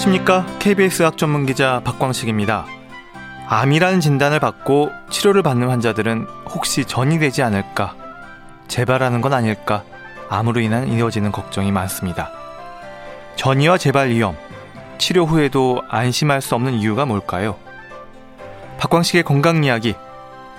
안녕하십니까. 0.00 0.46
KBS 0.60 1.02
학 1.02 1.18
전문 1.18 1.44
기자 1.44 1.82
박광식입니다. 1.84 2.64
암이라는 3.48 4.00
진단을 4.00 4.40
받고 4.40 4.90
치료를 5.10 5.42
받는 5.42 5.68
환자들은 5.68 6.26
혹시 6.48 6.86
전이 6.86 7.18
되지 7.18 7.42
않을까, 7.42 7.94
재발하는 8.66 9.20
건 9.20 9.34
아닐까, 9.34 9.84
암으로 10.30 10.60
인한 10.60 10.88
이어지는 10.88 11.32
걱정이 11.32 11.70
많습니다. 11.70 12.30
전이와 13.36 13.76
재발 13.76 14.08
위험, 14.08 14.36
치료 14.96 15.26
후에도 15.26 15.82
안심할 15.88 16.40
수 16.40 16.54
없는 16.54 16.74
이유가 16.74 17.04
뭘까요? 17.04 17.58
박광식의 18.78 19.24
건강 19.24 19.64
이야기. 19.64 19.94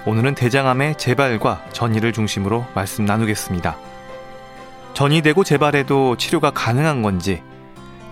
오늘은 0.05 0.35
대장암의 0.35 0.99
재발과 0.99 1.63
전이를 1.73 2.13
중심으로 2.13 2.65
말씀 2.75 3.05
나누겠습니다. 3.05 3.75
전이 4.93 5.23
되고 5.23 5.43
재발해도 5.43 6.17
치료가 6.17 6.51
가능한 6.51 7.01
건지, 7.01 7.41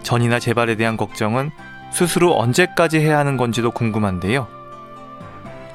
전이나 0.03 0.39
재발에 0.39 0.75
대한 0.75 0.97
걱정은 0.97 1.51
스스로 1.91 2.37
언제까지 2.37 2.99
해야 2.99 3.17
하는 3.17 3.37
건지도 3.37 3.71
궁금한데요. 3.71 4.47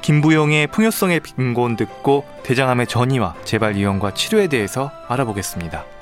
김부용의 0.01 0.67
풍요성의 0.67 1.21
빈곤 1.21 1.75
듣고 1.75 2.25
대장암의 2.43 2.87
전이와 2.87 3.33
재발 3.43 3.75
위험과 3.75 4.13
치료에 4.13 4.47
대해서 4.47 4.91
알아보겠습니다. 5.07 5.94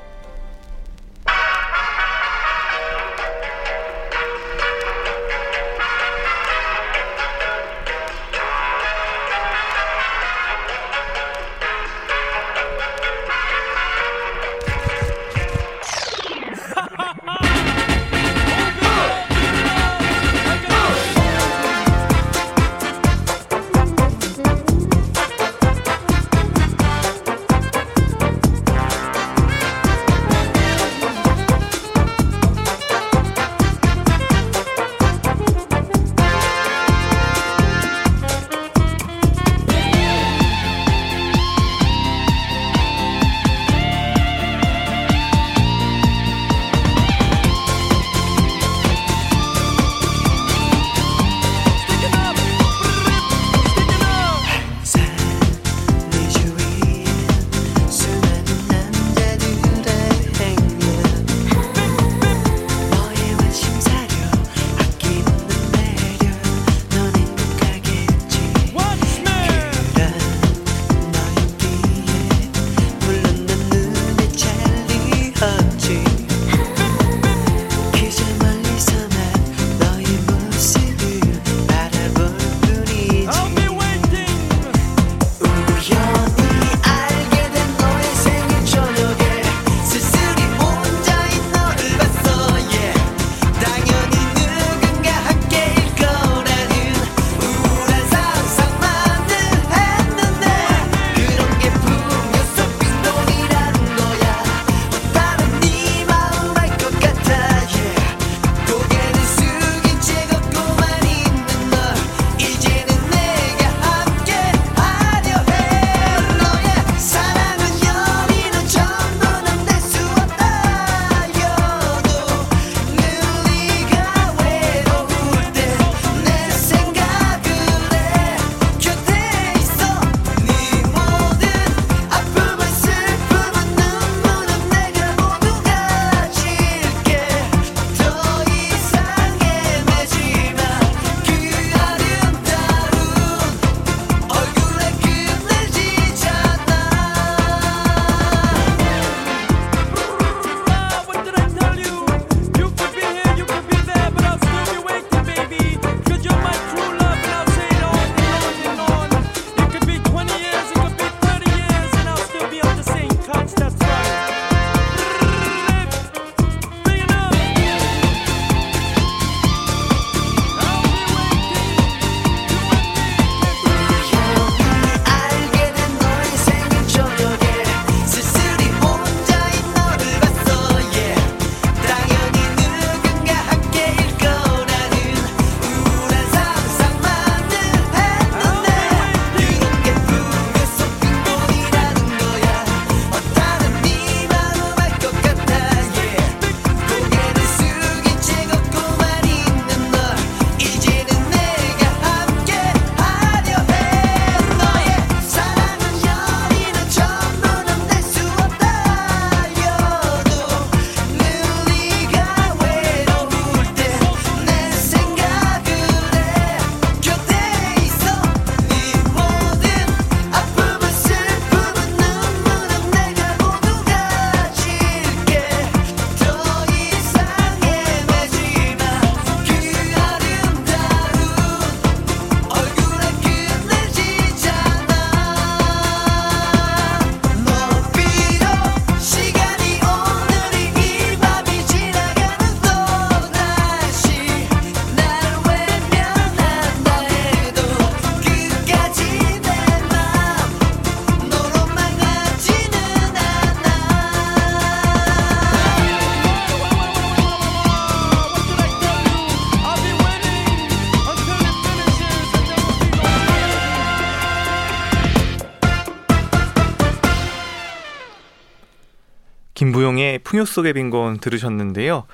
풍요 270.34 270.44
속의 270.46 270.72
빈곤 270.72 271.18
들으셨는데요. 271.18 272.06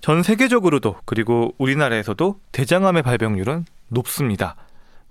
전 0.00 0.22
세계적으로도 0.22 0.96
그리고 1.04 1.54
우리나라에서도 1.58 2.40
대장암의 2.52 3.02
발병률은 3.02 3.66
높습니다. 3.88 4.56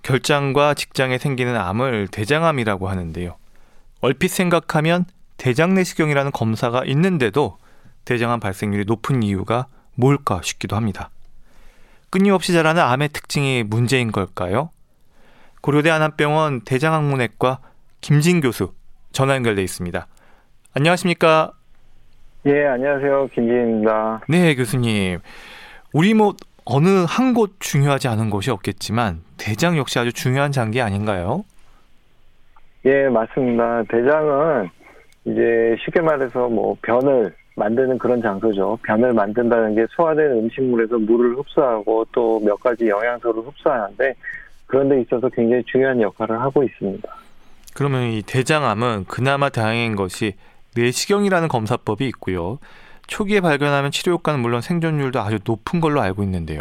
결장과 0.02 0.74
직장에 0.74 1.18
생기는 1.18 1.56
암을 1.56 2.08
대장암이라고 2.08 2.88
하는데요. 2.88 3.36
얼핏 4.00 4.28
생각하면 4.28 5.04
대장 5.36 5.74
내시경이라는 5.74 6.32
검사가 6.32 6.84
있는데도 6.86 7.58
대장암 8.04 8.40
발생률이 8.40 8.86
높은 8.86 9.22
이유가 9.22 9.68
뭘까 9.94 10.40
싶기도 10.42 10.74
합니다. 10.74 11.10
끊임없이 12.10 12.52
자라는 12.52 12.82
암의 12.82 13.10
특징이 13.10 13.62
문제인 13.62 14.10
걸까요? 14.10 14.70
고려대 15.60 15.90
안암병원 15.90 16.62
대장학문외과 16.62 17.60
김진 18.00 18.40
교수 18.40 18.72
전화 19.12 19.36
연결돼 19.36 19.62
있습니다. 19.62 20.08
안녕하십니까? 20.74 21.52
예, 22.46 22.66
안녕하세요. 22.66 23.28
김진입니다. 23.34 24.20
네, 24.28 24.54
교수님. 24.54 25.18
우리 25.92 26.14
뭐 26.14 26.34
어느 26.64 27.04
한 27.08 27.34
곳 27.34 27.56
중요하지 27.60 28.08
않은 28.08 28.30
곳이 28.30 28.50
없겠지만 28.50 29.20
대장 29.36 29.76
역시 29.76 29.98
아주 29.98 30.12
중요한 30.12 30.52
장기 30.52 30.80
아닌가요? 30.80 31.44
예, 32.84 33.08
맞습니다. 33.08 33.82
대장은 33.90 34.68
이제 35.24 35.76
쉽게 35.84 36.00
말해서 36.00 36.48
뭐 36.48 36.76
변을 36.82 37.34
만드는 37.56 37.98
그런 37.98 38.22
장소죠. 38.22 38.78
변을 38.84 39.12
만든다는 39.12 39.74
게 39.74 39.86
소화된 39.90 40.30
음식물에서 40.32 40.98
물을 40.98 41.36
흡수하고 41.36 42.06
또 42.12 42.38
몇 42.40 42.56
가지 42.60 42.86
영양소를 42.88 43.42
흡수하는데 43.42 44.14
그런 44.66 44.88
데 44.88 45.00
있어서 45.00 45.28
굉장히 45.30 45.62
중요한 45.64 46.00
역할을 46.00 46.40
하고 46.40 46.62
있습니다. 46.62 47.08
그러면 47.74 48.04
이 48.12 48.22
대장암은 48.22 49.06
그나마 49.08 49.48
다행인 49.48 49.96
것이 49.96 50.34
내시경이라는 50.82 51.48
검사법이 51.48 52.06
있고요. 52.08 52.58
초기에 53.06 53.40
발견하면 53.40 53.90
치료 53.90 54.14
효과는 54.14 54.40
물론 54.40 54.60
생존율도 54.60 55.20
아주 55.20 55.38
높은 55.44 55.80
걸로 55.80 56.00
알고 56.00 56.22
있는데요. 56.22 56.60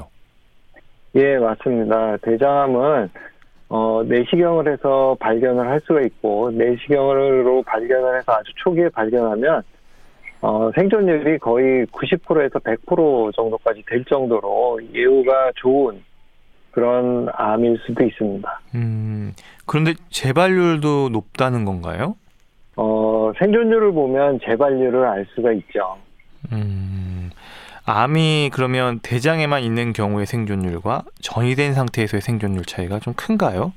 예, 1.16 1.38
맞습니다. 1.38 2.18
대장암은 2.18 3.10
어, 3.70 4.02
내시경을 4.06 4.72
해서 4.72 5.18
발견을 5.20 5.68
할 5.68 5.82
수가 5.82 6.02
있고 6.02 6.52
내시경으로 6.52 7.64
발견을 7.64 8.18
해서 8.18 8.32
아주 8.32 8.52
초기에 8.56 8.90
발견하면 8.90 9.62
어, 10.42 10.72
생존율이 10.76 11.40
거의 11.40 11.86
90%에서 11.88 12.60
100% 12.60 13.36
정도까지 13.36 13.84
될 13.88 14.06
정도로 14.06 14.80
예후가 14.94 15.52
좋은 15.56 16.02
그런 16.72 17.28
암일 17.34 17.80
수도 17.86 18.04
있습니다. 18.04 18.62
음, 18.76 19.34
그런데 19.66 19.96
재발률도 20.10 21.10
높다는 21.10 21.66
건가요? 21.66 22.16
어, 22.76 23.17
생존율을 23.38 23.92
보면 23.92 24.40
재발률을 24.44 25.06
알 25.06 25.26
수가 25.34 25.52
있죠. 25.54 25.98
음, 26.52 27.30
암이 27.86 28.52
그러면 28.54 29.00
대장에만 29.02 29.62
있는 29.62 29.94
경우의 29.94 30.26
생존율과 30.26 31.04
전이된 31.22 31.74
상태에서의 31.74 32.22
생존율 32.22 32.66
차이가 32.66 33.00
좀 33.00 33.14
큰가요? 33.14 33.74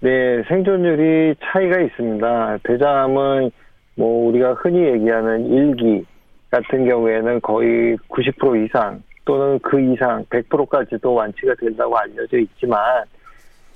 네, 0.00 0.42
생존율이 0.48 1.36
차이가 1.42 1.80
있습니다. 1.80 2.58
대장암은 2.64 3.50
뭐 3.94 4.28
우리가 4.28 4.54
흔히 4.54 4.84
얘기하는 4.84 5.46
일기 5.46 6.04
같은 6.50 6.88
경우에는 6.88 7.40
거의 7.40 7.96
90% 8.08 8.66
이상 8.66 9.02
또는 9.24 9.58
그 9.60 9.80
이상 9.80 10.24
100%까지도 10.24 11.14
완치가 11.14 11.54
된다고 11.54 11.96
알려져 11.96 12.38
있지만 12.38 13.04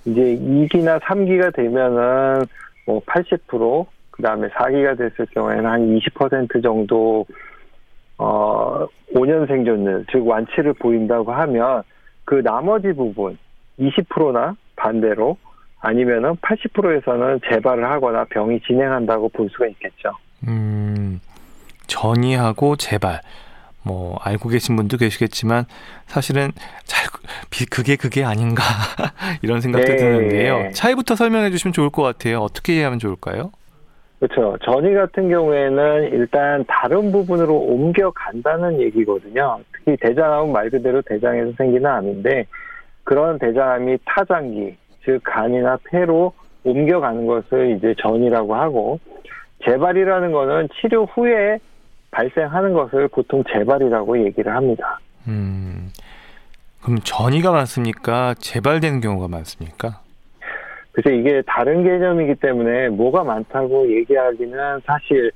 이제 0.04 0.20
2기나 0.20 1.00
3기가 1.00 1.54
되면은 1.54 2.46
뭐 2.86 3.00
80%, 3.00 3.86
그 4.16 4.22
다음에 4.22 4.48
4기가 4.48 4.96
됐을 4.96 5.26
경우에는 5.26 5.66
한 5.66 5.98
20% 5.98 6.62
정도 6.62 7.26
어 8.18 8.86
5년 9.14 9.46
생존율, 9.46 10.06
즉 10.10 10.26
완치를 10.26 10.72
보인다고 10.74 11.32
하면 11.32 11.82
그 12.24 12.42
나머지 12.42 12.92
부분 12.92 13.38
20%나 13.78 14.56
반대로 14.74 15.36
아니면은 15.80 16.34
80%에서는 16.36 17.40
재발을 17.50 17.84
하거나 17.84 18.24
병이 18.24 18.60
진행한다고 18.60 19.28
볼 19.28 19.48
수가 19.50 19.66
있겠죠. 19.68 20.12
음, 20.48 21.20
전이하고 21.86 22.76
재발. 22.76 23.20
뭐 23.82 24.18
알고 24.20 24.48
계신 24.48 24.74
분도 24.74 24.96
계시겠지만 24.96 25.64
사실은 26.06 26.50
잘 26.84 27.06
그게 27.70 27.94
그게 27.94 28.24
아닌가 28.24 28.64
이런 29.42 29.60
생각도 29.60 29.92
네. 29.92 29.96
드는데요. 29.96 30.70
차이부터 30.72 31.14
설명해 31.14 31.50
주시면 31.50 31.72
좋을 31.72 31.90
것 31.90 32.02
같아요. 32.02 32.40
어떻게 32.40 32.74
이해하면 32.74 32.98
좋을까요? 32.98 33.52
그렇죠. 34.18 34.56
전이 34.64 34.94
같은 34.94 35.28
경우에는 35.28 36.10
일단 36.12 36.64
다른 36.66 37.12
부분으로 37.12 37.54
옮겨간다는 37.54 38.80
얘기거든요. 38.80 39.60
특히 39.72 39.96
대장암은 40.00 40.52
말 40.52 40.70
그대로 40.70 41.02
대장에서 41.02 41.52
생기는 41.58 41.86
암인데 41.86 42.46
그런 43.04 43.38
대장암이 43.38 43.98
타장기, 44.04 44.76
즉 45.04 45.20
간이나 45.22 45.78
폐로 45.84 46.32
옮겨가는 46.64 47.26
것을 47.26 47.76
이제 47.76 47.94
전이라고 48.00 48.54
하고 48.54 48.98
재발이라는 49.64 50.32
거는 50.32 50.68
치료 50.80 51.04
후에 51.04 51.58
발생하는 52.10 52.72
것을 52.72 53.08
보통 53.08 53.44
재발이라고 53.52 54.24
얘기를 54.24 54.54
합니다. 54.54 54.98
음, 55.28 55.90
그럼 56.82 56.98
전이가 57.04 57.52
많습니까? 57.52 58.34
재발되는 58.38 59.00
경우가 59.00 59.28
많습니까? 59.28 60.00
그래서 60.96 61.14
이게 61.14 61.42
다른 61.46 61.84
개념이기 61.84 62.36
때문에 62.36 62.88
뭐가 62.88 63.22
많다고 63.22 63.86
얘기하기는 63.92 64.80
사실 64.86 65.30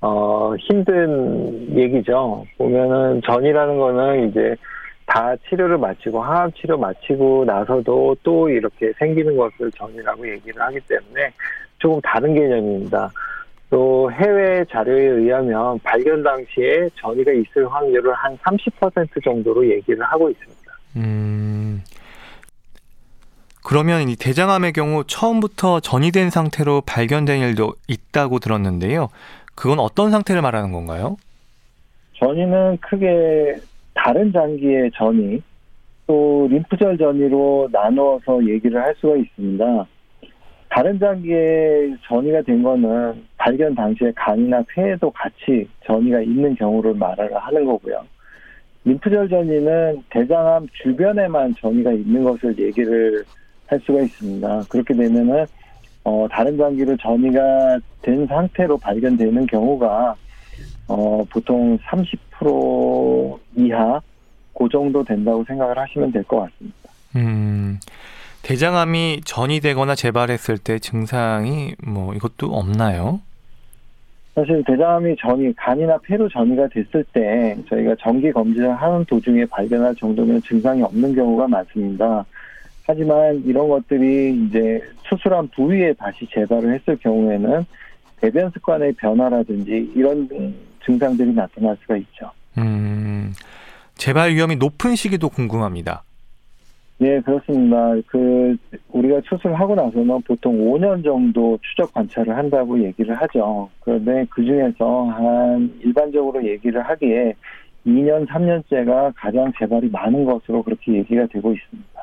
어 0.00 0.56
힘든 0.56 1.78
얘기죠. 1.78 2.44
보면은 2.58 3.22
전이라는 3.24 3.78
거는 3.78 4.28
이제 4.28 4.56
다 5.06 5.36
치료를 5.48 5.78
마치고 5.78 6.20
항암 6.20 6.50
치료 6.52 6.76
마치고 6.76 7.44
나서도 7.44 8.16
또 8.24 8.48
이렇게 8.48 8.92
생기는 8.98 9.36
것을 9.36 9.70
전이라고 9.70 10.28
얘기를 10.28 10.60
하기 10.60 10.80
때문에 10.80 11.30
조금 11.78 12.00
다른 12.00 12.34
개념입니다. 12.34 13.08
또 13.70 14.10
해외 14.10 14.64
자료에 14.68 15.00
의하면 15.00 15.78
발견 15.84 16.24
당시에 16.24 16.88
전이가 16.96 17.30
있을 17.30 17.72
확률을 17.72 18.12
한 18.14 18.36
30% 18.38 19.22
정도로 19.22 19.64
얘기를 19.70 20.02
하고 20.02 20.28
있습니다. 20.28 20.72
음. 20.96 21.80
그러면 23.64 24.10
이 24.10 24.14
대장암의 24.14 24.74
경우 24.74 25.04
처음부터 25.04 25.80
전이된 25.80 26.28
상태로 26.28 26.82
발견된 26.82 27.40
일도 27.40 27.72
있다고 27.88 28.38
들었는데요. 28.38 29.08
그건 29.54 29.78
어떤 29.78 30.10
상태를 30.10 30.42
말하는 30.42 30.70
건가요? 30.70 31.16
전이는 32.18 32.76
크게 32.82 33.56
다른 33.94 34.30
장기의 34.32 34.90
전이 34.94 35.42
또 36.06 36.46
림프절 36.50 36.98
전이로 36.98 37.70
나누어서 37.72 38.46
얘기를 38.46 38.82
할 38.82 38.94
수가 38.98 39.16
있습니다. 39.16 39.86
다른 40.68 40.98
장기에 40.98 41.96
전이가 42.06 42.42
된 42.42 42.62
거는 42.62 43.24
발견 43.38 43.74
당시에 43.74 44.12
간이나 44.14 44.62
폐에도 44.68 45.10
같이 45.10 45.66
전이가 45.86 46.20
있는 46.20 46.54
경우를 46.56 46.94
말을 46.94 47.34
하는 47.34 47.64
거고요. 47.64 48.04
림프절 48.84 49.30
전이는 49.30 50.02
대장암 50.10 50.66
주변에만 50.82 51.54
전이가 51.54 51.92
있는 51.92 52.24
것을 52.24 52.58
얘기를 52.58 53.24
할 53.66 53.80
수가 53.80 54.00
있습니다. 54.02 54.64
그렇게 54.68 54.94
되면은 54.94 55.46
어, 56.04 56.26
다른 56.30 56.56
장기로 56.56 56.96
전이가 56.98 57.78
된 58.02 58.26
상태로 58.26 58.76
발견되는 58.78 59.46
경우가 59.46 60.14
어, 60.88 61.24
보통 61.32 61.78
30% 61.78 63.38
이하 63.56 64.00
그 64.56 64.68
정도 64.70 65.02
된다고 65.02 65.42
생각을 65.44 65.78
하시면 65.78 66.12
될 66.12 66.22
것 66.24 66.40
같습니다. 66.40 66.76
음, 67.16 67.78
대장암이 68.42 69.22
전이 69.24 69.60
되거나 69.60 69.94
재발했을 69.94 70.58
때 70.58 70.78
증상이 70.78 71.74
뭐 71.82 72.14
이것도 72.14 72.52
없나요? 72.54 73.20
사실 74.34 74.62
대장암이 74.66 75.16
전이 75.20 75.54
간이나 75.56 75.96
폐로 75.98 76.28
전이가 76.28 76.66
됐을 76.68 77.04
때 77.12 77.56
저희가 77.68 77.94
정기 78.00 78.32
검진을 78.32 78.74
하는 78.74 79.04
도중에 79.06 79.46
발견할 79.46 79.94
정도면 79.94 80.42
증상이 80.42 80.82
없는 80.82 81.14
경우가 81.14 81.46
많습니다. 81.48 82.24
하지만 82.86 83.42
이런 83.44 83.68
것들이 83.68 84.46
이제 84.46 84.80
수술한 85.08 85.48
부위에 85.48 85.94
다시 85.94 86.26
재발을 86.32 86.74
했을 86.74 86.96
경우에는 86.96 87.64
배변 88.20 88.50
습관의 88.50 88.92
변화라든지 88.94 89.92
이런 89.94 90.28
증상들이 90.84 91.32
나타날 91.34 91.76
수가 91.80 91.96
있죠. 91.96 92.30
음, 92.58 93.32
재발 93.94 94.32
위험이 94.32 94.56
높은 94.56 94.96
시기도 94.96 95.28
궁금합니다. 95.28 96.04
네, 96.98 97.20
그렇습니다. 97.20 97.94
그 98.06 98.56
우리가 98.90 99.20
수술하고 99.28 99.74
나서는 99.74 100.22
보통 100.22 100.56
5년 100.58 101.02
정도 101.02 101.58
추적 101.62 101.92
관찰을 101.92 102.36
한다고 102.36 102.82
얘기를 102.82 103.14
하죠. 103.14 103.68
그런데 103.80 104.24
그 104.30 104.44
중에서 104.44 105.06
한 105.06 105.74
일반적으로 105.82 106.46
얘기를 106.46 106.80
하기에 106.82 107.34
2년, 107.86 108.26
3년째가 108.26 109.12
가장 109.16 109.52
재발이 109.58 109.90
많은 109.90 110.24
것으로 110.24 110.62
그렇게 110.62 110.94
얘기가 110.94 111.26
되고 111.26 111.52
있습니다. 111.52 111.93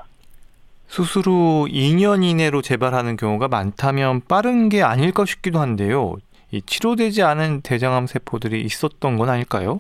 수술 0.91 1.24
후 1.25 1.67
2년 1.69 2.21
이내로 2.21 2.62
재발하는 2.62 3.15
경우가 3.15 3.48
많다면 3.48 4.24
빠른 4.27 4.67
게 4.67 4.83
아닐까 4.83 5.24
싶기도 5.24 5.60
한데요. 5.60 6.17
이 6.51 6.62
치료되지 6.62 7.24
않은 7.24 7.62
대장암 7.62 8.07
세포들이 8.07 8.60
있었던 8.63 9.17
건 9.17 9.29
아닐까요? 9.29 9.79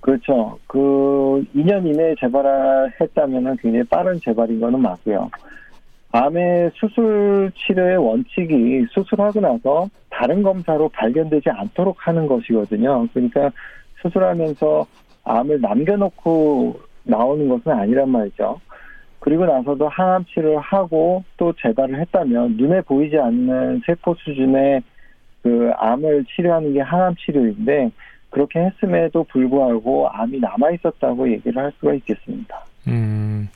그렇죠. 0.00 0.58
그 0.66 1.44
2년 1.54 1.86
이내에 1.86 2.16
재발했다면 2.18 3.58
굉장히 3.58 3.84
빠른 3.84 4.18
재발인 4.18 4.58
거는 4.58 4.82
맞고요. 4.82 5.30
암의 6.10 6.72
수술 6.74 7.52
치료의 7.54 7.98
원칙이 7.98 8.86
수술하고 8.90 9.40
나서 9.40 9.88
다른 10.10 10.42
검사로 10.42 10.88
발견되지 10.88 11.48
않도록 11.48 11.96
하는 11.96 12.26
것이거든요. 12.26 13.06
그러니까 13.12 13.52
수술하면서 14.02 14.84
암을 15.22 15.60
남겨놓고 15.60 16.80
나오는 17.04 17.48
것은 17.48 17.70
아니란 17.70 18.10
말이죠. 18.10 18.60
그리고 19.28 19.44
나서도 19.44 19.90
항암 19.90 20.24
치료를 20.24 20.58
하고 20.58 21.22
또 21.36 21.52
재발을 21.60 22.00
했다면 22.00 22.56
눈에 22.56 22.80
보이지 22.80 23.18
않는 23.18 23.82
세포 23.84 24.14
수준의 24.14 24.80
그 25.42 25.70
암을 25.76 26.24
치료하는 26.34 26.72
게 26.72 26.80
항암 26.80 27.14
치료인데 27.16 27.90
그렇게 28.30 28.58
했음에도 28.58 29.24
불구하고 29.24 30.08
암이 30.08 30.40
남아 30.40 30.70
있었다고 30.70 31.30
얘기를 31.30 31.62
할 31.62 31.70
수가 31.78 31.92
있겠습니다. 31.92 32.64
음. 32.86 33.50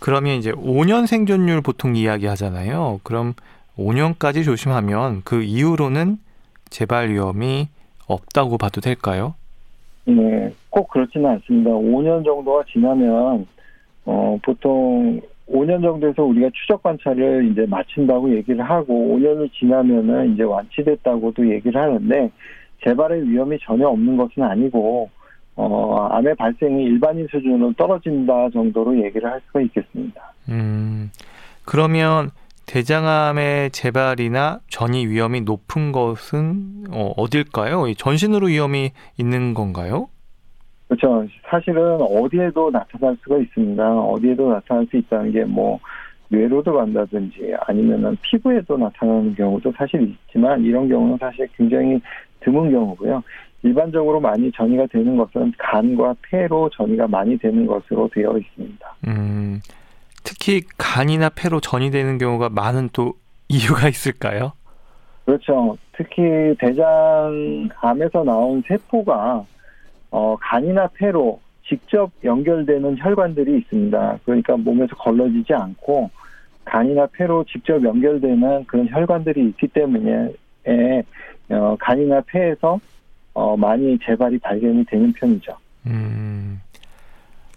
그러면 0.00 0.36
이제 0.36 0.50
5년 0.52 1.06
생존율 1.06 1.60
보통 1.60 1.94
이야기 1.94 2.24
하잖아요. 2.24 3.00
그럼 3.02 3.34
5년까지 3.76 4.46
조심하면 4.46 5.20
그 5.26 5.42
이후로는 5.42 6.16
재발 6.70 7.10
위험이 7.10 7.68
없다고 8.06 8.56
봐도 8.56 8.80
될까요? 8.80 9.34
네, 10.06 10.50
꼭 10.70 10.88
그렇지는 10.88 11.28
않습니다. 11.32 11.68
5년 11.68 12.24
정도가 12.24 12.64
지나면 12.72 13.46
어, 14.04 14.38
보통 14.42 15.20
5년 15.48 15.82
정도에서 15.82 16.22
우리가 16.22 16.50
추적 16.54 16.82
관찰을 16.82 17.50
이제 17.50 17.66
마친다고 17.66 18.34
얘기를 18.34 18.62
하고 18.62 19.16
5년이 19.16 19.52
지나면은 19.52 20.34
이제 20.34 20.42
완치됐다고도 20.42 21.50
얘기를 21.50 21.80
하는데 21.80 22.30
재발의 22.84 23.28
위험이 23.28 23.58
전혀 23.62 23.86
없는 23.88 24.16
것은 24.16 24.42
아니고 24.42 25.10
어, 25.54 26.08
암의 26.10 26.34
발생이 26.36 26.84
일반인 26.84 27.26
수준으로 27.30 27.74
떨어진다 27.74 28.50
정도로 28.50 29.04
얘기를 29.04 29.30
할 29.30 29.40
수가 29.46 29.60
있겠습니다. 29.60 30.32
음, 30.48 31.10
그러면 31.64 32.30
대장암의 32.66 33.70
재발이나 33.70 34.60
전이 34.68 35.06
위험이 35.06 35.42
높은 35.42 35.92
것은 35.92 36.84
어, 36.90 37.12
어딜까요? 37.16 37.92
전신으로 37.94 38.46
위험이 38.46 38.92
있는 39.18 39.52
건가요? 39.52 40.08
그렇죠. 40.96 41.26
사실은 41.48 42.00
어디에도 42.00 42.70
나타날 42.70 43.16
수가 43.22 43.38
있습니다. 43.38 44.00
어디에도 44.00 44.52
나타날 44.52 44.86
수 44.86 44.96
있다는 44.96 45.32
게 45.32 45.44
뭐 45.44 45.78
뇌로도 46.32 46.72
간다든지 46.72 47.54
아니면은 47.66 48.16
피부에도 48.22 48.78
나타나는 48.78 49.34
경우도 49.34 49.70
사실 49.76 50.02
있지만 50.02 50.62
이런 50.64 50.88
경우는 50.88 51.18
사실 51.18 51.46
굉장히 51.56 52.00
드문 52.40 52.70
경우고요. 52.70 53.22
일반적으로 53.62 54.18
많이 54.18 54.50
전이가 54.50 54.86
되는 54.86 55.16
것은 55.16 55.52
간과 55.58 56.14
폐로 56.22 56.68
전이가 56.70 57.06
많이 57.06 57.36
되는 57.38 57.66
것으로 57.66 58.08
되어 58.12 58.36
있습니다. 58.36 58.96
음, 59.06 59.60
특히 60.24 60.62
간이나 60.78 61.28
폐로 61.28 61.60
전이 61.60 61.90
되는 61.90 62.18
경우가 62.18 62.48
많은 62.48 62.88
또 62.92 63.12
이유가 63.48 63.88
있을까요? 63.88 64.52
그렇죠. 65.26 65.76
특히 65.92 66.22
대장암에서 66.58 68.24
나온 68.24 68.62
세포가 68.66 69.44
어, 70.12 70.36
간이나 70.40 70.88
폐로 70.88 71.40
직접 71.66 72.10
연결되는 72.22 72.98
혈관들이 72.98 73.58
있습니다. 73.58 74.18
그러니까 74.24 74.56
몸에서 74.58 74.94
걸러지지 74.96 75.54
않고 75.54 76.10
간이나 76.64 77.06
폐로 77.06 77.44
직접 77.44 77.82
연결되는 77.82 78.66
그런 78.66 78.88
혈관들이 78.88 79.48
있기 79.48 79.68
때문에 79.68 80.32
어, 81.48 81.76
간이나 81.80 82.20
폐에서 82.26 82.78
어, 83.34 83.56
많이 83.56 83.98
재발이 84.04 84.38
발견이 84.38 84.84
되는 84.84 85.12
편이죠. 85.14 85.52
음, 85.86 86.60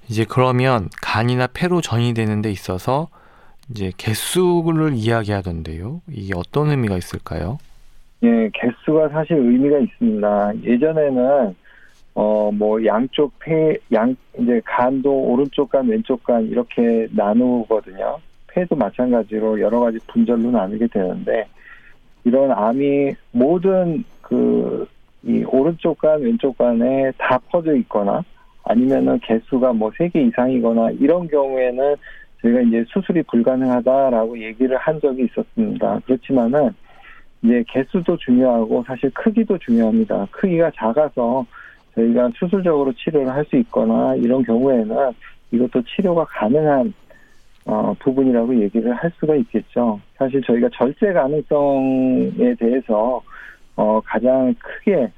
이제 0.08 0.26
그러면 0.28 0.90
간이나 1.02 1.48
폐로 1.48 1.82
전이되는 1.82 2.42
데 2.42 2.50
있어서 2.52 3.10
이제 3.70 3.92
개수를 3.98 4.94
이야기하던데요. 4.94 6.02
이게 6.10 6.34
어떤 6.36 6.70
의미가 6.70 6.98
있을까요? 6.98 7.58
예, 8.24 8.50
개수가 8.54 9.10
사실 9.10 9.36
의미가 9.36 9.80
있습니다. 9.80 10.54
예전에는 10.64 11.56
어 12.16 12.52
뭐 12.52 12.84
양쪽 12.86 13.38
폐 13.40 13.78
양 13.92 14.16
이제 14.40 14.62
간도 14.66 15.12
오른쪽 15.12 15.70
간 15.70 15.88
왼쪽 15.88 16.24
간 16.24 16.46
이렇게 16.46 17.08
나누거든요. 17.12 18.18
폐도 18.48 18.76
마찬가지로 18.76 19.60
여러 19.60 19.80
가지 19.82 19.98
분절로 20.08 20.50
나누게 20.52 20.88
되는데 20.88 21.46
이런 22.24 22.52
암이 22.52 23.14
모든 23.32 24.04
그 24.22 24.88
이 25.28 25.44
오른쪽 25.48 25.98
간 25.98 26.22
왼쪽 26.22 26.56
간에 26.56 27.12
다 27.18 27.40
퍼져 27.50 27.76
있거나 27.78 28.24
아니면은 28.64 29.20
개수가 29.24 29.74
뭐 29.74 29.90
세 29.98 30.08
개 30.10 30.22
이상이거나 30.22 30.92
이런 31.00 31.28
경우에는 31.28 31.96
저희가 32.44 32.62
이제 32.62 32.86
수술이 32.90 33.24
불가능하다라고 33.24 34.40
얘기를 34.40 34.78
한 34.78 35.02
적이 35.02 35.24
있었습니다. 35.26 36.00
그렇지만은 36.06 36.70
이제 37.42 37.64
개수도 37.68 38.16
중요하고 38.18 38.84
사실 38.86 39.10
크기도 39.16 39.58
중요합니다. 39.58 40.28
크기가 40.30 40.70
작아서 40.76 41.44
저희가 41.96 42.30
수술적으로 42.38 42.92
치료를 42.94 43.30
할 43.32 43.46
수 43.46 43.56
있거나 43.58 44.16
이런 44.16 44.44
경우에는 44.44 45.12
이것도 45.52 45.82
치료가 45.84 46.26
가능한 46.26 46.94
어, 47.66 47.96
부분이라고 48.00 48.62
얘기를 48.62 48.94
할 48.94 49.12
수가 49.20 49.36
있겠죠. 49.38 50.00
사실 50.18 50.42
저희가 50.44 50.70
절제 50.74 51.14
가능성에 51.14 52.56
대해서 52.60 53.22
어, 53.76 54.00
가장 54.06 54.54
크게 54.60 55.10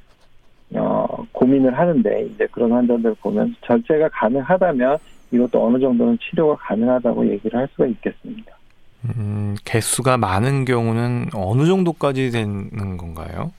어, 0.76 1.06
고민을 1.32 1.78
하는데 1.78 2.26
이제 2.26 2.48
그런 2.52 2.72
환자들 2.72 3.16
보면 3.22 3.56
절제가 3.66 4.10
가능하다면 4.10 4.98
이것도 5.32 5.66
어느 5.66 5.80
정도는 5.80 6.18
치료가 6.20 6.56
가능하다고 6.56 7.28
얘기를 7.30 7.60
할 7.60 7.68
수가 7.74 7.86
있겠습니다. 7.88 8.52
음, 9.16 9.56
개수가 9.64 10.18
많은 10.18 10.66
경우는 10.66 11.28
어느 11.34 11.66
정도까지 11.66 12.32
되는 12.32 12.98
건가요? 12.98 13.52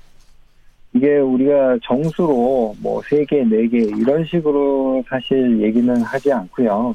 이게 0.98 1.18
우리가 1.18 1.78
정수로 1.84 2.74
뭐 2.82 3.00
세 3.08 3.24
개, 3.24 3.44
네 3.44 3.68
개 3.68 3.78
이런 3.78 4.24
식으로 4.24 5.02
사실 5.08 5.60
얘기는 5.62 5.96
하지 6.02 6.32
않고요. 6.32 6.94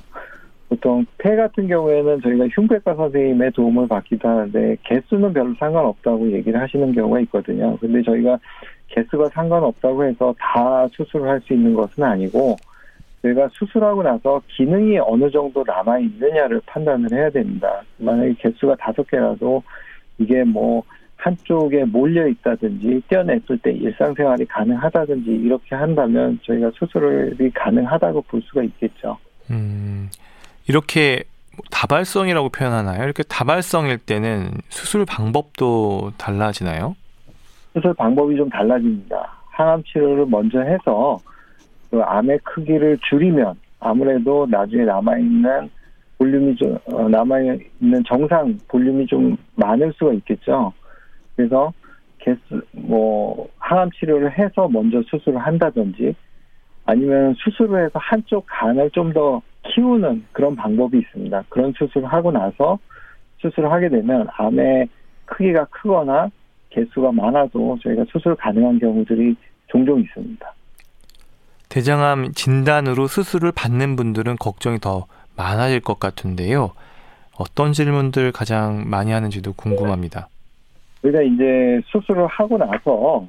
보통 0.68 1.06
폐 1.18 1.36
같은 1.38 1.68
경우에는 1.68 2.20
저희가 2.22 2.48
흉부외과 2.54 2.96
선생님의 2.96 3.52
도움을 3.52 3.88
받기도 3.88 4.28
하는데 4.28 4.76
개수는 4.84 5.32
별로 5.32 5.54
상관없다고 5.58 6.32
얘기를 6.34 6.60
하시는 6.60 6.92
경우가 6.92 7.22
있거든요. 7.22 7.78
근데 7.78 8.02
저희가 8.04 8.38
개수가 8.90 9.30
상관없다고 9.30 10.04
해서 10.04 10.36
다 10.38 10.86
수술을 10.92 11.30
할 11.30 11.42
수 11.42 11.54
있는 11.54 11.74
것은 11.74 12.04
아니고 12.04 12.58
저희가 13.22 13.48
수술하고 13.54 14.04
나서 14.04 14.42
기능이 14.50 14.98
어느 15.00 15.32
정도 15.32 15.64
남아 15.66 16.00
있느냐를 16.00 16.60
판단을 16.66 17.10
해야 17.14 17.30
됩니다. 17.30 17.82
만약에 17.98 18.34
개수가 18.40 18.76
다섯 18.76 19.08
개라도 19.08 19.64
이게 20.18 20.44
뭐 20.44 20.84
한쪽에 21.24 21.86
몰려 21.86 22.28
있다든지 22.28 23.04
떼어냈을 23.08 23.58
때 23.60 23.72
일상생활이 23.72 24.46
가능하다든지 24.46 25.32
이렇게 25.32 25.74
한다면 25.74 26.38
저희가 26.44 26.70
수술이 26.76 27.50
가능하다고 27.52 28.24
볼 28.24 28.42
수가 28.42 28.62
있겠죠. 28.64 29.18
음, 29.50 30.10
이렇게 30.68 31.24
다발성이라고 31.72 32.50
표현하나요? 32.50 33.06
이렇게 33.06 33.24
다발성일 33.24 34.00
때는 34.00 34.52
수술 34.68 35.06
방법도 35.06 36.12
달라지나요? 36.18 36.98
수술 37.74 37.94
방법이 37.94 38.36
좀 38.36 38.50
달라집니다. 38.50 39.16
항암 39.52 39.84
치료를 39.86 40.26
먼저 40.26 40.60
해서 40.60 41.18
그 41.90 42.02
암의 42.02 42.40
크기를 42.44 42.98
줄이면 43.10 43.54
아무래도 43.80 44.46
나중에 44.50 44.84
남아 44.84 45.20
있는 45.20 45.70
볼륨이 46.18 46.56
좀 46.58 46.78
어, 46.92 47.08
남아 47.08 47.40
있는 47.40 48.04
정상 48.06 48.58
볼륨이 48.68 49.06
좀 49.08 49.38
많을 49.56 49.94
수가 49.94 50.12
있겠죠. 50.14 50.74
그래서 51.36 51.74
개수 52.20 52.62
뭐 52.72 53.50
항암 53.58 53.92
치료를 53.92 54.38
해서 54.38 54.68
먼저 54.68 55.02
수술을 55.10 55.40
한다든지 55.40 56.16
아니면 56.86 57.36
수술을 57.38 57.86
해서 57.86 58.00
한쪽 58.00 58.46
간을 58.48 58.90
좀 58.92 59.14
더 59.14 59.42
키우는 59.64 60.26
그런 60.32 60.56
방법이 60.56 61.00
있습니다. 61.00 61.44
그런 61.50 61.74
수술을 61.78 62.12
하고 62.12 62.32
나서 62.32 62.78
수술을 63.40 63.72
하게 63.72 63.90
되면 63.90 64.28
암의 64.38 64.88
크기가 65.26 65.66
크거나 65.66 66.30
개수가 66.70 67.12
많아도 67.12 67.78
저희가 67.82 68.04
수술 68.12 68.36
가능한 68.36 68.80
경우들이 68.80 69.36
종종 69.68 70.00
있습니다. 70.00 70.54
대장암 71.70 72.34
진단으로 72.34 73.08
수술을 73.08 73.52
받는 73.52 73.96
분들은 73.96 74.36
걱정이 74.36 74.80
더 74.80 75.06
많아질 75.36 75.80
것 75.82 76.00
같은데요. 76.00 76.72
어떤 77.38 77.74
질문들 77.74 78.32
가장 78.32 78.84
많이 78.88 79.12
하는지도 79.12 79.54
궁금합니다. 79.54 80.28
우리가 81.04 81.22
이제 81.22 81.82
수술을 81.88 82.28
하고 82.28 82.58
나서 82.58 83.28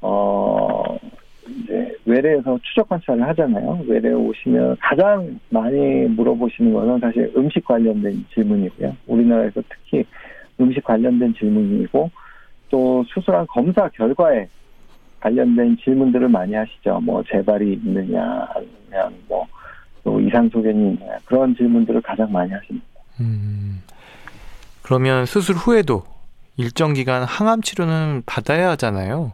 어 0.00 0.98
이제 1.48 1.94
외래에서 2.04 2.58
추적 2.62 2.88
관찰을 2.88 3.26
하잖아요. 3.28 3.84
외래에 3.86 4.12
오시면 4.12 4.76
가장 4.80 5.40
많이 5.48 5.76
물어보시는 6.06 6.72
거는 6.72 7.00
사실 7.00 7.32
음식 7.36 7.64
관련된 7.64 8.24
질문이고요. 8.32 8.96
우리나라에서 9.06 9.62
특히 9.68 10.04
음식 10.60 10.84
관련된 10.84 11.34
질문이고 11.34 12.10
또 12.68 13.04
수술한 13.08 13.46
검사 13.48 13.88
결과에 13.88 14.48
관련된 15.20 15.76
질문들을 15.78 16.28
많이 16.28 16.54
하시죠. 16.54 17.00
뭐 17.00 17.22
재발이 17.24 17.72
있느냐, 17.72 18.46
아니면 18.54 19.14
뭐 19.28 19.46
또 20.02 20.20
이상 20.20 20.48
소견이 20.48 20.92
있느냐 20.92 21.18
그런 21.24 21.54
질문들을 21.54 22.00
가장 22.02 22.30
많이 22.32 22.52
하십니다. 22.52 22.86
음, 23.20 23.82
그러면 24.82 25.26
수술 25.26 25.56
후에도 25.56 26.04
일정 26.60 26.92
기간 26.92 27.22
항암 27.22 27.62
치료는 27.62 28.22
받아야 28.26 28.68
하잖아요. 28.72 29.32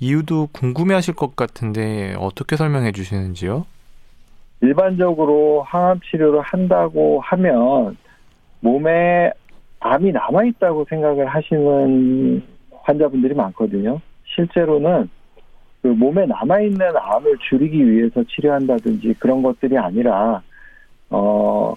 이유도 0.00 0.48
궁금해하실 0.52 1.14
것 1.14 1.36
같은데 1.36 2.16
어떻게 2.18 2.56
설명해 2.56 2.90
주시는지요? 2.90 3.64
일반적으로 4.62 5.62
항암 5.62 6.00
치료를 6.00 6.40
한다고 6.40 7.20
하면 7.20 7.96
몸에 8.58 9.30
암이 9.78 10.10
남아 10.10 10.44
있다고 10.46 10.86
생각을 10.88 11.26
하시는 11.26 12.42
환자분들이 12.82 13.34
많거든요. 13.34 14.00
실제로는 14.34 15.08
그 15.82 15.88
몸에 15.88 16.26
남아 16.26 16.62
있는 16.62 16.96
암을 16.96 17.36
줄이기 17.48 17.88
위해서 17.88 18.24
치료한다든지 18.24 19.14
그런 19.20 19.40
것들이 19.40 19.78
아니라 19.78 20.42
어 21.10 21.76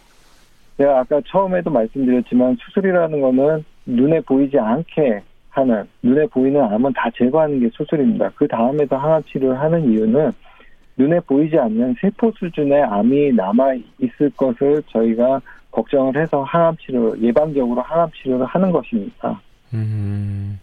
제가 0.77 1.01
아까 1.01 1.21
처음에도 1.27 1.69
말씀드렸지만 1.69 2.57
수술이라는 2.59 3.21
거는 3.21 3.63
눈에 3.89 4.21
보이지 4.21 4.57
않게 4.57 5.21
하는 5.49 5.87
눈에 6.03 6.25
보이는 6.27 6.61
암은 6.61 6.93
다 6.93 7.09
제거하는 7.17 7.59
게 7.59 7.69
수술입니다. 7.73 8.31
그 8.35 8.47
다음에도 8.47 8.95
항암 8.95 9.23
치료를 9.23 9.59
하는 9.59 9.91
이유는 9.91 10.31
눈에 10.97 11.19
보이지 11.21 11.57
않는 11.57 11.95
세포 11.99 12.31
수준의 12.37 12.83
암이 12.83 13.33
남아 13.33 13.73
있을 13.99 14.29
것을 14.35 14.83
저희가 14.91 15.41
걱정을 15.71 16.17
해서 16.17 16.43
항암 16.43 16.77
치료 16.77 17.17
예방적으로 17.19 17.81
항암 17.81 18.09
치료를 18.21 18.45
하는 18.45 18.71
것입니다. 18.71 19.41
음, 19.73 20.59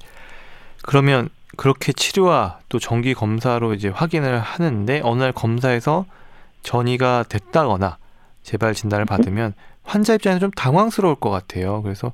그러면 0.83 1.29
그렇게 1.57 1.93
치료와 1.93 2.59
또 2.69 2.79
정기 2.79 3.15
검사로 3.15 3.75
이제 3.75 3.89
확인을 3.89 4.39
하는데 4.39 5.01
어느 5.05 5.23
날 5.23 5.33
검사에서 5.33 6.05
전이가 6.63 7.25
됐다거나 7.29 7.99
재발 8.43 8.75
진단을 8.75 9.05
받으면 9.05 9.55
환자 9.83 10.15
입장에서 10.15 10.41
좀 10.41 10.51
당황스러울 10.51 11.15
것 11.17 11.31
같아요. 11.31 11.83
그래서 11.83 12.13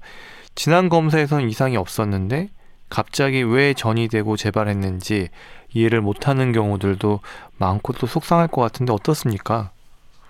지난 0.55 0.89
검사에서는 0.89 1.49
이상이 1.49 1.77
없었는데 1.77 2.49
갑자기 2.91 3.43
왜 3.43 3.73
전이 3.73 4.09
되고 4.09 4.37
재발했는지 4.37 5.29
이해를 5.75 6.03
못하는 6.03 6.53
경우들도 6.53 7.21
많고 7.59 7.95
또 7.95 8.07
속상할 8.07 8.49
것 8.49 8.61
같은데 8.61 8.93
어떻습니까? 8.93 9.71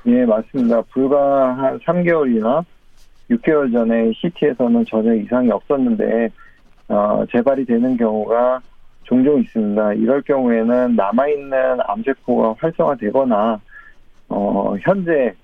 예, 0.07 0.25
맞습니다. 0.25 0.83
불과 0.93 1.57
한 1.57 1.79
3개월이나 1.81 2.64
6개월 3.31 3.73
전에 3.73 4.12
CT에서는 4.14 4.85
전혀 4.88 5.14
이상이 5.14 5.50
없었는데 5.50 6.31
어, 6.88 7.25
재발이 7.33 7.64
되는 7.64 7.97
경우가 7.97 8.61
종종 9.05 9.40
있습니다. 9.40 9.94
이럴 9.94 10.23
경우에는 10.23 10.94
남아있는 10.94 11.79
암세포가 11.87 12.55
활성화되거나 12.59 13.61
어, 14.29 14.75
현재 14.83 15.35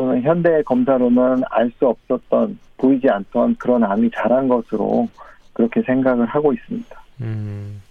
또는 0.00 0.22
현대 0.22 0.62
검사로는 0.62 1.42
알 1.50 1.70
수 1.78 1.86
없었던 1.86 2.58
보이지 2.78 3.06
않던 3.10 3.56
그런 3.56 3.84
암이 3.84 4.10
자란 4.16 4.48
것으로 4.48 5.06
그렇게 5.52 5.82
생각을 5.82 6.24
하고 6.24 6.54
있습니다. 6.54 7.02
음, 7.20 7.82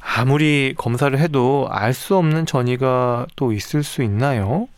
아무리 0.00 0.74
검사를 0.76 1.18
해도 1.18 1.66
알 1.70 1.92
수 1.92 2.16
없는 2.16 2.46
전이가 2.46 3.26
또 3.34 3.50
있을 3.50 3.82
수 3.82 4.04
있나요? 4.04 4.68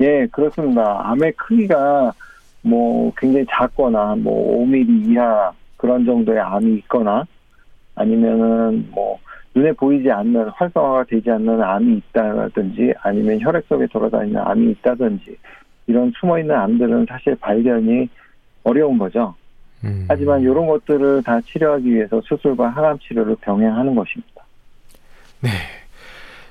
예, 0.00 0.26
그렇습니다. 0.32 1.02
암의 1.10 1.32
크기가 1.32 2.14
뭐 2.62 3.12
굉장히 3.18 3.44
작거나 3.50 4.14
뭐 4.16 4.64
5mm 4.64 5.10
이하 5.10 5.52
그런 5.76 6.06
정도의 6.06 6.40
암이 6.40 6.76
있거나 6.76 7.26
아니면은 7.94 8.88
뭐 8.90 9.18
눈에 9.54 9.72
보이지 9.72 10.10
않는 10.10 10.48
활성화가 10.48 11.04
되지 11.04 11.30
않는 11.30 11.62
암이 11.62 11.96
있다든지 11.96 12.94
아니면 13.02 13.40
혈액 13.40 13.64
속에 13.68 13.86
돌아다니는 13.86 14.40
암이 14.40 14.70
있다든지 14.70 15.36
이런 15.86 16.12
숨어 16.18 16.38
있는 16.38 16.54
암들은 16.54 17.06
사실 17.08 17.36
발견이 17.36 18.08
어려운 18.64 18.98
거죠. 18.98 19.34
음. 19.84 20.06
하지만 20.08 20.40
이런 20.40 20.66
것들을 20.66 21.22
다 21.24 21.40
치료하기 21.40 21.92
위해서 21.92 22.20
수술과 22.24 22.68
항암 22.70 22.98
치료를 23.00 23.36
병행하는 23.40 23.94
것입니다. 23.94 24.42
네. 25.40 25.50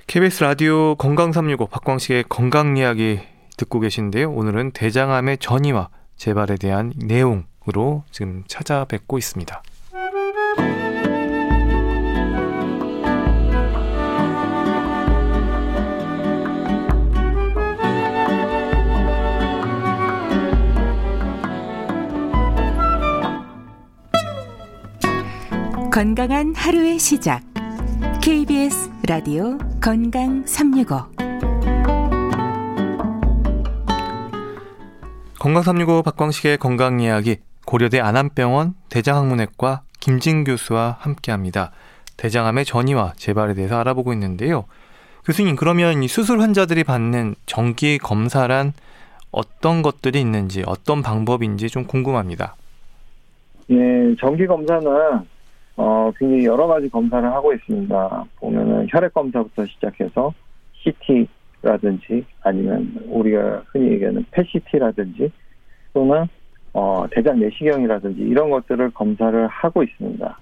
KBS 0.08 0.44
라디오 0.44 0.96
건강 0.96 1.32
365 1.32 1.68
박광식의 1.68 2.26
건강 2.28 2.76
이야기 2.76 3.20
듣고 3.58 3.80
계신데요. 3.80 4.32
오늘은 4.32 4.72
대장암의 4.72 5.38
전이와 5.38 5.90
재발에 6.18 6.58
대한 6.58 6.92
내용으로 6.98 8.04
지금 8.12 8.44
찾아뵙고 8.48 9.18
있습니다. 9.18 9.64
건강한 25.92 26.56
하루의 26.56 26.98
시작. 27.00 27.42
KBS 28.24 28.90
라디오 29.10 29.58
건강 29.84 30.42
365. 30.46 30.96
건강 35.38 35.62
365 35.62 36.04
박광식의 36.04 36.60
건강 36.60 37.02
이야기 37.02 37.40
고려대 37.66 38.00
안암병원 38.00 38.76
대장학문외과 38.90 39.82
김진 40.00 40.46
교수와 40.46 40.96
함께합니다. 41.02 41.72
대장암의 42.16 42.64
전이와 42.64 43.12
재발에 43.18 43.54
대해서 43.54 43.78
알아보고 43.78 44.14
있는데요. 44.14 44.64
교수님 45.26 45.58
그러면 45.58 46.04
이 46.04 46.08
수술 46.08 46.40
환자들이 46.40 46.86
받는 46.86 47.36
정기 47.46 47.98
검사란 47.98 48.72
어떤 49.30 49.82
것들이 49.82 50.22
있는지 50.22 50.64
어떤 50.66 51.02
방법인지 51.02 51.70
좀 51.70 51.84
궁금합니다. 51.84 52.56
예, 53.72 54.16
정기 54.22 54.48
검사는 54.48 54.82
어, 55.82 56.12
굉장히 56.16 56.46
여러 56.46 56.68
가지 56.68 56.88
검사를 56.90 57.28
하고 57.32 57.52
있습니다. 57.54 58.26
보면은 58.40 58.86
혈액 58.92 59.16
검사부터 59.16 59.66
시작해서 59.66 60.32
CT라든지 60.84 62.24
아니면 62.44 62.94
우리가 63.08 63.64
흔히 63.66 63.94
얘기하는 63.94 64.24
PET-CT라든지 64.30 65.32
또는 65.92 66.28
어, 66.74 67.06
대장 67.10 67.40
내시경이라든지 67.40 68.22
이런 68.22 68.52
것들을 68.52 68.92
검사를 68.92 69.48
하고 69.48 69.82
있습니다. 69.82 70.40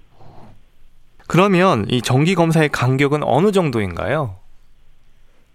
그러면 1.30 1.86
이 1.88 2.02
정기 2.02 2.36
검사의 2.36 2.68
간격은 2.68 3.24
어느 3.24 3.54
정도인가요? 3.54 4.36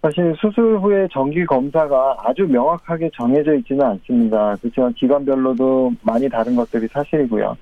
사실 0.01 0.35
수술 0.39 0.79
후에 0.79 1.07
정기 1.11 1.45
검사가 1.45 2.17
아주 2.23 2.47
명확하게 2.47 3.11
정해져 3.15 3.53
있지는 3.53 3.85
않습니다. 3.85 4.55
그렇지만 4.61 4.93
기관별로도 4.93 5.93
많이 6.01 6.27
다른 6.27 6.55
것들이 6.55 6.87
사실이고요. 6.87 7.55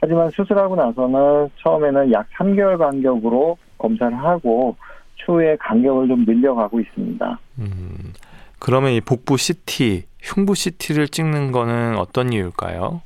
하지만 0.00 0.30
수술하고 0.30 0.76
나서는 0.76 1.50
처음에는 1.62 2.12
약 2.12 2.28
3개월 2.30 2.78
간격으로 2.78 3.58
검사를 3.78 4.16
하고 4.16 4.76
추후에 5.16 5.56
간격을 5.56 6.08
좀 6.08 6.24
늘려가고 6.24 6.80
있습니다. 6.80 7.38
음, 7.58 8.12
그러면 8.58 8.92
이 8.92 9.00
복부 9.00 9.36
CT, 9.36 10.04
흉부 10.20 10.54
CT를 10.54 11.08
찍는 11.08 11.52
거는 11.52 11.96
어떤 11.98 12.32
이유일까요? 12.32 13.02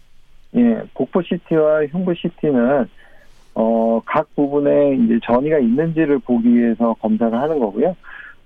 예, 0.56 0.82
복부 0.94 1.22
CT와 1.22 1.86
흉부 1.86 2.14
CT는 2.14 2.88
어, 3.56 4.00
각 4.04 4.32
부분에 4.34 4.96
이제 4.96 5.18
전이가 5.24 5.58
있는지를 5.58 6.20
보기 6.20 6.54
위해서 6.54 6.94
검사를 7.00 7.36
하는 7.36 7.58
거고요. 7.58 7.96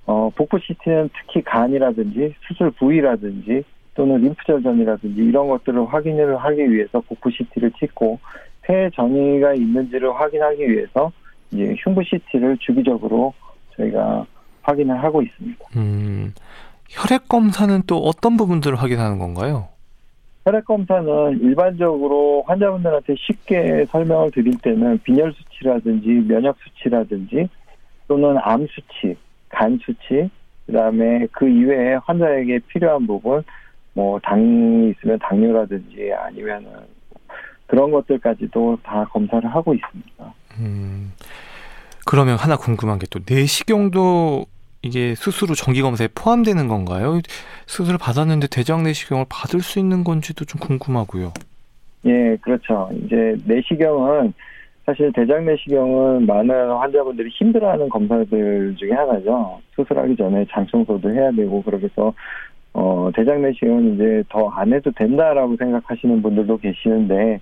어, 0.07 0.31
복부 0.35 0.59
CT는 0.59 1.11
특히 1.13 1.43
간이라든지 1.43 2.35
수술 2.47 2.71
부위라든지 2.71 3.63
또는 3.99 4.21
림프절전이라든지 4.21 5.21
이런 5.21 5.49
것들을 5.49 5.93
확인을 5.93 6.37
하기 6.37 6.73
위해서 6.73 7.01
복부 7.01 7.33
CT를 7.33 7.73
찍고 7.81 8.21
폐 8.63 8.89
전이가 8.95 9.55
있는지를 9.55 10.15
확인하기 10.15 10.71
위해서 10.71 11.11
이제 11.51 11.75
흉부 11.83 12.05
CT를 12.05 12.57
주기적으로 12.59 13.35
저희가 13.77 14.25
확인을 14.63 15.03
하고 15.03 15.21
있습니다. 15.21 15.65
음, 15.75 16.33
혈액 16.89 17.27
검사는 17.27 17.83
또 17.89 17.97
어떤 17.99 18.37
부분들을 18.37 18.81
확인하는 18.81 19.19
건가요? 19.19 19.67
혈액 20.45 20.65
검사는 20.67 21.41
일반적으로 21.41 22.45
환자분들한테 22.47 23.17
쉽게 23.19 23.85
설명을 23.87 24.31
드릴 24.31 24.57
때는 24.59 25.01
빈혈 25.03 25.33
수치라든지 25.33 26.09
면역 26.29 26.57
수치라든지 26.63 27.49
또는 28.07 28.39
암 28.43 28.65
수치, 28.69 29.17
간 29.49 29.77
수치, 29.83 30.31
그다음에 30.67 31.27
그 31.33 31.49
이외에 31.49 31.95
환자에게 32.05 32.61
필요한 32.69 33.09
부분 33.09 33.43
뭐 33.99 34.21
당이 34.23 34.91
있으면 34.91 35.19
당뇨라든지 35.19 36.13
아니면은 36.17 36.71
그런 37.67 37.91
것들까지도 37.91 38.79
다 38.85 39.05
검사를 39.11 39.45
하고 39.53 39.75
있습니다. 39.75 40.35
음, 40.61 41.13
그러면 42.07 42.37
하나 42.37 42.57
궁금한 42.57 43.01
게 43.01 43.07
또 43.11 43.19
내시경도 43.29 44.45
이게 44.83 45.17
수술 45.17 45.49
후 45.51 45.57
정기 45.57 45.83
검사에 45.83 46.07
포함되는 46.15 46.69
건가요? 46.69 47.19
수술을 47.67 47.99
받았는데 47.99 48.47
대장 48.47 48.85
내시경을 48.85 49.25
받을 49.29 49.59
수 49.61 49.81
있는 49.81 50.05
건지도 50.05 50.45
좀 50.45 50.61
궁금하고요. 50.61 51.33
예, 52.07 52.37
그렇죠. 52.41 52.89
이제 53.03 53.37
내시경은 53.47 54.33
사실 54.87 55.13
대장 55.13 55.45
내시경은 55.45 56.25
많은 56.25 56.71
환자분들이 56.71 57.31
힘들어하는 57.31 57.89
검사들 57.89 58.77
중에 58.79 58.93
하나죠. 58.93 59.61
수술하기 59.75 60.15
전에 60.15 60.47
장 60.51 60.65
청소도 60.69 61.11
해야 61.13 61.33
되고 61.33 61.61
그러면서 61.65 62.15
어, 62.81 63.11
대장 63.12 63.43
내시경은 63.43 63.95
이제 63.95 64.23
더 64.29 64.49
안 64.51 64.73
해도 64.73 64.93
된다라고 64.93 65.57
생각하시는 65.57 66.23
분들도 66.23 66.59
계시는데 66.59 67.41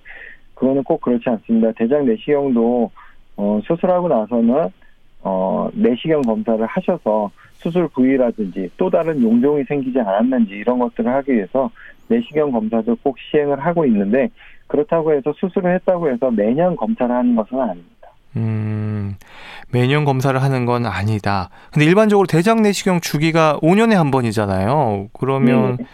그거는 0.55 0.83
꼭 0.83 0.99
그렇지 1.01 1.29
않습니다. 1.29 1.71
대장 1.73 2.05
내시경도 2.05 2.89
어, 3.37 3.59
수술하고 3.63 4.07
나서는 4.07 4.69
어, 5.21 5.69
내시경 5.73 6.23
검사를 6.23 6.65
하셔서 6.65 7.29
수술 7.53 7.87
부위라든지 7.89 8.69
또 8.77 8.89
다른 8.89 9.21
용종이 9.21 9.63
생기지 9.65 9.99
않았는지 9.99 10.53
이런 10.53 10.79
것들을 10.79 11.11
하기 11.11 11.33
위해서 11.33 11.69
내시경 12.07 12.51
검사도 12.51 12.95
꼭 13.03 13.17
시행을 13.19 13.59
하고 13.59 13.85
있는데 13.85 14.29
그렇다고 14.65 15.13
해서 15.13 15.33
수술을 15.37 15.75
했다고 15.75 16.09
해서 16.09 16.31
매년 16.31 16.75
검사를 16.75 17.13
하는 17.13 17.35
것은 17.35 17.59
아닙니다. 17.59 17.96
음, 18.37 19.15
매년 19.71 20.05
검사를 20.05 20.41
하는 20.41 20.65
건 20.65 20.85
아니다. 20.85 21.49
근데 21.71 21.85
일반적으로 21.85 22.27
대장 22.27 22.61
내시경 22.61 23.01
주기가 23.01 23.59
5년에 23.61 23.93
한 23.95 24.11
번이잖아요. 24.11 25.09
그러면 25.13 25.77
네. 25.77 25.85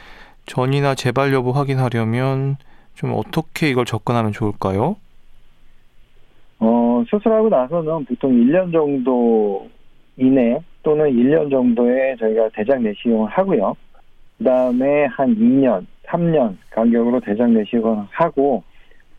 전이나 0.46 0.96
재발 0.96 1.34
여부 1.34 1.52
확인하려면 1.52 2.58
좀 2.96 3.14
어떻게 3.16 3.70
이걸 3.70 3.86
접근하면 3.86 4.32
좋을까요? 4.32 4.98
어, 6.60 7.04
수술하고 7.10 7.50
나서는 7.50 8.06
보통 8.06 8.32
1년 8.32 8.72
정도 8.72 9.68
이내 10.18 10.60
또는 10.84 11.10
1년 11.12 11.50
정도에 11.50 12.16
저희가 12.20 12.50
대장 12.54 12.84
내시경을 12.84 13.30
하고요. 13.30 13.76
그 14.38 14.44
다음에 14.44 15.06
한 15.06 15.36
2년, 15.36 15.86
3년 16.06 16.58
간격으로 16.70 17.20
대장 17.22 17.54
내시경을 17.54 18.06
하고, 18.12 18.64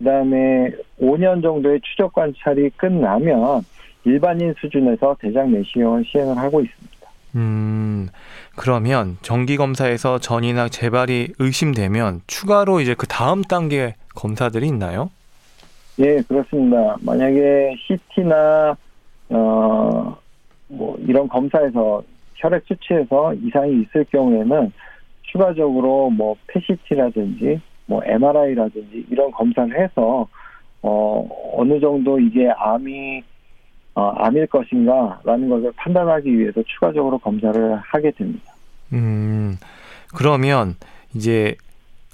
그 0.05 0.11
다음에 0.11 0.71
5년 1.01 1.43
정도의 1.43 1.81
추적 1.81 2.13
관찰이 2.13 2.69
끝나면 2.77 3.65
일반인 4.05 4.55
수준에서 4.61 5.17
대장 5.19 5.51
내시경을 5.51 6.05
시행을 6.05 6.37
하고 6.37 6.61
있습니다. 6.61 6.95
음, 7.37 8.09
그러면 8.55 9.17
정기 9.23 9.57
검사에서 9.57 10.19
전이나 10.19 10.69
재발이 10.69 11.33
의심되면 11.39 12.21
추가로 12.27 12.81
이제 12.81 12.95
그 12.95 13.07
다음 13.07 13.41
단계 13.41 13.95
검사들이 14.15 14.69
있나요? 14.69 15.11
예, 16.01 16.21
그렇습니다. 16.29 16.97
만약에 17.01 17.75
CT나 17.87 18.77
어, 19.31 20.17
뭐 20.69 20.99
이런 21.01 21.27
검사에서 21.29 22.03
혈액 22.35 22.63
수치에서 22.67 23.33
이상이 23.33 23.81
있을 23.81 24.05
경우에는 24.13 24.71
추가적으로 25.23 26.11
뭐 26.11 26.37
PCT라든지 26.49 27.59
뭐 27.87 28.03
MRI라든지 28.05 29.07
이런 29.11 29.31
검사를 29.31 29.79
해서 29.79 30.27
어 30.83 31.29
어느 31.55 31.81
정도 31.81 32.19
이게 32.19 32.51
암이 32.51 33.23
어, 33.97 34.13
암일 34.17 34.49
것인가라는 34.49 35.49
것을 35.49 35.73
판단하기 35.77 36.37
위해서 36.37 36.63
추가적으로 36.67 37.19
검사를 37.19 37.77
하게 37.77 38.11
됩니다. 38.11 38.53
음 38.93 39.57
그러면 40.17 40.75
이제 41.15 41.55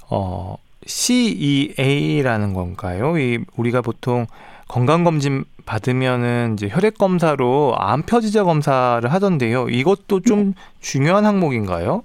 어 0.09 0.57
CEA라는 0.85 2.53
건가요? 2.53 3.17
이 3.17 3.39
우리가 3.55 3.81
보통 3.81 4.25
건강 4.67 5.03
검진 5.03 5.43
받으면은 5.65 6.53
이제 6.53 6.69
혈액 6.69 6.97
검사로 6.97 7.75
암 7.77 8.03
표지자 8.03 8.43
검사를 8.43 9.11
하던데요. 9.11 9.69
이것도 9.69 10.21
좀 10.21 10.53
중요한 10.79 11.25
항목인가요? 11.25 12.03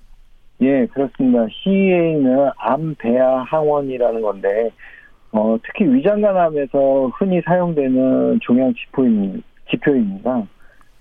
예, 0.63 0.87
그렇습니다. 0.87 1.47
CEA는 1.51 2.51
암 2.59 2.95
배아 2.99 3.43
항원이라는 3.43 4.23
건데 4.23 4.71
어, 5.33 5.59
특히 5.63 5.85
위장간암에서 5.85 7.13
흔히 7.15 7.43
사용되는 7.43 8.41
종양 8.41 8.73
지표입니다. 9.71 10.47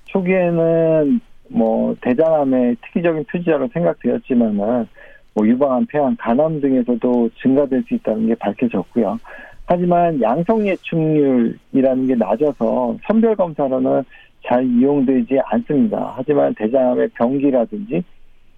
초기에는 0.05 1.21
뭐 1.49 1.95
대장암의 2.01 2.77
특이적인 2.81 3.25
표지자로 3.31 3.69
생각되었지만은 3.73 4.87
뭐 5.33 5.47
유방암, 5.47 5.85
폐암, 5.87 6.15
간암 6.17 6.61
등에서도 6.61 7.29
증가될 7.41 7.83
수 7.87 7.93
있다는 7.93 8.27
게 8.27 8.35
밝혀졌고요. 8.35 9.19
하지만 9.67 10.21
양성 10.21 10.65
예측률이라는 10.67 12.07
게 12.07 12.15
낮아서 12.15 12.97
선별 13.07 13.35
검사로는 13.35 14.03
잘 14.45 14.63
이용되지 14.65 15.39
않습니다. 15.45 16.13
하지만 16.15 16.53
대장암의 16.55 17.09
병기라든지 17.15 18.03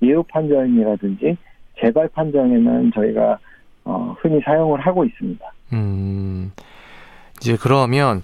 예후 0.02 0.24
판정이라든지 0.24 1.38
재발 1.80 2.08
판정에는 2.10 2.92
저희가 2.94 3.38
어, 3.86 4.16
흔히 4.20 4.40
사용을 4.44 4.80
하고 4.82 5.06
있습니다. 5.06 5.46
음, 5.74 6.52
이제 7.40 7.58
그러면 7.60 8.24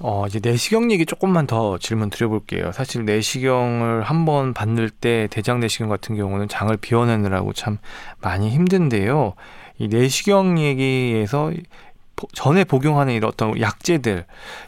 어, 0.00 0.26
이제 0.26 0.40
내시경 0.42 0.90
얘기 0.90 1.06
조금만 1.06 1.46
더 1.46 1.78
질문 1.78 2.10
드려볼게요. 2.10 2.72
사실 2.72 3.04
내시경을 3.04 4.02
한 4.02 4.24
번 4.24 4.54
받을 4.54 4.90
때 4.90 5.28
대장 5.30 5.60
내시경 5.60 5.88
같은 5.88 6.16
경우는 6.16 6.48
장을 6.48 6.74
비워내느라고 6.76 7.52
참 7.52 7.78
많이 8.20 8.50
힘든데요. 8.50 9.34
이 9.78 9.88
내시경 9.88 10.58
얘기에서 10.58 11.52
전에 12.32 12.64
복용하는 12.64 13.12
이런 13.12 13.28
어떤 13.28 13.60
약제들 13.60 14.24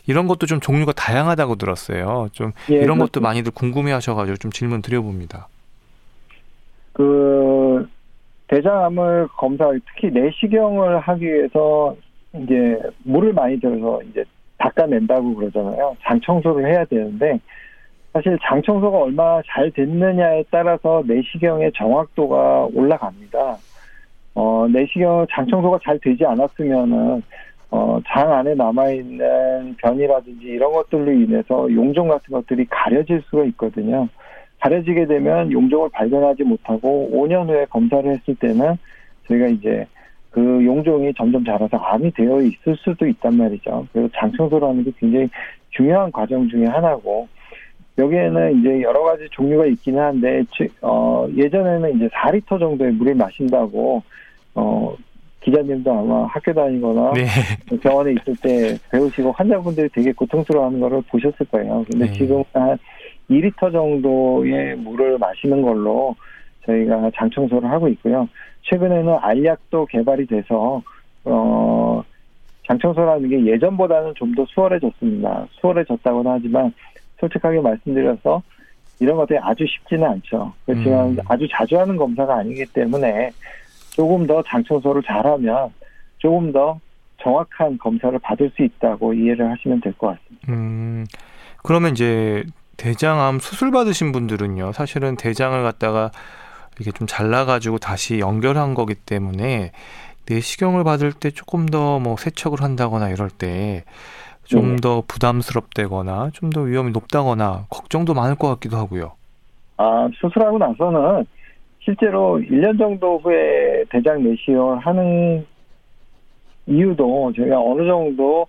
이런 0.06 0.26
것도 0.26 0.46
좀 0.46 0.60
종류가 0.60 0.92
다양하다고 0.92 1.56
들었어요. 1.56 2.28
좀 2.32 2.52
예, 2.70 2.76
이런 2.76 2.98
것도 2.98 3.20
많이들 3.20 3.52
궁금해하셔가지고 3.52 4.36
좀 4.36 4.50
질문 4.52 4.82
드려봅니다. 4.82 5.48
그 6.96 7.86
대장암을 8.48 9.28
검사 9.36 9.70
특히 9.86 10.10
내시경을 10.10 10.98
하기 10.98 11.26
위해서 11.26 11.94
이제 12.34 12.80
물을 13.04 13.34
많이 13.34 13.60
들어서 13.60 14.00
이제 14.04 14.24
닦아낸다고 14.56 15.34
그러잖아요. 15.34 15.94
장 16.00 16.18
청소를 16.22 16.66
해야 16.66 16.86
되는데 16.86 17.38
사실 18.14 18.38
장 18.42 18.62
청소가 18.62 18.96
얼마나 18.96 19.42
잘 19.46 19.70
됐느냐에 19.72 20.44
따라서 20.50 21.02
내시경의 21.06 21.72
정확도가 21.76 22.68
올라갑니다. 22.72 23.58
어, 24.34 24.66
내시경 24.72 25.26
장 25.30 25.46
청소가 25.48 25.80
잘 25.84 25.98
되지 25.98 26.24
않았으면은 26.24 27.22
어, 27.70 28.00
장 28.06 28.32
안에 28.32 28.54
남아있는 28.54 29.76
변이라든지 29.76 30.46
이런 30.46 30.72
것들로 30.72 31.12
인해서 31.12 31.70
용종 31.70 32.08
같은 32.08 32.32
것들이 32.32 32.64
가려질 32.70 33.22
수가 33.28 33.44
있거든요. 33.44 34.08
가려지게 34.60 35.06
되면 35.06 35.52
용종을 35.52 35.88
발견하지 35.92 36.44
못하고 36.44 37.10
5년 37.12 37.48
후에 37.48 37.66
검사를 37.66 38.10
했을 38.10 38.34
때는 38.36 38.76
저희가 39.28 39.48
이제 39.48 39.86
그 40.30 40.64
용종이 40.64 41.12
점점 41.14 41.44
자라서 41.44 41.76
암이 41.76 42.12
되어 42.12 42.42
있을 42.42 42.76
수도 42.76 43.06
있단 43.06 43.36
말이죠. 43.36 43.86
그리고 43.92 44.08
장청소라는 44.14 44.84
게 44.84 44.92
굉장히 44.98 45.28
중요한 45.70 46.12
과정 46.12 46.48
중의 46.48 46.68
하나고 46.68 47.28
여기에는 47.98 48.60
이제 48.60 48.82
여러 48.82 49.02
가지 49.02 49.26
종류가 49.30 49.66
있기는 49.66 49.98
한데 49.98 50.44
어 50.82 51.26
예전에는 51.34 51.96
이제 51.96 52.08
4리터 52.08 52.58
정도의 52.58 52.92
물을 52.92 53.14
마신다고 53.14 54.02
어 54.54 54.94
기자님도 55.40 55.90
아마 55.90 56.26
학교 56.26 56.52
다니거나 56.52 57.12
네. 57.14 57.26
병원에 57.80 58.12
있을 58.12 58.36
때 58.42 58.76
배우시고 58.90 59.32
환자분들이 59.32 59.88
되게 59.90 60.12
고통스러워하는 60.12 60.80
거를 60.80 61.00
보셨을 61.08 61.46
거예요. 61.50 61.84
근데 61.90 62.06
네. 62.06 62.12
지금 62.12 62.42
한 62.52 62.76
2리터 63.30 63.72
정도의 63.72 64.76
물을 64.76 65.18
마시는 65.18 65.62
걸로 65.62 66.14
저희가 66.64 67.10
장 67.14 67.30
청소를 67.30 67.70
하고 67.70 67.88
있고요. 67.88 68.28
최근에는 68.62 69.18
알약도 69.20 69.86
개발이 69.86 70.26
돼서 70.26 70.82
어 71.24 72.02
장청소라는 72.66 73.28
게 73.28 73.46
예전보다는 73.52 74.14
좀 74.16 74.34
더 74.34 74.44
수월해졌습니다. 74.46 75.46
수월해졌다고는 75.52 76.30
하지만 76.32 76.72
솔직하게 77.20 77.60
말씀드려서 77.60 78.42
이런 78.98 79.16
것들이 79.16 79.38
아주 79.40 79.64
쉽지는 79.66 80.04
않죠. 80.08 80.52
그렇지만 80.64 81.10
음. 81.10 81.16
아주 81.28 81.46
자주 81.50 81.78
하는 81.78 81.96
검사가 81.96 82.36
아니기 82.38 82.64
때문에 82.66 83.30
조금 83.90 84.26
더 84.26 84.42
장청소를 84.42 85.02
잘하면 85.02 85.70
조금 86.18 86.52
더 86.52 86.78
정확한 87.22 87.78
검사를 87.78 88.16
받을 88.18 88.50
수 88.50 88.62
있다고 88.62 89.14
이해를 89.14 89.50
하시면 89.50 89.80
될 89.80 89.92
것 89.94 90.08
같습니다. 90.08 90.52
음, 90.52 91.04
그러면 91.62 91.92
이제 91.92 92.44
대장암 92.76 93.38
수술 93.38 93.70
받으신 93.70 94.12
분들은요, 94.12 94.72
사실은 94.72 95.16
대장을 95.16 95.62
갖다가 95.62 96.10
이게 96.80 96.90
좀 96.92 97.06
잘라가지고 97.06 97.78
다시 97.78 98.18
연결한 98.18 98.74
거기 98.74 98.94
때문에 98.94 99.72
내시경을 100.28 100.84
받을 100.84 101.12
때 101.12 101.30
조금 101.30 101.66
더 101.66 101.98
뭐 102.00 102.16
세척을 102.16 102.60
한다거나 102.62 103.08
이럴 103.10 103.30
때 103.30 103.84
좀더 104.44 104.96
네. 104.96 105.02
부담스럽다거나 105.08 106.30
좀 106.32 106.50
더 106.50 106.62
위험이 106.62 106.90
높다거나 106.92 107.66
걱정도 107.70 108.14
많을 108.14 108.34
것 108.36 108.48
같기도 108.48 108.76
하고요. 108.76 109.12
아, 109.78 110.08
수술하고 110.20 110.58
나서는 110.58 111.26
실제로 111.80 112.38
1년 112.38 112.78
정도 112.78 113.18
후에 113.18 113.84
대장 113.90 114.22
내시경을 114.22 114.78
하는 114.80 115.46
이유도 116.66 117.32
저희가 117.36 117.60
어느 117.60 117.86
정도 117.86 118.46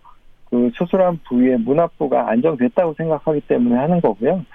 그 0.50 0.72
수술한 0.76 1.20
부위의 1.28 1.60
문합부가 1.60 2.30
안정됐다고 2.30 2.94
생각하기 2.98 3.42
때문에 3.42 3.76
하는 3.76 4.02
거고요. 4.02 4.46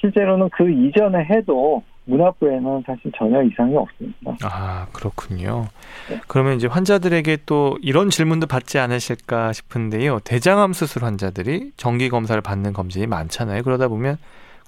실제로는 0.00 0.50
그 0.50 0.70
이전에 0.70 1.24
해도 1.24 1.82
문화부에는 2.06 2.84
사실 2.86 3.10
전혀 3.16 3.42
이상이 3.42 3.76
없습니다. 3.76 4.36
아, 4.44 4.86
그렇군요. 4.92 5.66
네. 6.08 6.20
그러면 6.28 6.54
이제 6.54 6.66
환자들에게 6.66 7.38
또 7.46 7.78
이런 7.82 8.10
질문도 8.10 8.46
받지 8.46 8.78
않으실까 8.78 9.52
싶은데요. 9.52 10.20
대장암 10.20 10.72
수술 10.72 11.04
환자들이 11.04 11.72
정기 11.76 12.08
검사를 12.08 12.40
받는 12.40 12.72
검진이 12.72 13.06
많잖아요. 13.06 13.62
그러다 13.62 13.88
보면 13.88 14.18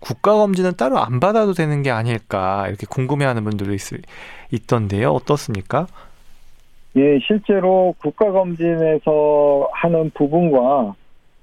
국가 0.01 0.35
검진은 0.35 0.75
따로 0.77 0.99
안 0.99 1.21
받아도 1.21 1.53
되는 1.53 1.83
게 1.83 1.91
아닐까 1.91 2.67
이렇게 2.69 2.87
궁금해하는 2.89 3.45
분들도 3.45 3.73
있, 3.75 3.81
있던데요. 4.51 5.11
어떻습니까? 5.11 5.87
예, 6.97 7.19
실제로 7.21 7.95
국가 7.99 8.31
검진에서 8.33 9.69
하는 9.73 10.11
부분과 10.15 10.95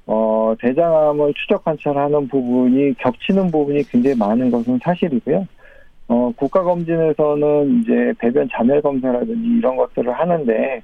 어, 0.08 0.53
대장암을 0.60 1.34
추적 1.34 1.63
관찰하는 1.63 2.27
부분이 2.27 2.95
겹치는 2.95 3.49
부분이 3.49 3.84
굉장히 3.84 4.15
많은 4.15 4.51
것은 4.51 4.79
사실이고요. 4.84 5.47
어, 6.08 6.31
국가검진에서는 6.36 7.81
이제 7.81 8.13
배변 8.19 8.47
자멸 8.51 8.81
검사라든지 8.81 9.58
이런 9.58 9.75
것들을 9.75 10.12
하는데, 10.12 10.81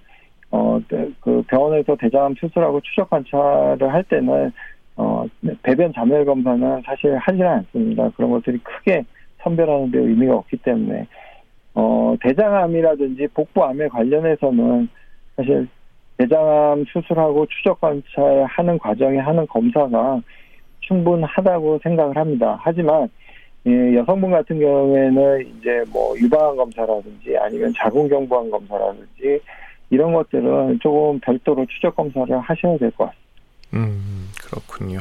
어, 0.50 0.80
그 1.20 1.44
병원에서 1.48 1.96
대장암 1.96 2.36
수술하고 2.40 2.82
추적 2.82 3.10
관찰을 3.10 3.94
할 3.94 4.04
때는, 4.04 4.52
어, 4.98 5.26
배변 5.62 5.94
자멸 5.94 6.26
검사는 6.26 6.82
사실 6.84 7.16
하지는 7.18 7.48
않습니다. 7.48 8.10
그런 8.16 8.32
것들이 8.32 8.58
크게 8.60 9.06
선별하는 9.44 9.92
데 9.92 10.00
의미가 10.00 10.36
없기 10.38 10.58
때문에, 10.58 11.06
어, 11.74 12.16
대장암이라든지 12.22 13.28
복부암에 13.34 13.88
관련해서는 13.88 14.90
사실 15.36 15.68
대장암 16.18 16.86
수술하고 16.92 17.46
추적 17.48 17.80
관찰하는 17.82 18.78
과정에 18.78 19.18
하는 19.18 19.48
검사가 19.48 20.22
충분하다고 20.82 21.80
생각을 21.84 22.18
합니다. 22.18 22.60
하지만 22.62 23.10
예, 23.68 23.96
여성분 23.96 24.32
같은 24.32 24.60
경우에는 24.60 25.42
이제 25.42 25.84
뭐 25.92 26.18
유방암 26.18 26.58
검사라든지 26.58 27.38
아니면 27.38 27.72
자궁경부암 27.78 28.50
검사라든지 28.50 29.40
이런 29.92 30.14
것들은 30.14 30.80
조금 30.82 31.20
별도로 31.20 31.66
추적 31.68 31.96
검사를 31.96 32.38
하셔야 32.40 32.78
될 32.78 32.90
것 32.92 33.06
같습니다. 33.06 33.22
음, 33.74 34.30
그렇군요. 34.44 35.00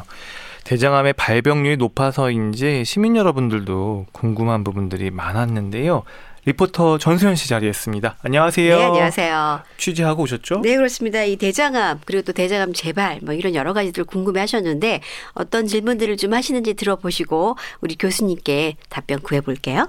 대장암의 0.65 1.15
발병률이 1.15 1.79
높아서인지 1.79 2.85
시민 2.85 3.17
여러분들도 3.17 4.07
궁금한 4.13 4.63
부분들이 4.63 5.11
많았는데요. 5.11 6.03
리포터 6.47 6.99
전수현 6.99 7.37
씨 7.37 7.49
자리했습니다. 7.49 8.17
안녕하세요. 8.23 8.79
네, 8.79 8.85
안녕하세요. 8.85 9.61
취재하고 9.77 10.23
오셨죠? 10.23 10.63
네, 10.63 10.77
그렇습니다. 10.77 11.23
이 11.23 11.37
대장암 11.37 12.01
그리고 12.07 12.23
또 12.23 12.33
대장암 12.33 12.73
재발 12.73 13.21
뭐 13.23 13.35
이런 13.35 13.55
여러 13.55 13.73
가지들 13.73 14.05
궁금해하셨는데 14.05 15.01
어떤 15.35 15.67
질문들을 15.67 16.17
좀 16.17 16.33
하시는지 16.33 16.75
들어보시고 16.75 17.57
우리 17.83 17.97
교수님께 17.97 18.77
답변 18.89 19.21
구해볼게요. 19.21 19.89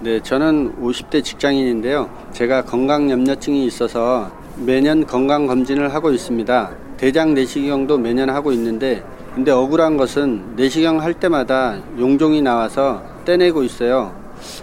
네, 0.00 0.20
저는 0.20 0.80
50대 0.80 1.22
직장인인데요. 1.22 2.10
제가 2.32 2.64
건강 2.64 3.10
염려증이 3.10 3.64
있어서 3.66 4.32
매년 4.56 5.06
건강 5.06 5.46
검진을 5.46 5.94
하고 5.94 6.10
있습니다. 6.10 6.70
대장 6.96 7.34
내시경도 7.34 7.98
매년 7.98 8.28
하고 8.28 8.52
있는데 8.52 9.04
근데 9.34 9.52
억울한 9.52 9.96
것은 9.96 10.56
내시경 10.56 11.00
할 11.00 11.14
때마다 11.14 11.80
용종이 11.98 12.42
나와서 12.42 13.02
떼내고 13.24 13.62
있어요. 13.62 14.19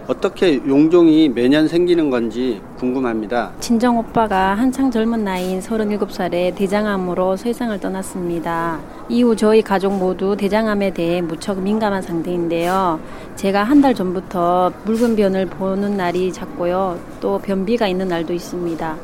어떻게 0.08 0.56
용종이 0.68 1.30
매년 1.30 1.68
생기는 1.68 2.10
건지 2.10 2.62
궁금합니다. 2.78 3.52
친정 3.60 3.98
오빠가 3.98 4.54
한창 4.56 4.90
젊은 4.92 5.24
나이인 5.24 5.60
37살에 5.60 6.56
대장암으로 6.56 7.36
세상을 7.36 7.80
떠났습니다. 7.80 8.80
이후 9.10 9.36
저희 9.36 9.62
가족 9.62 9.94
모두 9.98 10.36
대장암에 10.38 10.92
대해 10.94 11.22
무척 11.22 11.62
민감한 11.62 12.02
상태인데요. 12.02 13.00
제가 13.36 13.64
한 13.64 13.78
달 13.78 13.94
전부터 13.94 14.72
묽은 14.86 15.16
변을 15.16 15.46
보는 15.46 15.96
날이 15.98 16.34
잦고요. 16.34 17.00
또 17.22 17.38
변비가 17.38 17.88
있는 17.88 18.08
날도 18.08 18.34
있습니다. 18.34 18.96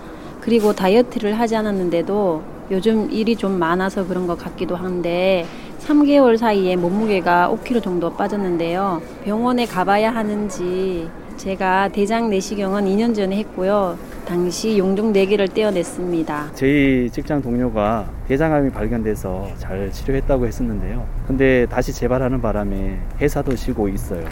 그리고 0.41 0.73
다이어트를 0.73 1.39
하지 1.39 1.55
않았는데도 1.55 2.41
요즘 2.71 3.12
일이 3.12 3.36
좀 3.36 3.59
많아서 3.59 4.05
그런 4.07 4.25
것 4.25 4.38
같기도 4.38 4.75
한데 4.75 5.45
3개월 5.85 6.37
사이에 6.37 6.75
몸무게가 6.77 7.53
5kg 7.53 7.83
정도 7.83 8.13
빠졌는데요. 8.13 9.01
병원에 9.25 9.65
가봐야 9.65 10.15
하는지 10.15 11.09
제가 11.35 11.89
대장 11.89 12.29
내시경은 12.29 12.85
2년 12.85 13.13
전에 13.13 13.37
했고요. 13.37 13.97
당시 14.25 14.77
용종 14.77 15.11
4개를 15.11 15.53
떼어냈습니다. 15.53 16.51
저희 16.53 17.09
직장 17.11 17.41
동료가 17.41 18.09
대장암이 18.29 18.69
발견돼서 18.69 19.49
잘 19.57 19.91
치료했다고 19.91 20.47
했었는데요. 20.47 21.05
근데 21.27 21.65
다시 21.65 21.91
재발하는 21.91 22.41
바람에 22.41 22.97
회사도 23.19 23.55
쉬고 23.57 23.89
있어요. 23.89 24.23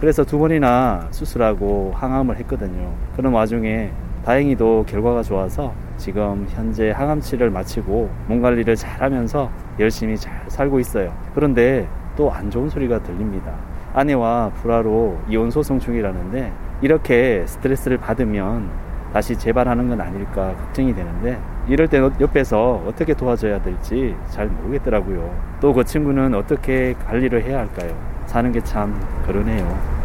그래서 0.00 0.24
두 0.24 0.36
번이나 0.36 1.06
수술하고 1.12 1.92
항암을 1.94 2.38
했거든요. 2.38 2.92
그런 3.14 3.32
와중에 3.32 3.92
다행히도 4.24 4.86
결과가 4.88 5.22
좋아서 5.22 5.72
지금 6.02 6.46
현재 6.50 6.90
항암치를 6.90 7.48
마치고 7.50 8.10
몸 8.26 8.42
관리를 8.42 8.74
잘 8.74 9.00
하면서 9.00 9.48
열심히 9.78 10.16
잘 10.16 10.32
살고 10.48 10.80
있어요. 10.80 11.14
그런데 11.32 11.86
또 12.16 12.28
안 12.28 12.50
좋은 12.50 12.68
소리가 12.68 13.00
들립니다. 13.04 13.52
아내와 13.94 14.50
불화로 14.56 15.16
이혼 15.28 15.48
소송 15.52 15.78
중이라는데 15.78 16.52
이렇게 16.82 17.44
스트레스를 17.46 17.98
받으면 17.98 18.68
다시 19.12 19.36
재발하는 19.38 19.88
건 19.88 20.00
아닐까 20.00 20.54
걱정이 20.56 20.92
되는데 20.92 21.38
이럴 21.68 21.86
때 21.86 21.98
옆에서 22.20 22.82
어떻게 22.88 23.14
도와줘야 23.14 23.62
될지 23.62 24.16
잘 24.28 24.48
모르겠더라고요. 24.48 25.32
또 25.60 25.72
그 25.72 25.84
친구는 25.84 26.34
어떻게 26.34 26.94
관리를 27.06 27.44
해야 27.44 27.60
할까요? 27.60 27.94
사는 28.26 28.50
게 28.50 28.60
참 28.62 28.98
그러네요. 29.24 30.01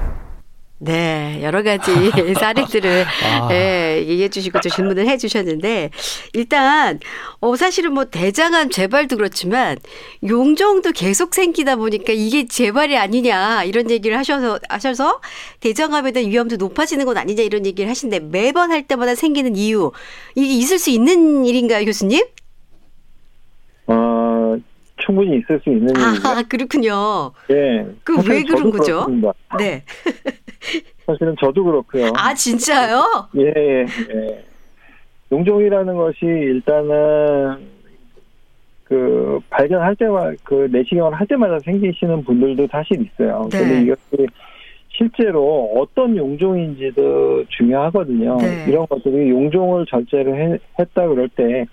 네, 0.79 1.39
여러 1.41 1.63
가지 1.63 1.91
사례들을 2.39 3.05
아. 3.23 3.49
예, 3.51 4.05
얘기해 4.07 4.29
주시고 4.29 4.59
또 4.61 4.69
질문을 4.69 5.07
해 5.07 5.17
주셨는데 5.17 5.89
일단 6.33 6.99
어 7.39 7.55
사실은 7.55 7.93
뭐 7.93 8.05
대장암 8.05 8.69
재발도 8.69 9.17
그렇지만 9.17 9.77
용종도 10.27 10.91
계속 10.91 11.33
생기다 11.33 11.77
보니까 11.77 12.13
이게 12.13 12.47
재발이 12.47 12.95
아니냐 12.95 13.63
이런 13.63 13.89
얘기를 13.89 14.17
하셔서 14.19 14.59
하셔서 14.69 15.19
대장암에 15.61 16.11
대한 16.11 16.29
위험도 16.29 16.57
높아지는 16.57 17.05
건 17.05 17.17
아니냐 17.17 17.41
이런 17.41 17.65
얘기를 17.65 17.89
하신데 17.89 18.19
매번 18.19 18.71
할 18.71 18.83
때마다 18.87 19.15
생기는 19.15 19.55
이유 19.55 19.91
이게 20.35 20.53
있을 20.53 20.77
수 20.77 20.91
있는 20.91 21.43
일인가요, 21.45 21.85
교수님? 21.85 22.23
어, 23.87 24.57
충분히 24.97 25.37
있을 25.37 25.59
수 25.63 25.69
있는 25.69 25.89
일입니다. 25.95 26.29
아, 26.29 26.43
그렇군요. 26.49 27.31
예. 27.51 27.85
그 28.03 28.15
왜 28.29 28.43
그런 28.43 28.69
거죠? 28.71 29.05
그렇습니다. 29.05 29.33
네. 29.57 29.83
사실은 31.05 31.35
저도 31.39 31.63
그렇고요. 31.63 32.11
아 32.15 32.33
진짜요? 32.33 33.01
예, 33.37 33.53
예, 33.55 33.85
예. 34.13 34.43
용종이라는 35.31 35.95
것이 35.95 36.25
일단은 36.25 37.57
그 38.83 39.39
발견할 39.49 39.95
때마다 39.95 40.31
그 40.43 40.67
내시경을 40.71 41.13
할 41.13 41.27
때마다 41.27 41.59
생기시는 41.59 42.23
분들도 42.23 42.67
사실 42.71 43.01
있어요. 43.01 43.47
네. 43.51 43.59
근데 43.59 43.81
이것이 43.83 44.27
실제로 44.89 45.71
어떤 45.77 46.15
용종인지도 46.17 47.45
중요하거든요. 47.49 48.37
네. 48.37 48.65
이런 48.67 48.87
것들이 48.87 49.29
용종을 49.29 49.85
절제를 49.85 50.35
해, 50.35 50.57
했다 50.79 51.07
그럴 51.07 51.29
때 51.29 51.65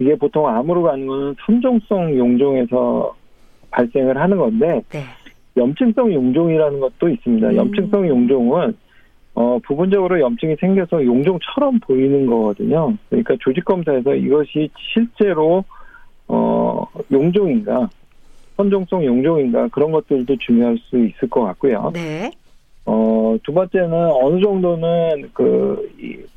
이게 0.00 0.16
보통 0.16 0.48
암으로 0.48 0.82
가는 0.82 1.06
거는 1.06 1.36
선종성 1.44 2.16
용종에서 2.16 3.14
발생을 3.70 4.16
하는 4.16 4.38
건데 4.38 4.82
네. 4.90 5.04
염증성 5.56 6.12
용종이라는 6.12 6.80
것도 6.80 7.08
있습니다. 7.08 7.48
음. 7.48 7.56
염증성 7.56 8.08
용종은 8.08 8.74
어, 9.34 9.58
부분적으로 9.64 10.18
염증이 10.20 10.56
생겨서 10.58 11.04
용종처럼 11.04 11.78
보이는 11.80 12.26
거거든요. 12.26 12.96
그러니까 13.08 13.36
조직 13.40 13.64
검사에서 13.64 14.14
이것이 14.14 14.70
실제로 14.92 15.64
어, 16.26 16.86
용종인가, 17.12 17.88
선종성 18.56 19.04
용종인가 19.04 19.68
그런 19.68 19.92
것들도 19.92 20.36
중요할 20.36 20.78
수 20.78 20.98
있을 20.98 21.28
것 21.28 21.42
같고요. 21.42 21.90
네. 21.94 22.30
어, 22.86 23.36
두 23.44 23.52
번째는 23.52 23.92
어느 23.92 24.40
정도는 24.40 25.30
그 25.32 25.90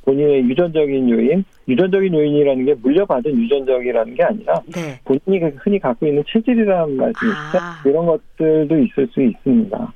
본인의 0.05 0.43
유전적인 0.49 1.09
요인, 1.09 1.43
유전적인 1.67 2.13
요인이라는 2.13 2.65
게 2.65 2.73
물려받은 2.75 3.37
유전적이라는 3.39 4.13
게 4.15 4.23
아니라 4.23 4.61
네. 4.73 4.99
본인이 5.05 5.51
흔히 5.57 5.79
갖고 5.79 6.05
있는 6.05 6.23
체질이라는 6.27 6.97
말씀이 6.97 7.31
있죠. 7.31 7.57
아. 7.59 7.81
이런 7.85 8.05
것들도 8.05 8.77
있을 8.79 9.07
수 9.07 9.21
있습니다. 9.21 9.93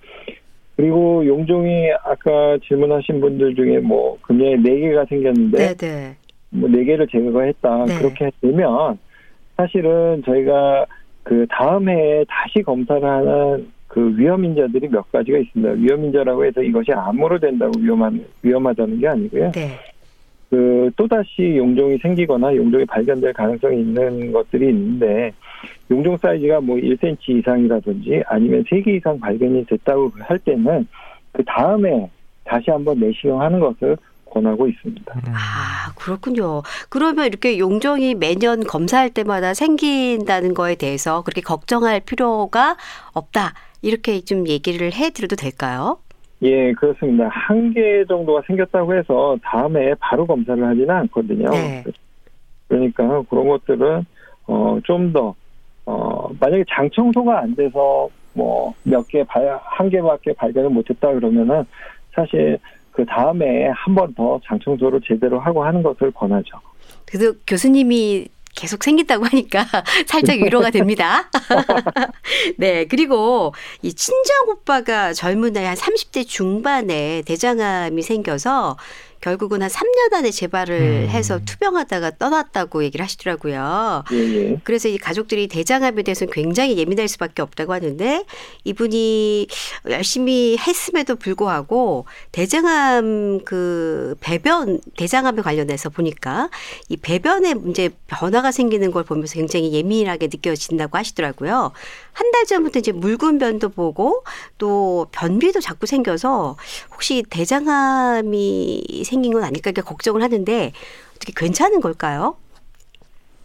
그리고 0.77 1.25
용종이 1.25 1.91
아까 2.03 2.57
질문하신 2.67 3.19
분들 3.19 3.55
중에 3.55 3.79
뭐 3.79 4.17
금년에 4.21 4.57
네 4.57 4.79
개가 4.79 5.05
생겼는데 5.05 5.75
네, 5.75 6.17
뭐네 6.51 6.83
개를 6.85 7.07
제거했다 7.07 7.85
네. 7.85 7.97
그렇게 7.97 8.31
되면 8.41 8.99
사실은 9.57 10.21
저희가 10.23 10.85
그 11.23 11.45
다음 11.49 11.89
해에 11.89 12.23
다시 12.29 12.61
검사를 12.61 13.03
하는 13.03 13.71
그 13.87 14.13
위험 14.17 14.43
인자들이 14.43 14.89
몇 14.89 15.11
가지가 15.11 15.37
있습니다. 15.37 15.73
위험 15.73 16.05
인자라고 16.05 16.45
해서 16.45 16.61
이것이 16.61 16.91
암으로 16.91 17.39
된다고 17.39 17.71
위험한 17.79 18.25
위험하다는 18.41 18.99
게 18.99 19.07
아니고요. 19.07 19.51
네. 19.51 19.71
그 20.49 20.89
또다시 20.95 21.57
용종이 21.57 21.97
생기거나 21.97 22.55
용종이 22.55 22.85
발견될 22.85 23.33
가능성이 23.33 23.81
있는 23.81 24.31
것들이 24.31 24.69
있는데 24.69 25.33
용종 25.91 26.17
사이즈가 26.17 26.61
뭐 26.61 26.77
1cm 26.77 27.39
이상이라든지 27.39 28.23
아니면 28.27 28.63
3개 28.63 28.87
이상 28.87 29.19
발견이 29.19 29.65
됐다고 29.65 30.11
할 30.19 30.39
때는 30.39 30.87
그 31.33 31.43
다음에 31.45 32.09
다시 32.45 32.71
한번 32.71 32.99
내시경하는 32.99 33.59
것을 33.59 33.97
권하고 34.29 34.67
있습니다. 34.67 35.13
음. 35.15 35.33
아, 35.33 35.91
그렇군요. 35.95 36.61
그러면 36.89 37.25
이렇게 37.25 37.59
용종이 37.59 38.15
매년 38.15 38.63
검사할 38.63 39.09
때마다 39.09 39.53
생긴다는 39.53 40.53
거에 40.53 40.75
대해서 40.75 41.23
그렇게 41.23 41.41
걱정할 41.41 41.99
필요가 41.99 42.77
없다. 43.13 43.53
이렇게 43.81 44.21
좀 44.21 44.47
얘기를 44.47 44.91
해 44.93 45.09
드려도 45.11 45.35
될까요? 45.35 45.97
예, 46.41 46.71
그렇습니다. 46.73 47.27
한 47.29 47.73
개 47.73 48.05
정도가 48.05 48.43
생겼다고 48.47 48.95
해서 48.95 49.37
다음에 49.43 49.93
바로 49.99 50.25
검사를 50.27 50.63
하지는 50.63 50.89
않거든요. 50.91 51.49
네. 51.49 51.83
그러니까 52.67 53.23
그런 53.29 53.47
것들은 53.47 54.05
어, 54.47 54.79
좀 54.83 55.11
더, 55.11 55.33
어, 55.85 56.29
만약에 56.39 56.63
장 56.69 56.89
청소가 56.91 57.39
안 57.39 57.55
돼서 57.55 58.09
뭐 58.33 58.73
몇 58.83 59.07
개, 59.07 59.23
한 59.27 59.89
개밖에 59.89 60.33
발견을 60.33 60.69
못했다 60.69 61.11
그러면은 61.13 61.63
사실 62.13 62.57
그 62.91 63.05
다음에 63.05 63.67
한 63.69 63.95
번 63.95 64.13
더 64.13 64.39
장 64.45 64.59
청소를 64.59 65.01
제대로 65.05 65.39
하고 65.39 65.63
하는 65.63 65.81
것을 65.83 66.11
권하죠. 66.11 66.57
그래도 67.05 67.33
교수님이 67.47 68.27
계속 68.57 68.83
생긴다고 68.83 69.25
하니까 69.25 69.65
살짝 70.07 70.39
위로가 70.39 70.71
됩니다. 70.71 71.29
네. 72.57 72.85
그리고 72.85 73.53
이 73.83 73.93
친정 73.93 74.49
오빠가 74.49 75.13
젊은 75.13 75.53
나이 75.53 75.65
한 75.65 75.75
30대 75.75 76.27
중반에 76.27 77.21
대장암이 77.25 78.01
생겨서 78.01 78.77
결국은 79.21 79.61
한 79.61 79.69
3년 79.69 80.13
안에 80.13 80.31
재발을 80.31 81.05
음. 81.05 81.09
해서 81.09 81.39
투병하다가 81.45 82.17
떠났다고 82.17 82.83
얘기를 82.83 83.03
하시더라고요. 83.03 84.03
예, 84.11 84.17
예. 84.17 84.57
그래서 84.63 84.87
이 84.87 84.97
가족들이 84.97 85.47
대장암에 85.47 86.03
대해서는 86.03 86.31
굉장히 86.33 86.77
예민할 86.77 87.07
수밖에 87.07 87.41
없다고 87.41 87.73
하는데 87.73 88.25
이분이 88.63 89.47
열심히 89.89 90.57
했음에도 90.57 91.15
불구하고 91.15 92.05
대장암 92.31 93.43
그 93.45 94.15
배변 94.19 94.79
대장암에 94.97 95.41
관련해서 95.41 95.89
보니까 95.89 96.49
이 96.89 96.97
배변에 96.97 97.53
문제 97.53 97.89
변화가 98.07 98.51
생기는 98.51 98.91
걸 98.91 99.03
보면서 99.03 99.35
굉장히 99.35 99.73
예민하게 99.73 100.27
느껴진다고 100.27 100.97
하시더라고요. 100.97 101.71
한 102.17 102.31
달 102.31 102.45
전부터 102.45 102.79
이제 102.79 102.91
묽은 102.91 103.37
변도 103.37 103.69
보고 103.69 104.23
또 104.57 105.05
변비도 105.11 105.59
자꾸 105.59 105.85
생겨서 105.85 106.57
혹시 106.91 107.23
대장암이 107.29 109.03
생긴 109.05 109.33
건 109.33 109.43
아닐까 109.43 109.69
이렇게 109.69 109.81
걱정을 109.81 110.23
하는데 110.23 110.71
어떻게 111.15 111.33
괜찮은 111.35 111.79
걸까요? 111.79 112.35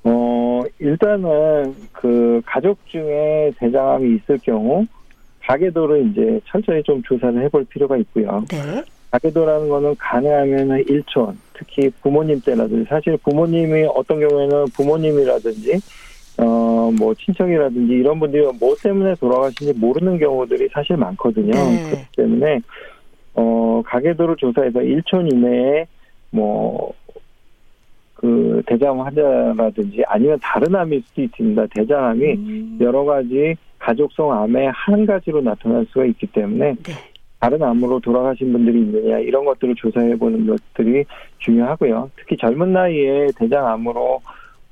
어, 0.05 0.63
일단은 0.79 1.75
그 1.93 2.41
가족 2.47 2.79
중에 2.87 3.53
대장암이 3.59 4.17
있을 4.17 4.39
경우 4.39 4.87
가계도를 5.47 6.11
이제 6.11 6.41
철저히 6.47 6.83
좀 6.83 7.03
조사를 7.03 7.43
해볼 7.45 7.67
필요가 7.67 7.97
있고요. 7.99 8.45
네. 8.51 8.83
가계도라는 9.11 9.69
거는 9.69 9.97
가능하면은 9.99 10.85
일촌, 10.89 11.39
특히 11.53 11.91
부모님 12.03 12.41
때라든지 12.41 12.89
사실 12.89 13.19
부모님이 13.19 13.85
어떤 13.95 14.21
경우에는 14.21 14.65
부모님이라든지 14.75 15.81
어 16.39 16.73
뭐 16.99 17.15
친척이라든지 17.15 17.93
이런 17.95 18.21
분들이 18.21 18.43
뭐 18.61 18.75
때문에 18.83 19.15
돌아가신지 19.15 19.73
모르는 19.79 20.19
경우들이 20.19 20.69
사실 20.73 20.97
많거든요. 20.97 21.53
네. 21.53 21.91
그렇기 21.91 22.07
때문에 22.17 22.61
어 23.35 23.83
가계도를 23.87 24.37
조사해서 24.37 24.83
일촌 24.83 25.31
이내에 25.31 25.87
뭐 26.31 26.93
그 28.23 28.63
대장암 28.67 29.05
환자라든지 29.05 30.05
아니면 30.07 30.39
다른 30.41 30.77
암일 30.77 31.03
수도 31.07 31.23
있습니다. 31.23 31.67
대장암이 31.75 32.25
음. 32.35 32.79
여러 32.81 33.05
가지 33.05 33.57
가족성 33.81 34.33
암의 34.33 34.71
한 34.73 35.05
가지로 35.05 35.41
나타날 35.41 35.85
수가 35.87 36.05
있기 36.05 36.29
때문에 36.29 36.77
네. 36.85 36.93
다른 37.41 37.61
암으로 37.61 37.99
돌아가신 37.99 38.53
분들이 38.53 38.79
있느냐 38.79 39.19
이런 39.19 39.45
것들을 39.45 39.75
조사해 39.75 40.15
보는 40.15 40.47
것들이 40.47 41.05
중요하고요. 41.39 42.13
특히 42.17 42.37
젊은 42.37 42.73
나이에 42.73 43.27
대장암으로 43.37 44.21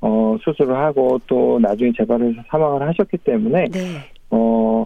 어, 0.01 0.35
수술을 0.43 0.75
하고 0.75 1.19
또 1.27 1.59
나중에 1.59 1.91
재발해서 1.95 2.41
사망을 2.49 2.87
하셨기 2.87 3.17
때문에 3.17 3.65
네. 3.69 3.79
어 4.31 4.85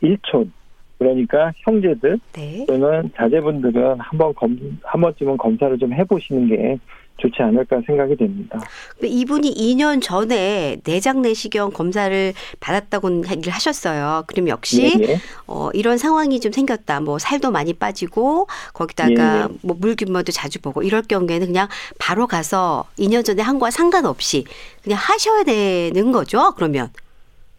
일촌 0.00 0.52
그러니까 0.98 1.52
형제들 1.56 2.18
네. 2.34 2.64
또는 2.66 3.10
자제분들은 3.16 3.98
한번 3.98 4.34
검 4.34 4.56
한 4.92 5.00
번쯤은 5.00 5.36
검사를 5.38 5.76
좀 5.78 5.92
해보시는 5.92 6.48
게 6.48 6.78
좋지 7.22 7.42
않을까 7.42 7.80
생각이 7.86 8.16
됩니다. 8.16 8.58
이분이 9.02 9.54
2년 9.54 10.02
전에 10.02 10.78
내장 10.84 11.22
내시경 11.22 11.70
검사를 11.70 12.32
받았다고 12.60 13.22
얘기를 13.30 13.52
하셨어요. 13.52 14.24
그럼 14.26 14.48
역시 14.48 14.92
예, 15.00 15.12
예. 15.12 15.16
어, 15.46 15.70
이런 15.72 15.98
상황이 15.98 16.40
좀 16.40 16.50
생겼다. 16.50 17.00
뭐 17.00 17.18
살도 17.18 17.50
많이 17.52 17.72
빠지고 17.72 18.46
거기다가 18.74 19.48
예, 19.50 19.56
뭐 19.62 19.76
물균모도 19.78 20.32
자주 20.32 20.60
보고 20.60 20.82
이럴 20.82 21.02
경우에는 21.02 21.46
그냥 21.46 21.68
바로 21.98 22.26
가서 22.26 22.84
2년 22.98 23.24
전에 23.24 23.42
한 23.42 23.58
거와 23.58 23.70
상관없이 23.70 24.44
그냥 24.82 24.98
하셔야 25.00 25.44
되는 25.44 26.10
거죠. 26.12 26.52
그러면 26.56 26.88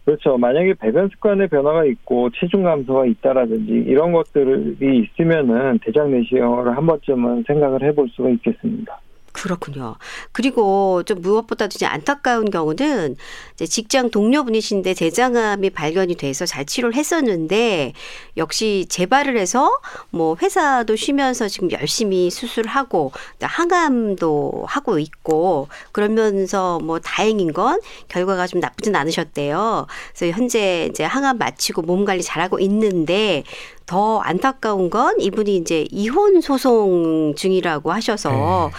그렇죠. 0.04 0.36
만약에 0.36 0.74
배변 0.74 1.08
습관의 1.08 1.48
변화가 1.48 1.86
있고 1.86 2.28
체중 2.34 2.62
감소가 2.62 3.06
있다라든지 3.06 3.72
이런 3.72 4.12
것들이 4.12 4.76
있으면은 5.02 5.78
대장 5.82 6.10
내시경을 6.10 6.76
한 6.76 6.86
번쯤은 6.86 7.44
생각을 7.46 7.82
해볼 7.82 8.10
수가 8.10 8.28
있겠습니다. 8.30 9.00
그렇군요. 9.34 9.96
그리고 10.30 11.02
좀 11.02 11.20
무엇보다도 11.20 11.72
이제 11.74 11.86
안타까운 11.86 12.50
경우는 12.50 13.16
이제 13.54 13.66
직장 13.66 14.10
동료분이신데 14.10 14.94
대장암이 14.94 15.70
발견이 15.70 16.14
돼서 16.14 16.46
잘 16.46 16.64
치료를 16.64 16.94
했었는데 16.94 17.94
역시 18.36 18.86
재발을 18.88 19.36
해서 19.36 19.76
뭐 20.10 20.36
회사도 20.40 20.94
쉬면서 20.94 21.48
지금 21.48 21.70
열심히 21.72 22.30
수술하고 22.30 23.10
항암도 23.40 24.66
하고 24.68 25.00
있고 25.00 25.66
그러면서 25.90 26.78
뭐 26.78 27.00
다행인 27.00 27.52
건 27.52 27.80
결과가 28.06 28.46
좀 28.46 28.60
나쁘진 28.60 28.94
않으셨대요. 28.94 29.88
그래서 30.16 30.38
현재 30.38 30.86
이제 30.88 31.02
항암 31.02 31.38
마치고 31.38 31.82
몸 31.82 32.04
관리 32.04 32.22
잘하고 32.22 32.60
있는데 32.60 33.42
더 33.86 34.18
안타까운 34.20 34.90
건 34.90 35.20
이분이 35.20 35.56
이제 35.56 35.86
이혼 35.90 36.40
소송 36.40 37.34
중이라고 37.36 37.92
하셔서 37.92 38.70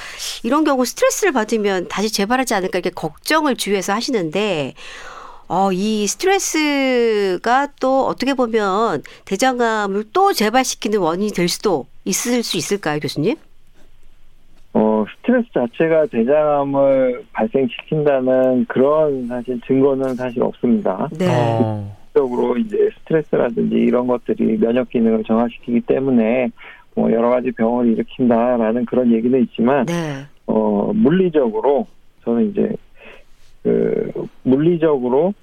이런 0.43 0.63
경우 0.63 0.83
스트레스를 0.83 1.31
받으면 1.31 1.87
다시 1.87 2.11
재발하지 2.11 2.53
않을까 2.55 2.79
이렇게 2.79 2.89
걱정을 2.89 3.55
주위에서 3.55 3.93
하시는데 3.93 4.73
어, 5.47 5.71
이 5.71 6.07
스트레스가 6.07 7.67
또 7.79 8.07
어떻게 8.07 8.33
보면 8.33 9.03
대장암을 9.25 10.05
또 10.11 10.33
재발시키는 10.33 10.99
원인이 10.99 11.31
될 11.31 11.47
수도 11.49 11.85
있을 12.03 12.41
수 12.41 12.57
있을까요, 12.57 12.99
교수님? 12.99 13.35
어, 14.73 15.05
스트레스 15.17 15.47
자체가 15.53 16.07
대장암을 16.07 17.25
발생시킨다는 17.31 18.65
그런 18.67 19.27
사실 19.27 19.61
증거는 19.67 20.15
사실 20.15 20.41
없습니다. 20.41 21.07
네. 21.11 21.27
어. 21.29 22.04
적으로 22.15 22.57
이제 22.57 22.89
스트레스라든지 22.99 23.75
이런 23.75 24.07
것들이 24.07 24.57
면역 24.57 24.89
기능을 24.89 25.23
정화시키기 25.25 25.81
때문에 25.81 26.49
뭐 26.95 27.11
여러 27.11 27.29
가지 27.29 27.51
병을 27.51 27.87
일으킨다라는 27.87 28.85
그런 28.85 29.11
얘기는 29.11 29.39
있지만 29.43 29.85
네. 29.85 30.23
어 30.47 30.91
물리적으로 30.93 31.87
저는 32.23 32.51
이제 32.51 32.71
그 33.61 34.11
물리적으로 34.43 35.33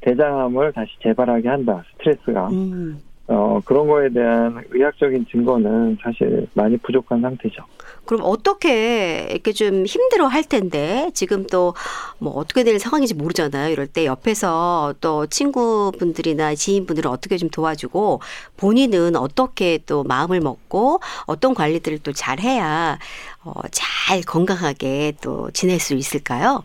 대장암을 0.00 0.72
다시 0.72 0.90
재발하게 1.02 1.48
한다 1.48 1.84
스트레스가 1.92 2.48
음. 2.48 2.98
어 3.28 3.60
그런 3.64 3.86
거에 3.86 4.08
대한 4.10 4.64
의학적인 4.70 5.26
증거는 5.30 5.98
사실 6.02 6.48
많이 6.54 6.76
부족한 6.78 7.20
상태죠. 7.20 7.64
그럼 8.04 8.22
어떻게 8.24 9.28
이렇게 9.30 9.52
좀 9.52 9.86
힘들어 9.86 10.26
할 10.26 10.42
텐데 10.44 11.10
지금 11.14 11.46
또 11.46 11.74
뭐 12.18 12.32
어떻게 12.34 12.62
될 12.64 12.78
상황인지 12.78 13.14
모르잖아요. 13.14 13.72
이럴 13.72 13.86
때 13.86 14.06
옆에서 14.06 14.94
또 15.00 15.26
친구분들이나 15.26 16.54
지인분들은 16.54 17.10
어떻게 17.10 17.36
좀 17.36 17.50
도와주고 17.50 18.20
본인은 18.56 19.16
어떻게 19.16 19.78
또 19.86 20.04
마음을 20.04 20.40
먹고 20.40 21.00
어떤 21.26 21.54
관리들을 21.54 21.98
또 22.00 22.12
잘 22.12 22.38
해야 22.40 22.98
어, 23.42 23.52
잘 23.72 24.20
건강하게 24.22 25.14
또 25.20 25.50
지낼 25.52 25.80
수 25.80 25.94
있을까요? 25.94 26.62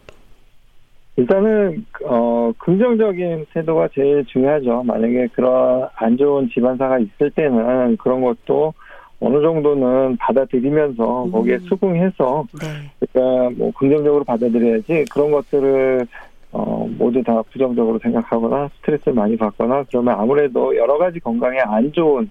일단은 1.18 1.86
어 2.06 2.52
긍정적인 2.60 3.48
태도가 3.52 3.90
제일 3.94 4.24
중요하죠. 4.26 4.84
만약에 4.84 5.28
그런 5.34 5.90
안 5.96 6.16
좋은 6.16 6.48
집안사가 6.54 7.00
있을 7.00 7.32
때는 7.32 7.98
그런 7.98 8.22
것도 8.22 8.74
어느 9.20 9.42
정도는 9.42 10.18
받아들이면서 10.18 11.26
음. 11.26 11.32
거기에 11.32 11.58
수긍해서 11.60 12.46
네. 12.62 13.08
그러니까 13.12 13.50
뭐 13.58 13.72
긍정적으로 13.72 14.24
받아들여야지 14.24 15.06
그런 15.12 15.32
것들을 15.32 16.06
어 16.52 16.88
모두 16.98 17.24
다 17.24 17.42
부정적으로 17.52 17.98
생각하거나 17.98 18.70
스트레스를 18.78 19.14
많이 19.14 19.36
받거나 19.36 19.86
그러면 19.90 20.20
아무래도 20.20 20.76
여러 20.78 21.00
가지 21.00 21.20
건강에 21.20 21.58
안 21.60 21.92
좋은 21.92 22.30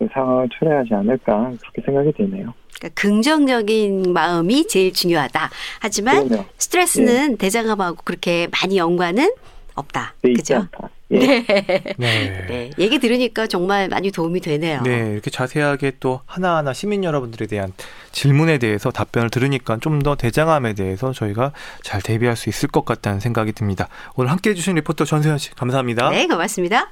그 0.00 0.08
상황을 0.12 0.48
초래하지 0.50 0.92
않을까 0.92 1.52
그렇게 1.60 1.82
생각이 1.82 2.12
되네요. 2.12 2.52
그러니까 2.78 3.00
긍정적인 3.00 4.12
마음이 4.12 4.66
제일 4.68 4.92
중요하다. 4.92 5.50
하지만 5.80 6.28
그럼요. 6.28 6.44
스트레스는 6.58 7.36
대장암하고 7.38 7.98
그렇게 8.04 8.48
많이 8.62 8.76
연관은 8.76 9.32
없다. 9.74 10.14
돼 10.22 10.30
있지 10.30 10.54
그죠? 10.54 10.68
예. 11.10 11.18
네. 11.18 11.44
네. 11.98 12.44
네. 12.48 12.70
얘기 12.78 12.98
들으니까 12.98 13.46
정말 13.46 13.88
많이 13.88 14.10
도움이 14.10 14.40
되네요. 14.40 14.80
네, 14.82 15.10
이렇게 15.12 15.30
자세하게 15.30 15.92
또 16.00 16.20
하나하나 16.26 16.72
시민 16.72 17.04
여러분들에 17.04 17.46
대한 17.46 17.72
질문에 18.12 18.58
대해서 18.58 18.90
답변을 18.90 19.30
들으니까 19.30 19.78
좀 19.80 20.00
더 20.02 20.16
대장암에 20.16 20.74
대해서 20.74 21.12
저희가 21.12 21.52
잘 21.82 22.02
대비할 22.02 22.36
수 22.36 22.48
있을 22.48 22.68
것 22.68 22.84
같다는 22.84 23.20
생각이 23.20 23.52
듭니다. 23.52 23.88
오늘 24.16 24.30
함께 24.30 24.50
해주신 24.50 24.74
리포터 24.76 25.04
전세현 25.04 25.38
씨 25.38 25.50
감사합니다. 25.54 26.10
네, 26.10 26.26
고맙습니다. 26.26 26.90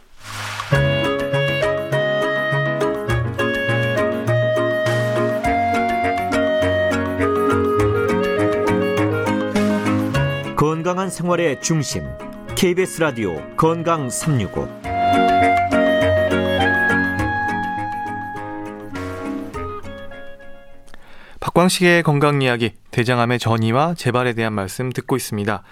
건강한 10.73 11.11
생활의 11.11 11.61
중심 11.61 12.03
KBS 12.55 13.03
라디오 13.03 13.37
건강 13.59 14.09
365 14.09 14.67
박광식의 21.41 22.03
건강 22.05 22.41
이야기 22.41 22.73
대장암의 22.91 23.39
전이와 23.39 23.93
재발에 23.99 24.33
대한 24.33 24.55
말씀 24.55 24.89
듣고 24.89 25.15
있습니다. 25.15 25.63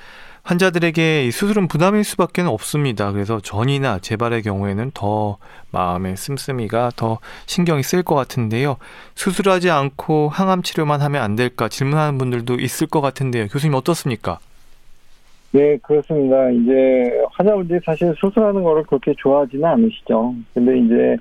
환자들에게 0.43 1.25
이 1.25 1.31
수술은 1.31 1.69
부담일 1.69 2.05
수밖에 2.05 2.43
없습니다. 2.43 3.11
그래서 3.13 3.41
전이나 3.41 4.01
재발의 4.01 4.43
경우에는 4.43 4.91
더 4.93 5.39
마음의 5.71 6.19
씀씀이가 6.19 6.93
더 6.97 7.21
신경이 7.47 7.83
쓰일 7.83 8.03
것 8.03 8.15
같은데요. 8.17 8.77
수술하지 9.15 9.71
않고 9.71 10.29
항암 10.29 10.63
치료만 10.63 11.01
하면 11.01 11.23
안 11.23 11.37
될까 11.37 11.71
질문하는 11.71 12.19
분들도 12.19 12.57
있을 12.57 12.87
것 12.87 13.01
같은데요. 13.01 13.49
교수님 13.49 13.73
어떻습니까? 13.73 14.41
네, 15.53 15.77
그렇습니다. 15.79 16.51
이제 16.51 17.23
환자분들이 17.33 17.81
사실 17.85 18.15
수술하는 18.17 18.63
거를 18.63 18.85
그렇게 18.85 19.15
좋아하지는 19.19 19.65
않으시죠. 19.65 20.35
근데 20.55 20.79
이제 20.79 21.17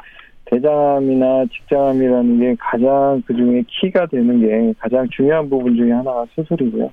대장암이나 0.46 1.46
직장암이라는 1.46 2.40
게 2.40 2.56
가장 2.60 3.22
그 3.26 3.36
중에 3.36 3.64
키가 3.68 4.06
되는 4.08 4.40
게 4.40 4.74
가장 4.80 5.08
중요한 5.10 5.50
부분 5.50 5.76
중에 5.76 5.92
하나가 5.92 6.26
수술이고요. 6.36 6.92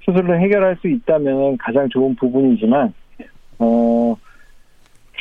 수술로 0.00 0.38
해결할 0.38 0.76
수 0.76 0.88
있다면 0.88 1.56
가장 1.56 1.88
좋은 1.88 2.14
부분이지만, 2.16 2.92
어, 3.58 4.16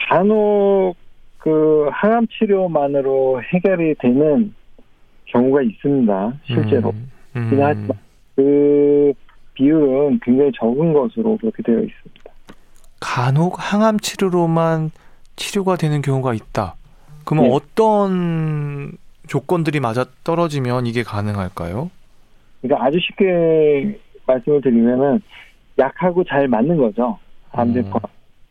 간혹 0.10 0.96
그 1.38 1.90
항암 1.92 2.28
치료만으로 2.28 3.42
해결이 3.42 3.96
되는 4.00 4.54
경우가 5.26 5.62
있습니다. 5.62 6.34
실제로. 6.44 6.90
음, 6.90 7.10
음. 7.36 7.48
하지만 7.50 7.88
그 8.36 9.14
비율은 9.54 10.20
굉장히 10.24 10.52
적은 10.58 10.94
것으로 10.94 11.38
그렇게 11.38 11.64
되어 11.64 11.80
있습니다. 11.80 12.32
간혹 13.00 13.56
항암 13.58 14.00
치료로만 14.00 14.92
치료가 15.36 15.76
되는 15.76 16.02
경우가 16.02 16.34
있다. 16.34 16.76
그러면 17.26 17.50
네. 17.50 17.56
어떤 17.56 18.92
조건들이 19.28 19.80
맞아 19.80 20.06
떨어지면 20.24 20.86
이게 20.86 21.04
가능할까요? 21.04 21.90
그러니까 22.62 22.86
아주 22.86 23.00
쉽게 23.00 24.00
말씀을 24.26 24.62
드리면은 24.62 25.22
약하고 25.78 26.24
잘 26.24 26.48
맞는 26.48 26.78
거죠. 26.78 27.18
암제과. 27.52 28.00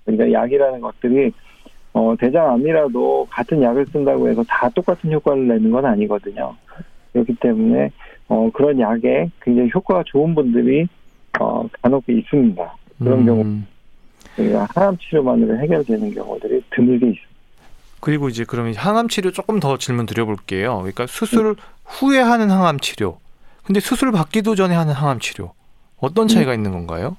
그러니까 0.04 0.40
약이라는 0.40 0.80
것들이 0.80 1.32
어, 1.94 2.14
대장암이라도 2.18 3.28
같은 3.30 3.62
약을 3.62 3.86
쓴다고 3.86 4.28
해서 4.28 4.42
다 4.48 4.68
똑같은 4.70 5.12
효과를 5.12 5.46
내는 5.48 5.70
건 5.70 5.84
아니거든요. 5.84 6.54
그렇기 7.12 7.34
때문에 7.36 7.90
어, 8.28 8.50
그런 8.52 8.80
약에 8.80 9.30
굉장히 9.42 9.70
효과가 9.74 10.04
좋은 10.06 10.34
분들이 10.34 10.86
어, 11.40 11.66
간혹 11.80 12.04
있습니다. 12.08 12.76
그런 12.98 13.20
음. 13.20 13.26
경우 13.26 13.58
저희가 14.36 14.68
항암 14.74 14.96
치료만으로 14.98 15.58
해결되는 15.58 16.14
경우들이 16.14 16.62
드물게 16.70 17.06
있습니다. 17.06 17.32
그리고 18.00 18.28
이제 18.28 18.44
그러면 18.46 18.74
항암 18.74 19.08
치료 19.08 19.30
조금 19.30 19.60
더 19.60 19.76
질문 19.76 20.06
드려볼게요. 20.06 20.78
그러니까 20.78 21.06
수술 21.06 21.54
후에 21.84 22.18
하는 22.18 22.50
항암 22.50 22.80
치료. 22.80 23.18
근데 23.64 23.78
수술 23.78 24.10
받기도 24.10 24.54
전에 24.54 24.74
하는 24.74 24.92
항암 24.92 25.20
치료. 25.20 25.52
어떤 25.98 26.26
차이가 26.26 26.52
있는 26.52 26.72
건가요? 26.72 27.16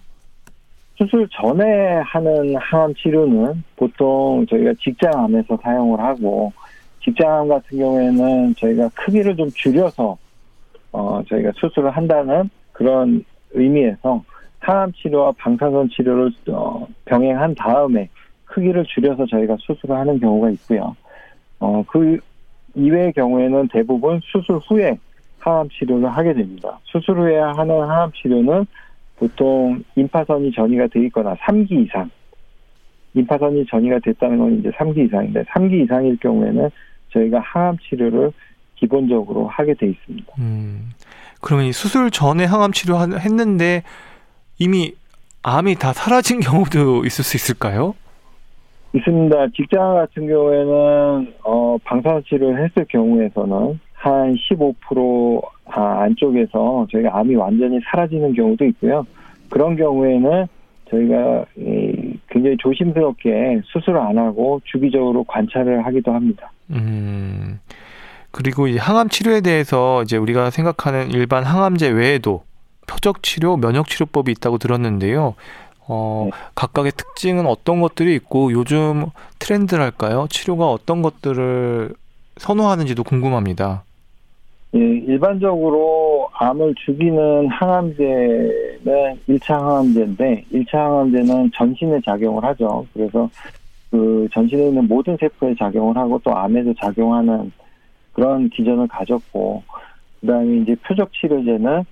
수술 0.97 1.27
전에 1.29 2.01
하는 2.03 2.55
항암 2.57 2.95
치료는 2.95 3.63
보통 3.77 4.45
저희가 4.49 4.73
직장암에서 4.81 5.57
사용을 5.63 5.99
하고 5.99 6.51
직장암 7.03 7.47
같은 7.47 7.77
경우에는 7.77 8.55
저희가 8.55 8.89
크기를 8.89 9.37
좀 9.37 9.49
줄여서 9.51 10.17
어 10.93 11.21
저희가 11.27 11.51
수술을 11.55 11.91
한다는 11.91 12.49
그런 12.71 13.25
의미에서 13.51 14.23
항암 14.59 14.93
치료와 14.93 15.33
방사선 15.37 15.89
치료를 15.89 16.31
어, 16.49 16.87
병행한 17.05 17.55
다음에 17.55 18.07
크기를 18.45 18.85
줄여서 18.85 19.25
저희가 19.25 19.57
수술을 19.59 19.95
하는 19.95 20.19
경우가 20.19 20.49
있고요. 20.51 20.95
어 21.59 21.83
그 21.87 22.19
이외의 22.75 23.13
경우에는 23.13 23.67
대부분 23.69 24.19
수술 24.23 24.57
후에 24.57 24.97
항암 25.39 25.69
치료를 25.69 26.09
하게 26.09 26.33
됩니다. 26.33 26.79
수술 26.85 27.19
후에 27.19 27.37
하는 27.37 27.81
항암 27.81 28.11
치료는 28.13 28.65
보통 29.17 29.83
임파선이 29.95 30.51
전이가 30.53 30.87
돼 30.87 31.01
있거나 31.05 31.35
3기 31.35 31.85
이상 31.85 32.09
임파선이 33.13 33.65
전이가 33.67 33.99
됐다는 33.99 34.37
건 34.39 34.59
이제 34.59 34.71
3기 34.71 35.05
이상인데 35.05 35.43
3기 35.43 35.83
이상일 35.83 36.17
경우에는 36.17 36.69
저희가 37.11 37.39
항암 37.39 37.77
치료를 37.77 38.31
기본적으로 38.87 39.47
하게 39.47 39.73
돼 39.75 39.87
있습니다. 39.87 40.33
음. 40.39 40.91
그러면 41.41 41.67
이 41.67 41.71
수술 41.71 42.11
전에 42.11 42.43
항암 42.43 42.73
치료 42.73 42.97
하- 42.97 43.07
했는데 43.17 43.83
이미 44.59 44.93
암이 45.41 45.75
다 45.75 45.93
사라진 45.93 46.41
경우도 46.41 47.05
있을 47.05 47.23
수 47.23 47.37
있을까요? 47.37 47.95
있습니다. 48.93 49.47
직장 49.55 49.95
같은 49.95 50.27
경우에는 50.27 51.33
어, 51.43 51.77
방사선 51.85 52.23
치료를 52.27 52.63
했을 52.63 52.85
경우에서는 52.89 53.79
한 53.93 54.35
15% 54.35 55.41
아, 55.65 56.01
안쪽에서 56.03 56.87
저희가 56.91 57.17
암이 57.19 57.35
완전히 57.35 57.79
사라지는 57.89 58.33
경우도 58.33 58.65
있고요. 58.65 59.05
그런 59.49 59.75
경우에는 59.77 60.45
저희가 60.89 61.45
이, 61.57 62.19
굉장히 62.29 62.57
조심스럽게 62.57 63.61
수술을 63.65 63.97
안 63.99 64.17
하고 64.17 64.61
주기적으로 64.65 65.23
관찰을 65.23 65.85
하기도 65.85 66.13
합니다. 66.13 66.51
음. 66.71 67.59
그리고 68.33 68.67
이 68.67 68.77
항암 68.77 69.09
치료에 69.09 69.41
대해서 69.41 70.01
이제 70.01 70.17
우리가 70.17 70.49
생각하는 70.49 71.11
일반 71.11 71.43
항암제 71.43 71.89
외에도 71.89 72.43
표적 72.87 73.21
치료, 73.21 73.57
면역 73.57 73.87
치료법이 73.87 74.31
있다고 74.31 74.57
들었는데요. 74.57 75.35
어, 75.87 76.23
네. 76.25 76.31
각각의 76.55 76.93
특징은 76.93 77.45
어떤 77.45 77.79
것들이 77.79 78.15
있고 78.15 78.51
요즘 78.51 79.05
트렌드랄까요? 79.37 80.25
치료가 80.31 80.71
어떤 80.71 81.03
것들을 81.03 81.93
선호하는지도 82.37 83.03
궁금합니다. 83.03 83.83
예, 84.75 84.79
일반적으로 84.79 86.27
암을 86.33 86.73
죽이는 86.83 87.49
항암제는 87.49 89.19
1차 89.29 89.59
항암제인데 89.59 90.45
1차 90.51 90.73
항암제는 90.73 91.51
전신에 91.53 92.01
작용을 92.03 92.43
하죠. 92.45 92.87
그래서 92.95 93.29
그 93.91 94.27
전신에 94.33 94.69
있는 94.69 94.87
모든 94.87 95.15
세포에 95.17 95.53
작용을 95.59 95.95
하고 95.95 96.19
또 96.23 96.35
암에도 96.35 96.73
작용하는 96.81 97.51
그런 98.13 98.49
기전을 98.49 98.87
가졌고 98.87 99.63
그다음에 100.21 100.57
이제 100.57 100.75
표적 100.87 101.11
치료제는 101.13 101.83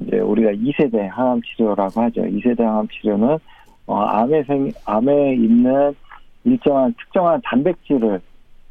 이제 0.00 0.18
우리가 0.18 0.52
2세대 0.52 1.08
항암 1.08 1.42
치료라고 1.42 2.00
하죠. 2.02 2.22
2세대 2.22 2.62
항암 2.62 2.88
치료는 2.88 3.38
어, 3.86 3.96
암에 3.96 4.44
생 4.44 4.70
암에 4.84 5.34
있는 5.34 5.94
일정한 6.44 6.94
특정한 6.98 7.40
단백질을 7.44 8.20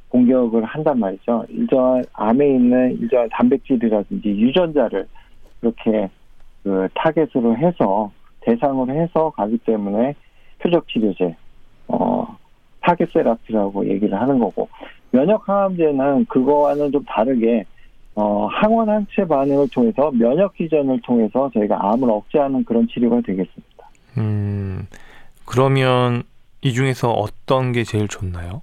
공격을 0.10 0.64
한단 0.66 1.00
말이죠. 1.00 1.46
일정한 1.50 2.04
암에 2.14 2.46
있는 2.48 2.98
일정한 3.00 3.30
단백질이라든지 3.30 4.30
유전자를 4.30 5.08
그렇게 5.60 6.10
그 6.64 6.88
타겟으로 6.94 7.58
해서 7.58 8.12
대상으로 8.42 8.94
해서 8.94 9.32
가기 9.32 9.58
때문에 9.60 10.16
표적 10.60 10.88
치료제, 10.88 11.36
어, 11.88 12.38
target 12.82 13.06
therapy라고 13.12 13.88
얘기를 13.88 14.20
하는 14.20 14.40
거고 14.40 14.68
면역 15.12 15.48
항암제는 15.48 16.26
그거와는 16.26 16.92
좀 16.92 17.04
다르게 17.06 17.66
어, 18.16 18.48
항원 18.48 18.90
항체 18.90 19.26
반응을 19.26 19.70
통해서 19.70 20.12
면역 20.12 20.54
기전을 20.54 21.00
통해서 21.02 21.50
저희가 21.54 21.78
암을 21.92 22.10
억제하는 22.10 22.64
그런 22.66 22.88
치료가 22.88 23.22
되겠습니다. 23.22 23.90
음. 24.18 24.88
그러면 25.46 26.24
이 26.62 26.74
중에서 26.74 27.12
어떤 27.12 27.72
게 27.72 27.84
제일 27.84 28.08
좋나요? 28.08 28.62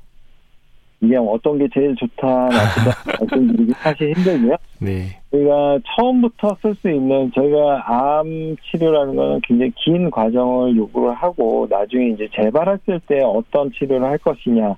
이게 1.00 1.16
어떤 1.16 1.58
게 1.58 1.68
제일 1.72 1.94
좋다, 1.94 2.26
나쁘다 2.26 2.90
말씀드리기 3.20 3.72
사실 3.74 4.12
힘들고요. 4.16 4.56
네. 4.80 5.20
저희가 5.30 5.78
처음부터 5.94 6.56
쓸 6.60 6.74
수 6.74 6.90
있는 6.90 7.30
저희가 7.34 7.84
암 7.86 8.56
치료라는 8.70 9.14
거는 9.14 9.40
굉장히 9.44 9.72
긴 9.76 10.10
과정을 10.10 10.76
요구를 10.76 11.14
하고 11.14 11.66
나중에 11.70 12.08
이제 12.08 12.28
재발했을 12.34 13.00
때 13.06 13.20
어떤 13.22 13.70
치료를 13.72 14.04
할 14.04 14.18
것이냐 14.18 14.74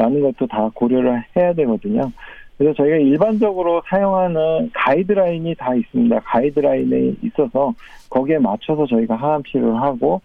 라는 0.00 0.22
것도 0.22 0.46
다 0.46 0.70
고려를 0.72 1.22
해야 1.36 1.52
되거든요. 1.52 2.10
그래서 2.56 2.74
저희가 2.74 2.96
일반적으로 2.96 3.82
사용하는 3.86 4.70
가이드라인이 4.72 5.54
다 5.56 5.74
있습니다. 5.74 6.20
가이드라인이 6.20 7.16
있어서 7.22 7.74
거기에 8.08 8.38
맞춰서 8.38 8.86
저희가 8.86 9.16
항암 9.16 9.42
치료를 9.44 9.80
하고 9.80 10.22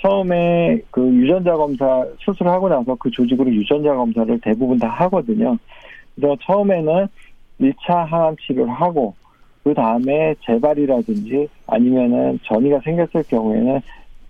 처음에 0.00 0.80
그 0.92 1.02
유전자 1.12 1.56
검사 1.56 2.06
수술하고 2.20 2.68
나서 2.68 2.94
그 2.94 3.10
조직으로 3.10 3.52
유전자 3.52 3.92
검사를 3.92 4.40
대부분 4.40 4.78
다 4.78 4.86
하거든요. 4.88 5.58
그래서 6.14 6.36
처음에는 6.42 7.08
1차 7.60 8.06
항암 8.06 8.36
치료를 8.36 8.72
하고 8.72 9.14
그 9.64 9.74
다음에 9.74 10.36
재발이라든지 10.46 11.48
아니면은 11.66 12.38
전이가 12.44 12.78
생겼을 12.84 13.24
경우에는 13.24 13.80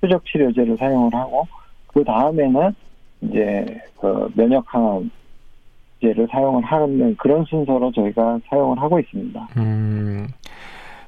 표적 0.01 0.25
치료제를 0.25 0.79
사용을 0.79 1.15
하고 1.15 1.47
그 1.89 2.03
다음에는 2.05 2.75
이제 3.21 3.81
그 4.01 4.29
면역 4.35 4.65
항암제를 4.67 6.29
사용을 6.31 6.65
하는 6.65 7.17
그런 7.17 7.45
순서로 7.45 7.93
저희가 7.93 8.41
사용을 8.49 8.81
하고 8.81 8.99
있습니다. 9.01 9.49
음. 9.57 10.29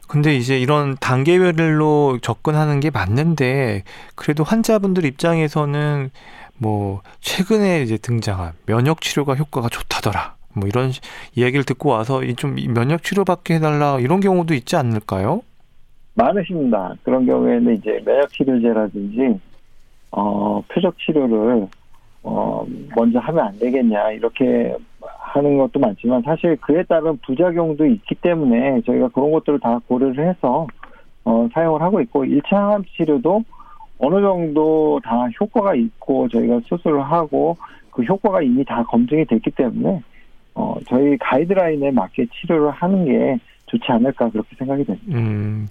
근데 0.09 0.35
이제 0.35 0.59
이런 0.59 0.97
단계별로 1.01 2.19
접근하는 2.21 2.81
게 2.81 2.91
맞는데 2.91 3.85
그래도 4.17 4.43
환자분들 4.43 5.05
입장에서는 5.05 6.11
뭐 6.59 7.01
최근에 7.21 7.83
이제 7.83 7.97
등장한 7.97 8.53
면역 8.67 9.03
치료가 9.03 9.35
효과가 9.35 9.69
좋다더라. 9.69 10.35
뭐 10.55 10.67
이런 10.67 10.91
이야기를 11.37 11.65
듣고 11.65 11.91
와서 11.91 12.23
좀 12.37 12.57
면역 12.75 13.05
치료 13.05 13.25
받게 13.25 13.55
해달라 13.55 14.01
이런 14.01 14.19
경우도 14.19 14.53
있지 14.55 14.75
않을까요? 14.75 15.43
많으십니다. 16.15 16.95
그런 17.05 17.25
경우에는 17.25 17.77
이제 17.77 18.03
면역 18.05 18.31
치료제라든지 18.33 19.39
어 20.11 20.61
표적 20.73 20.97
치료를 20.99 21.69
어 22.23 22.67
먼저 22.95 23.19
하면 23.19 23.47
안 23.47 23.59
되겠냐 23.59 24.13
이렇게 24.13 24.77
하는 25.19 25.59
것도 25.59 25.79
많지만 25.79 26.23
사실 26.23 26.57
그에 26.57 26.83
따른 26.85 27.17
부작용도 27.19 27.87
있기 27.87 28.17
때문에 28.17 28.83
저희가 28.83 29.09
그런 29.09 29.31
것들을 29.33 29.61
다 29.61 29.79
고려를 29.87 30.29
해서 30.29 30.67
어, 31.25 31.49
사용을 31.53 31.81
하고 31.81 32.01
있고 32.01 32.25
1차 32.25 32.51
항암 32.51 32.85
치료도 32.97 33.45
어느 33.99 34.21
정도 34.21 35.01
다 35.05 35.29
효과가 35.41 35.75
있고 35.75 36.29
저희가 36.29 36.61
수술을 36.67 37.03
하고 37.03 37.57
그 37.91 38.03
효과가 38.03 38.43
이미 38.43 38.65
다 38.65 38.83
검증이 38.85 39.27
됐기 39.27 39.51
때문에 39.51 40.03
어, 40.55 40.77
저희 40.89 41.17
가이드라인에 41.19 41.91
맞게 41.91 42.27
치료를 42.33 42.71
하는 42.71 43.05
게 43.05 43.39
좋지 43.67 43.85
않을까 43.89 44.31
그렇게 44.31 44.57
생각이 44.57 44.85
됩니다. 44.85 45.07
음, 45.19 45.69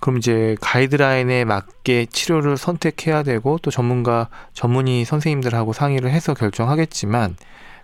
그럼 0.00 0.18
이제 0.18 0.56
가이드라인에 0.60 1.44
맞게 1.44 2.06
치료를 2.06 2.56
선택해야 2.56 3.22
되고 3.22 3.58
또 3.58 3.70
전문가 3.70 4.28
전문의 4.54 5.04
선생님들하고 5.04 5.72
상의를 5.72 6.10
해서 6.10 6.34
결정하겠지만 6.34 7.36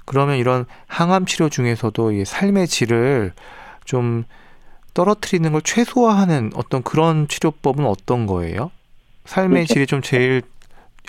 그러면 0.07 0.37
이런 0.37 0.64
항암 0.87 1.27
치료 1.27 1.49
중에서도 1.49 2.12
이 2.12 2.25
삶의 2.25 2.69
질을 2.69 3.33
좀 3.85 4.25
떨어뜨리는 4.95 5.53
걸 5.53 5.61
최소화하는 5.61 6.53
어떤 6.55 6.83
그런 6.83 7.29
치료법은 7.29 7.85
어떤 7.85 8.27
거예요? 8.27 8.71
삶의. 9.27 9.67
질이 9.67 9.87
좀 9.87 10.01
제일 10.01 10.43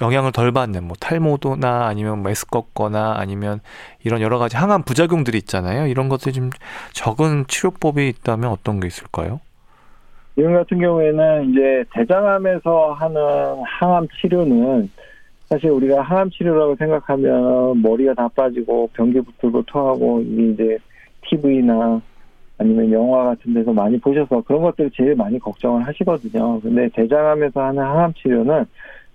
영향을 0.01 0.31
덜 0.31 0.51
받는 0.51 0.83
뭐 0.83 0.95
탈모도나 0.99 1.87
아니면 1.87 2.21
메스 2.21 2.45
꺾거나 2.45 3.15
아니면 3.17 3.61
이런 4.03 4.21
여러 4.21 4.37
가지 4.39 4.57
항암 4.57 4.83
부작용들이 4.83 5.37
있잖아요. 5.39 5.87
이런 5.87 6.09
것들이 6.09 6.33
좀 6.33 6.49
적은 6.93 7.45
치료법이 7.47 8.07
있다면 8.09 8.51
어떤 8.51 8.79
게 8.79 8.87
있을까요? 8.87 9.39
이런 10.37 10.53
같은 10.53 10.79
경우에는 10.79 11.49
이제 11.49 11.83
대장암에서 11.93 12.93
하는 12.93 13.21
항암 13.65 14.07
치료는 14.21 14.89
사실 15.49 15.71
우리가 15.71 16.03
항암 16.03 16.29
치료라고 16.29 16.75
생각하면 16.75 17.81
머리가 17.81 18.13
다 18.13 18.27
빠지고 18.35 18.87
변기 18.93 19.19
붙고 19.19 19.63
토하고 19.63 20.21
이제 20.21 20.77
TV나 21.27 21.99
아니면 22.59 22.91
영화 22.91 23.23
같은 23.23 23.53
데서 23.53 23.73
많이 23.73 23.99
보셔서 23.99 24.41
그런 24.41 24.61
것들을 24.61 24.91
제일 24.93 25.15
많이 25.15 25.39
걱정을 25.39 25.87
하시거든요. 25.87 26.59
근데 26.61 26.87
대장암에서 26.93 27.59
하는 27.59 27.83
항암 27.83 28.13
치료는 28.13 28.65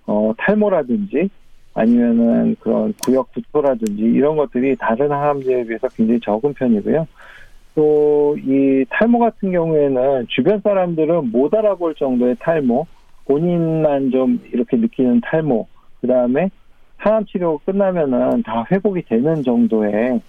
어 0.07 0.33
탈모라든지 0.37 1.29
아니면은 1.73 2.55
그런 2.59 2.93
구역 3.03 3.31
구토라든지 3.31 4.01
이런 4.01 4.35
것들이 4.35 4.75
다른 4.75 5.09
항암제에 5.09 5.63
비해서 5.63 5.87
굉장히 5.89 6.19
적은 6.19 6.53
편이고요. 6.53 7.07
또 7.75 8.35
이 8.37 8.85
탈모 8.89 9.19
같은 9.19 9.51
경우에는 9.51 10.25
주변 10.29 10.59
사람들은 10.61 11.31
못 11.31 11.53
알아볼 11.53 11.95
정도의 11.95 12.35
탈모, 12.39 12.87
본인만 13.25 14.11
좀 14.11 14.39
이렇게 14.51 14.75
느끼는 14.77 15.21
탈모, 15.21 15.67
그 16.01 16.07
다음에 16.07 16.49
항암 16.97 17.25
치료 17.25 17.59
끝나면은 17.59 18.43
다 18.43 18.65
회복이 18.71 19.03
되는 19.03 19.43
정도의 19.43 20.19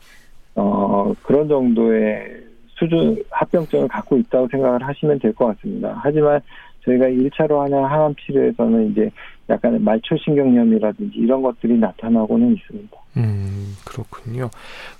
어 0.56 1.14
그런 1.22 1.48
정도의 1.48 2.44
수준 2.68 3.22
합병증을 3.30 3.88
갖고 3.88 4.16
있다고 4.16 4.48
생각을 4.48 4.86
하시면 4.86 5.18
될 5.20 5.32
것 5.32 5.46
같습니다. 5.46 5.98
하지만 6.02 6.40
저희가 6.84 7.06
1차로 7.06 7.60
하는 7.60 7.84
항암 7.84 8.14
치료에서는 8.16 8.90
이제 8.90 9.10
약간의 9.48 9.80
말초신경염이라든지 9.80 11.18
이런 11.18 11.42
것들이 11.42 11.78
나타나고는 11.78 12.54
있습니다. 12.56 12.96
음, 13.16 13.74
그렇군요. 13.86 14.50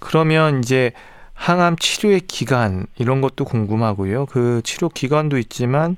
그러면 0.01 0.61
이제 0.61 0.93
항암 1.35 1.77
치료의 1.77 2.21
기간 2.21 2.87
이런 2.97 3.21
것도 3.21 3.45
궁금하고요. 3.45 4.27
그 4.27 4.61
치료 4.65 4.89
기간도 4.89 5.39
있지만 5.39 5.97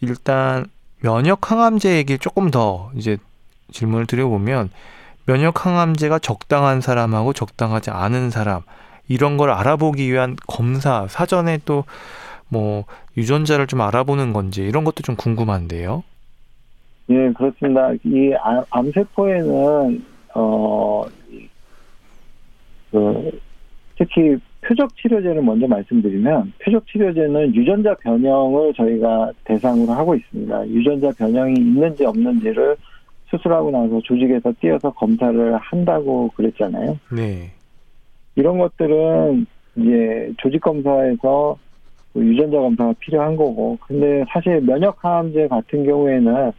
일단 0.00 0.66
면역 1.00 1.50
항암제 1.50 1.96
얘기 1.96 2.18
조금 2.18 2.50
더 2.50 2.90
이제 2.94 3.16
질문을 3.72 4.06
드려보면 4.06 4.70
면역 5.26 5.66
항암제가 5.66 6.18
적당한 6.20 6.80
사람하고 6.80 7.32
적당하지 7.32 7.90
않은 7.90 8.30
사람 8.30 8.62
이런 9.08 9.36
걸 9.36 9.50
알아보기 9.50 10.10
위한 10.10 10.36
검사 10.46 11.06
사전에 11.08 11.58
또 11.64 11.84
뭐 12.54 12.84
유전자를 13.16 13.66
좀 13.66 13.80
알아보는 13.80 14.32
건지 14.32 14.62
이런 14.62 14.84
것도 14.84 15.02
좀 15.02 15.16
궁금한데요. 15.16 16.04
예, 17.10 17.32
그렇습니다. 17.32 17.92
이 18.04 18.32
암세포에는 18.70 20.04
어, 20.34 21.04
그 22.90 23.40
특히 23.98 24.36
표적 24.66 24.96
치료제를 24.96 25.42
먼저 25.42 25.66
말씀드리면 25.66 26.52
표적 26.62 26.86
치료제는 26.86 27.54
유전자 27.54 27.94
변형을 27.94 28.72
저희가 28.74 29.32
대상으로 29.44 29.92
하고 29.92 30.14
있습니다. 30.14 30.68
유전자 30.68 31.10
변형이 31.10 31.54
있는지 31.54 32.04
없는지를 32.04 32.76
수술하고 33.30 33.70
나서 33.70 34.00
조직에서 34.02 34.52
띄어서 34.60 34.90
검사를 34.92 35.56
한다고 35.56 36.30
그랬잖아요. 36.36 36.98
네. 37.12 37.50
이런 38.36 38.58
것들은 38.58 39.46
이제 39.76 40.32
조직 40.38 40.60
검사에서 40.60 41.56
그 42.12 42.24
유전자 42.24 42.58
검사가 42.58 42.94
필요한 43.00 43.36
거고, 43.36 43.76
근데 43.86 44.24
사실 44.28 44.60
면역 44.60 45.04
항암제 45.04 45.48
같은 45.48 45.84
경우에는 45.84 46.52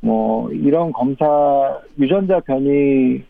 뭐 0.00 0.50
이런 0.50 0.92
검사 0.92 1.78
유전자 1.98 2.40
변이를 2.40 3.24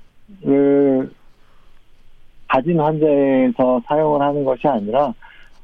가진 2.49 2.81
환자에서 2.81 3.83
사용을 3.87 4.21
하는 4.21 4.45
것이 4.45 4.67
아니라 4.69 5.13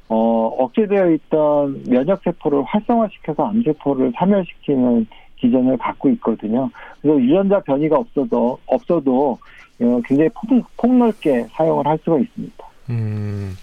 어 0.08 0.46
억제되어 0.58 1.10
있던 1.12 1.84
면역 1.88 2.20
세포를 2.24 2.64
활성화시켜서 2.64 3.46
암세포를 3.46 4.12
사멸시키는 4.16 5.06
기전을 5.36 5.76
갖고 5.78 6.10
있거든요. 6.10 6.70
그래서 7.00 7.20
유전자 7.20 7.60
변이가 7.60 7.96
없어도 7.96 8.58
없어도 8.66 9.38
어, 9.80 10.00
굉장히 10.04 10.28
폭, 10.34 10.64
폭넓게 10.76 11.46
사용을 11.52 11.86
할 11.86 11.98
수가 12.04 12.18
있습니다. 12.18 12.66
음, 12.90 13.56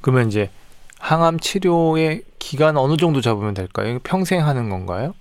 그러면 0.00 0.28
이제 0.28 0.48
항암 1.00 1.38
치료의 1.40 2.22
기간 2.38 2.76
어느 2.76 2.96
정도 2.96 3.20
잡으면 3.20 3.54
될까요? 3.54 3.98
평생 4.04 4.46
하는 4.46 4.68
건가요? 4.68 5.14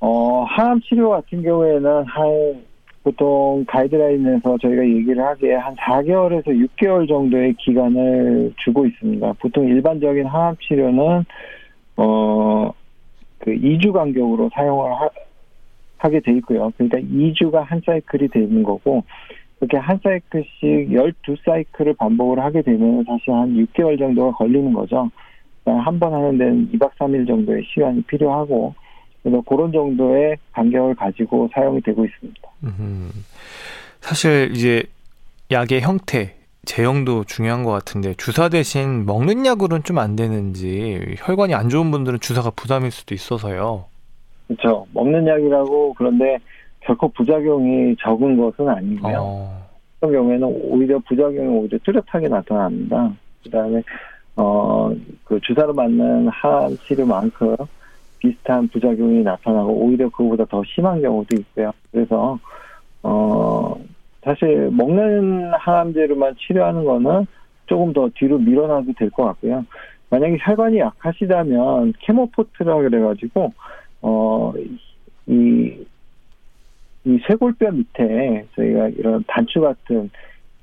어, 0.00 0.44
항암 0.48 0.80
치료 0.80 1.10
같은 1.10 1.42
경우에는 1.42 2.04
한 2.04 2.64
보통 3.02 3.64
가이드라인에서 3.66 4.58
저희가 4.58 4.84
얘기를 4.84 5.24
하기에 5.24 5.54
한 5.54 5.74
4개월에서 5.76 6.48
6개월 6.48 7.08
정도의 7.08 7.54
기간을 7.54 8.52
주고 8.62 8.84
있습니다. 8.86 9.32
보통 9.40 9.66
일반적인 9.66 10.26
항암 10.26 10.56
치료는 10.60 11.24
어, 11.96 12.72
그 13.38 13.52
2주 13.52 13.92
간격으로 13.92 14.50
사용을 14.54 14.92
하, 14.92 15.08
하게 15.98 16.20
돼 16.20 16.32
있고요. 16.32 16.70
그러니까 16.76 16.98
2주가 16.98 17.62
한 17.64 17.80
사이클이 17.84 18.28
되는 18.28 18.62
거고 18.62 19.02
그렇게 19.58 19.76
한 19.78 19.98
사이클씩 20.02 20.90
12사이클을 20.90 21.96
반복을 21.96 22.38
하게 22.40 22.62
되면 22.62 23.04
사실 23.04 23.32
한 23.32 23.54
6개월 23.54 23.98
정도가 23.98 24.36
걸리는 24.36 24.72
거죠. 24.72 25.10
한 25.64 25.98
번 26.00 26.12
하는 26.12 26.36
데는 26.38 26.68
2박 26.72 26.90
3일 26.98 27.26
정도의 27.26 27.62
시간이 27.72 28.02
필요하고 28.02 28.74
그래서 29.22 29.42
그런 29.48 29.70
정도의 29.72 30.36
간격을 30.52 30.94
가지고 30.94 31.48
사용이 31.52 31.80
되고 31.82 32.04
있습니다. 32.04 32.40
음, 32.64 33.10
사실 34.00 34.50
이제 34.54 34.82
약의 35.50 35.80
형태, 35.82 36.34
제형도 36.64 37.24
중요한 37.24 37.64
것 37.64 37.70
같은데 37.72 38.14
주사 38.14 38.48
대신 38.48 39.04
먹는 39.06 39.44
약으로는 39.46 39.82
좀 39.82 39.98
안 39.98 40.16
되는지 40.16 41.16
혈관이 41.18 41.54
안 41.54 41.68
좋은 41.68 41.90
분들은 41.90 42.20
주사가 42.20 42.50
부담일 42.50 42.90
수도 42.90 43.14
있어서요. 43.14 43.84
그렇죠. 44.46 44.86
먹는 44.94 45.26
약이라고 45.26 45.94
그런데 45.94 46.38
결코 46.80 47.08
부작용이 47.08 47.96
적은 48.00 48.36
것은 48.36 48.68
아니고요. 48.68 49.16
어. 49.20 49.66
그런 50.00 50.14
경우에는 50.14 50.42
오히려 50.62 50.98
부작용이 51.06 51.46
오히려 51.48 51.78
뚜렷하게 51.84 52.28
나타납니다. 52.28 53.12
그다음에 53.44 53.82
어 54.36 54.92
그 55.30 55.38
주사로 55.42 55.72
맞는 55.74 56.28
항암 56.28 56.76
치료만큼 56.78 57.54
비슷한 58.20 58.68
부작용이 58.68 59.22
나타나고 59.22 59.72
오히려 59.72 60.08
그보다 60.10 60.44
더 60.44 60.62
심한 60.64 61.00
경우도 61.02 61.36
있고요. 61.40 61.72
그래서 61.90 62.38
어 63.02 63.74
사실 64.22 64.70
먹는 64.70 65.52
항암제로만 65.54 66.36
치료하는 66.38 66.84
거는 66.84 67.26
조금 67.66 67.92
더 67.92 68.08
뒤로 68.14 68.38
밀어놔도 68.38 68.92
될 68.98 69.10
것 69.10 69.24
같고요. 69.24 69.64
만약에 70.10 70.36
혈관이 70.40 70.78
약하시다면 70.78 71.94
케모포트라 72.00 72.76
그래가지고 72.76 73.52
어이 74.02 75.86
이 77.04 77.18
쇄골뼈 77.26 77.70
밑에 77.70 78.46
저희가 78.54 78.88
이런 78.90 79.24
단추 79.26 79.60
같은 79.60 80.10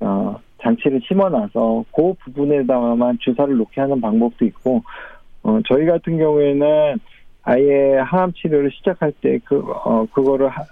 어, 0.00 0.36
장치를 0.62 1.00
심어놔서 1.06 1.84
그 1.92 2.14
부분에다가만 2.20 3.18
주사를 3.20 3.56
놓게 3.56 3.80
하는 3.80 4.00
방법도 4.00 4.44
있고 4.44 4.82
어, 5.42 5.58
저희 5.66 5.86
같은 5.86 6.18
경우에는 6.18 6.98
아예 7.42 7.98
항암 8.04 8.32
치료를 8.34 8.70
시작할 8.72 9.12
때 9.20 9.38
그 9.44 9.58
어, 9.84 10.06
그거를 10.12 10.48
하, 10.48 10.64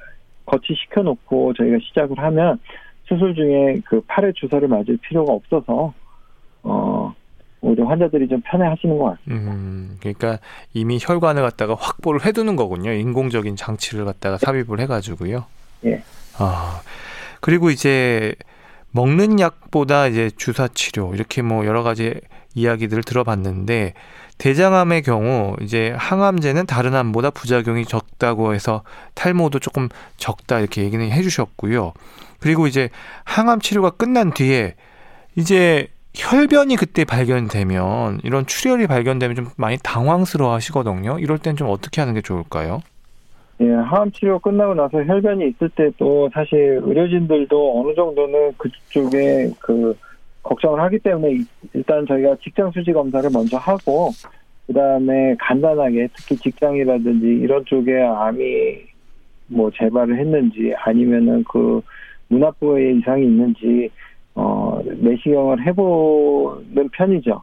거치시켜 0.47 1.03
놓고 1.03 1.55
저희가 1.55 1.79
시작을 1.89 2.19
하면 2.19 2.59
수술 3.05 3.35
중에 3.35 3.81
그 3.87 4.01
팔에 4.07 4.33
주사를 4.35 4.67
맞을 4.69 4.97
필요가 4.99 5.33
없어서 5.33 5.95
어 6.63 7.15
오히려 7.61 7.85
환자들이 7.87 8.29
좀 8.29 8.41
편해 8.45 8.67
하시는 8.67 8.97
것 8.99 9.17
같습니다. 9.17 9.53
음, 9.53 9.97
그러니까 10.01 10.39
이미 10.75 10.99
혈관을 11.01 11.43
갖다가 11.43 11.75
확보를 11.75 12.25
해두는 12.25 12.57
거군요. 12.57 12.93
인공적인 12.93 13.57
장치를 13.57 14.05
갖다가 14.05 14.39
삽입을 14.39 14.81
해가지고요. 14.81 15.45
예. 15.87 16.03
아 16.39 16.81
그리고 17.41 17.71
이제 17.71 18.35
먹는 18.93 19.41
약보다 19.41 20.07
이제 20.09 20.31
주사 20.37 20.69
치료 20.69 21.15
이렇게 21.15 21.43
뭐 21.43 21.65
여러 21.67 21.83
가지 21.83 22.21
이야기들을 22.55 23.03
들어봤는데 23.05 23.95
대장암의 24.39 25.03
경우 25.03 25.57
이제 25.63 25.95
항암제는 25.97 26.67
다른 26.67 26.95
암보다 26.95 27.31
부작용이 27.31 27.85
적다고 27.85 28.55
해서 28.55 28.83
탈모도 29.15 29.59
조금 29.59 29.89
적다 30.17 30.61
이렇게 30.61 30.83
얘기는 30.83 31.11
해주셨고요. 31.11 31.93
그리고 32.41 32.67
이제 32.67 32.91
항암 33.25 33.61
치료가 33.61 33.91
끝난 33.91 34.33
뒤에 34.33 34.75
이제 35.37 35.89
혈변이 36.15 36.77
그때 36.77 37.05
발견되면 37.05 38.21
이런 38.25 38.47
출혈이 38.47 38.87
발견되면 38.87 39.37
좀 39.37 39.49
많이 39.57 39.79
당황스러워 39.83 40.53
하시거든요. 40.55 41.19
이럴 41.19 41.39
땐 41.39 41.57
좀 41.57 41.69
어떻게 41.71 42.01
하는 42.01 42.15
게 42.15 42.21
좋을까요? 42.23 42.81
예, 43.61 43.71
항암 43.71 44.13
치료 44.13 44.39
끝나고 44.39 44.75
나서 44.75 45.03
혈변이 45.03 45.49
있을 45.49 45.71
때도 45.71 46.31
사실 46.35 46.81
의료진들도 46.83 47.81
어느 47.81 47.95
정도는 47.95 48.53
그쪽에 48.59 49.51
그 49.61 49.97
걱정을 50.47 50.81
하기 50.81 50.99
때문에 51.01 51.39
일단 51.75 52.07
저희가 52.07 52.37
직장 52.43 52.71
수지 52.71 52.93
검사를 52.93 53.29
먼저 53.33 53.57
하고 53.57 54.11
그 54.67 54.73
다음에 54.73 55.35
간단하게 55.39 56.09
특히 56.15 56.37
직장이라든지 56.37 57.27
이런 57.27 57.65
쪽에 57.65 58.01
암이 58.01 58.41
뭐 59.49 59.71
재발을 59.77 60.19
했는지 60.19 60.73
아니면은 60.79 61.45
그 61.45 61.81
문화부에 62.29 62.93
이상이 62.93 63.25
있는지 63.25 63.91
어 64.35 64.81
내시경을 64.85 65.65
해보는 65.67 66.89
편이죠. 66.93 67.43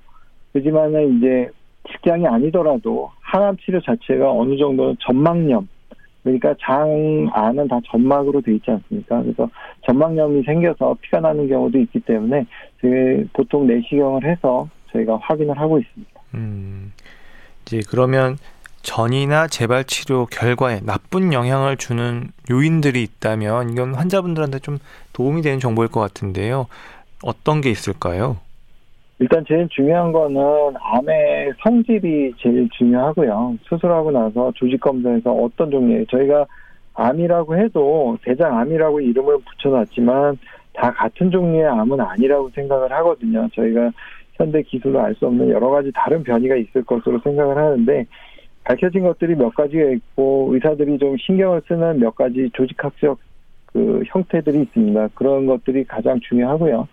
그지만은 0.53 1.17
이제 1.17 1.49
직장이 1.91 2.25
아니더라도 2.27 3.11
항암 3.21 3.57
치료 3.57 3.81
자체가 3.81 4.31
어느 4.31 4.57
정도는 4.57 4.95
전막염 4.99 5.67
그러니까 6.23 6.55
장 6.61 7.29
안은 7.33 7.67
다 7.67 7.79
점막으로 7.91 8.41
돼 8.41 8.55
있지 8.55 8.71
않습니까? 8.71 9.21
그래서 9.21 9.49
점막염이 9.85 10.43
생겨서 10.43 10.95
피가 11.01 11.19
나는 11.19 11.47
경우도 11.47 11.77
있기 11.79 11.99
때문에 11.99 12.45
저희 12.81 13.27
보통 13.33 13.67
내시경을 13.67 14.23
해서 14.23 14.67
저희가 14.91 15.17
확인을 15.21 15.57
하고 15.59 15.79
있습니다. 15.79 16.11
음, 16.35 16.93
이제 17.65 17.81
그러면 17.89 18.37
전이나 18.81 19.47
재발 19.47 19.83
치료 19.85 20.25
결과에 20.25 20.81
나쁜 20.81 21.33
영향을 21.33 21.77
주는 21.77 22.29
요인들이 22.49 23.01
있다면 23.01 23.71
이건 23.71 23.95
환자분들한테 23.95 24.59
좀 24.59 24.77
도움이 25.13 25.41
되는 25.41 25.59
정보일 25.59 25.89
것 25.89 25.99
같은데요. 25.99 26.67
어떤 27.23 27.61
게 27.61 27.69
있을까요? 27.69 28.37
일단 29.23 29.45
제일 29.47 29.69
중요한 29.69 30.11
거는 30.11 30.41
암의 30.81 31.53
성질이 31.63 32.33
제일 32.39 32.67
중요하고요. 32.77 33.57
수술하고 33.69 34.11
나서 34.11 34.51
조직 34.53 34.81
검사에서 34.81 35.31
어떤 35.31 35.71
종류의 35.71 36.07
저희가 36.07 36.45
암이라고 36.93 37.57
해도 37.57 38.17
대장암이라고 38.23 38.99
이름을 38.99 39.37
붙여놨지만 39.37 40.37
다 40.73 40.91
같은 40.91 41.31
종류의 41.31 41.67
암은 41.67 42.01
아니라고 42.01 42.49
생각을 42.49 42.91
하거든요. 42.91 43.47
저희가 43.53 43.91
현대 44.33 44.61
기술로 44.61 44.99
알 44.99 45.15
수 45.15 45.25
없는 45.27 45.49
여러 45.51 45.69
가지 45.69 45.89
다른 45.95 46.21
변이가 46.21 46.57
있을 46.57 46.83
것으로 46.83 47.19
생각을 47.19 47.55
하는데 47.55 48.05
밝혀진 48.65 49.03
것들이 49.03 49.35
몇 49.35 49.55
가지가 49.55 49.89
있고 49.91 50.49
의사들이 50.51 50.97
좀 50.97 51.15
신경을 51.15 51.61
쓰는 51.69 51.97
몇 51.97 52.13
가지 52.13 52.49
조직학적 52.51 53.17
그 53.67 54.03
형태들이 54.05 54.63
있습니다. 54.63 55.07
그런 55.13 55.45
것들이 55.45 55.85
가장 55.85 56.19
중요하고요. 56.19 56.89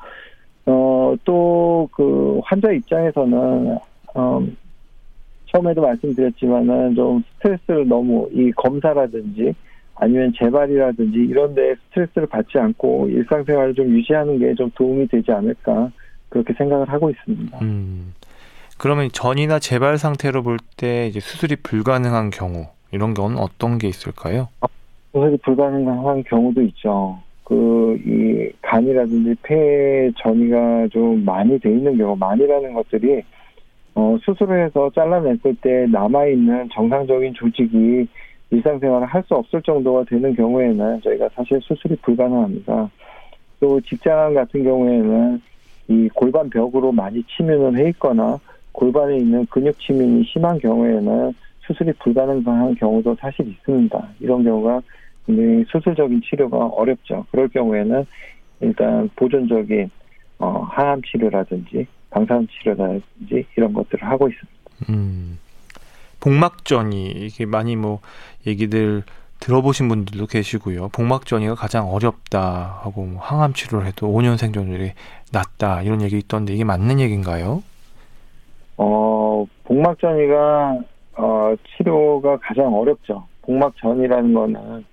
어, 0.66 1.14
또, 1.24 1.88
그, 1.92 2.40
환자 2.44 2.70
입장에서는, 2.70 3.78
어, 4.14 4.46
처음에도 5.46 5.82
말씀드렸지만은 5.82 6.94
좀 6.94 7.22
스트레스를 7.36 7.88
너무 7.88 8.28
이 8.32 8.52
검사라든지 8.52 9.52
아니면 9.96 10.32
재발이라든지 10.38 11.18
이런 11.18 11.54
데 11.56 11.74
스트레스를 11.88 12.28
받지 12.28 12.56
않고 12.58 13.08
일상생활을 13.08 13.74
좀 13.74 13.88
유지하는 13.88 14.38
게 14.38 14.54
좀 14.54 14.70
도움이 14.76 15.08
되지 15.08 15.32
않을까 15.32 15.90
그렇게 16.28 16.52
생각을 16.54 16.88
하고 16.88 17.10
있습니다. 17.10 17.58
음. 17.62 18.14
그러면 18.78 19.08
전이나 19.12 19.58
재발 19.58 19.98
상태로 19.98 20.42
볼 20.44 20.58
때 20.76 21.08
이제 21.08 21.18
수술이 21.18 21.56
불가능한 21.56 22.30
경우 22.30 22.66
이런 22.92 23.12
경우는 23.12 23.36
어떤 23.38 23.78
게 23.78 23.88
있을까요? 23.88 24.48
수술이 25.12 25.36
불가능한 25.38 26.22
경우도 26.24 26.62
있죠. 26.62 27.18
그, 27.50 27.98
이, 28.06 28.52
간이라든지 28.62 29.34
폐 29.42 30.08
전이가 30.22 30.86
좀 30.92 31.24
많이 31.24 31.58
돼 31.58 31.68
있는 31.68 31.98
경우, 31.98 32.14
많이라는 32.16 32.72
것들이, 32.74 33.22
어, 33.96 34.16
수술을 34.22 34.66
해서 34.66 34.88
잘라냈을 34.94 35.56
때 35.60 35.84
남아있는 35.90 36.68
정상적인 36.72 37.34
조직이 37.34 38.06
일상생활을 38.52 39.08
할 39.08 39.24
수 39.24 39.34
없을 39.34 39.60
정도가 39.62 40.04
되는 40.04 40.32
경우에는 40.32 41.00
저희가 41.02 41.28
사실 41.34 41.60
수술이 41.60 41.96
불가능합니다. 41.96 42.88
또 43.58 43.80
직장 43.80 44.32
같은 44.32 44.62
경우에는 44.62 45.42
이 45.88 46.08
골반 46.14 46.48
벽으로 46.50 46.92
많이 46.92 47.20
침윤을 47.36 47.78
해 47.78 47.88
있거나 47.88 48.38
골반에 48.70 49.18
있는 49.18 49.44
근육 49.46 49.76
침윤이 49.80 50.22
심한 50.24 50.56
경우에는 50.60 51.32
수술이 51.66 51.94
불가능한 51.94 52.76
경우도 52.76 53.16
사실 53.20 53.48
있습니다. 53.48 54.08
이런 54.20 54.44
경우가 54.44 54.80
굉장히 55.30 55.64
수술적인 55.68 56.22
치료가 56.22 56.66
어렵죠. 56.66 57.26
그럴 57.30 57.48
경우에는 57.48 58.04
일단 58.60 59.08
보존적인 59.16 59.90
어, 60.38 60.62
항암 60.70 61.02
치료라든지 61.02 61.86
방사선 62.10 62.48
치료라든지 62.48 63.46
이런 63.56 63.72
것들을 63.72 64.06
하고 64.06 64.28
있습니다. 64.28 64.60
음, 64.90 65.38
복막전이 66.20 67.06
이게 67.10 67.46
많이 67.46 67.76
뭐 67.76 68.00
얘기들 68.46 69.02
들어보신 69.38 69.88
분들도 69.88 70.26
계시고요. 70.26 70.88
복막전이가 70.88 71.54
가장 71.54 71.90
어렵다 71.90 72.80
하고 72.82 73.06
뭐 73.06 73.22
항암 73.22 73.54
치료를 73.54 73.86
해도 73.86 74.08
5년 74.08 74.36
생존율이 74.36 74.92
낮다 75.32 75.82
이런 75.82 76.02
얘기 76.02 76.18
있던데 76.18 76.52
이게 76.54 76.64
맞는 76.64 77.00
얘기인가요? 77.00 77.62
어, 78.76 79.46
복막전이가 79.64 80.78
어, 81.16 81.54
치료가 81.76 82.38
가장 82.38 82.74
어렵죠. 82.74 83.26
복막전이라는 83.42 84.34
거는 84.34 84.84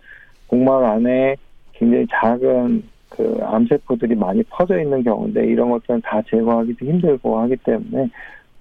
복막 0.47 0.83
안에 0.83 1.35
굉장히 1.73 2.07
작은 2.11 2.83
그 3.09 3.39
암세포들이 3.41 4.15
많이 4.15 4.43
퍼져 4.43 4.79
있는 4.79 5.03
경우인데 5.03 5.45
이런 5.45 5.69
것들은 5.69 6.01
다 6.01 6.21
제거하기도 6.29 6.85
힘들고 6.85 7.39
하기 7.39 7.55
때문에 7.57 8.09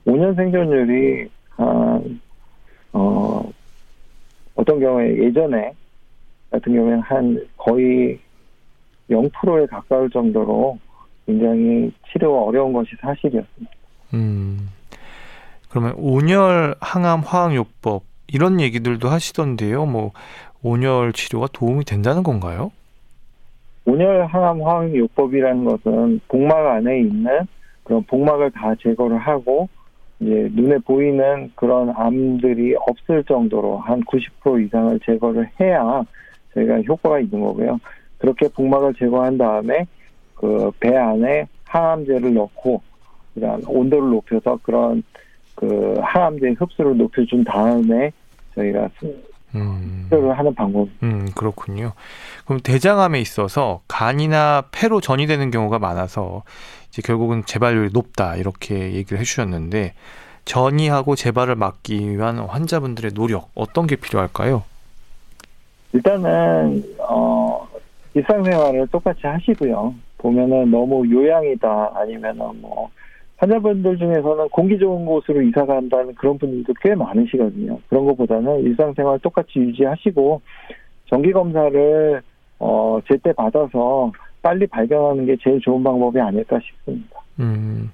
5년 0.07 0.37
생존율이 0.37 1.29
한 1.51 2.21
어, 2.93 3.51
어떤 4.55 4.81
경우에 4.81 5.17
예전에 5.19 5.73
같은 6.51 6.75
경우에는 6.75 7.01
한 7.01 7.47
거의 7.57 8.19
0%에 9.11 9.67
가까울 9.67 10.11
정도로 10.11 10.79
굉장히 11.27 11.93
치료가 12.11 12.43
어려운 12.43 12.73
것이 12.73 12.91
사실이었습니다. 13.01 13.73
음. 14.15 14.71
그러면 15.69 15.95
온열 15.97 16.77
항암 16.81 17.21
화학요법 17.21 18.05
이런 18.29 18.61
얘기들도 18.61 19.09
하시던데요. 19.09 19.87
뭐 19.87 20.13
온열 20.63 21.13
치료가 21.13 21.47
도움이 21.53 21.85
된다는 21.85 22.23
건가요? 22.23 22.73
온열 23.85 24.27
항암 24.27 24.63
화학요법이라는 24.63 25.65
것은 25.65 26.21
복막 26.29 26.57
안에 26.57 27.01
있는 27.01 27.41
그런 27.85 28.03
복막을 28.05 28.51
다 28.51 28.75
제거를 28.83 29.17
하고 29.19 29.69
이제 30.19 30.49
눈에 30.53 30.79
보이는 30.79 31.53
그런 31.55 31.91
암들이 31.95 32.75
없을 32.87 33.23
정도로 33.25 33.79
한 33.79 34.01
90% 34.03 34.67
이상을 34.67 34.99
제거를 35.05 35.49
해야 35.61 36.03
저희가 36.55 36.81
효과가 36.83 37.21
있는 37.21 37.41
거고요. 37.41 37.79
그렇게 38.19 38.49
복막을 38.49 38.95
제거한 38.95 39.39
다음에 39.39 39.87
그 40.35 40.71
배 40.81 40.97
안에 40.97 41.47
항암제를 41.65 42.33
넣고 42.35 42.81
그다음 43.35 43.61
온도를 43.69 44.09
높여서 44.11 44.59
그런 44.63 45.03
그 45.55 45.95
항암제 46.03 46.57
흡수를 46.59 46.97
높여준 46.97 47.45
다음에 47.45 48.11
저희가 48.55 48.89
음. 49.57 50.07
치료를 50.09 50.39
하는 50.39 50.55
방법. 50.55 50.89
음, 51.03 51.29
그렇군요. 51.35 51.93
그럼 52.45 52.61
대장암에 52.61 53.21
있어서 53.21 53.81
간이나 53.89 54.65
폐로 54.73 55.01
전이되는 55.01 55.51
경우가 55.51 55.79
많아서 55.79 56.43
이제 56.89 57.03
결국은 57.03 57.45
재발률이 57.45 57.91
높다 57.93 58.37
이렇게 58.37 58.93
얘기를 58.93 59.19
해주셨는데 59.19 59.95
전이하고 60.45 61.17
재발을 61.17 61.57
막기 61.57 62.11
위한 62.11 62.39
환자분들의 62.39 63.13
노력 63.13 63.51
어떤 63.55 63.87
게 63.87 63.97
필요할까요? 63.97 64.63
일단은 65.93 66.83
어 67.01 67.67
일상생활을 68.15 68.87
똑같이 68.89 69.27
하시고요. 69.27 69.95
보면은 70.19 70.71
너무 70.71 71.09
요양이다 71.11 71.93
아니면은 71.95 72.61
뭐 72.61 72.91
환자분들 73.39 73.99
중에서는 73.99 74.49
공기 74.49 74.79
좋은 74.79 75.05
곳으로 75.05 75.43
이사 75.43 75.65
간다는 75.67 76.15
그런 76.15 76.39
분들도 76.39 76.73
꽤 76.83 76.95
많으시거든요. 76.95 77.79
그런 77.89 78.07
것보다는 78.07 78.61
일상생활 78.63 79.19
똑같이 79.19 79.59
유지하시고 79.59 80.41
정기 81.11 81.33
검사를 81.33 82.23
어 82.59 82.99
제때 83.07 83.33
받아서 83.33 84.13
빨리 84.41 84.67
발견하는 84.67 85.27
게 85.27 85.37
제일 85.43 85.61
좋은 85.61 85.83
방법이 85.83 86.19
아닐까 86.19 86.59
싶습니다. 86.61 87.21
음. 87.41 87.91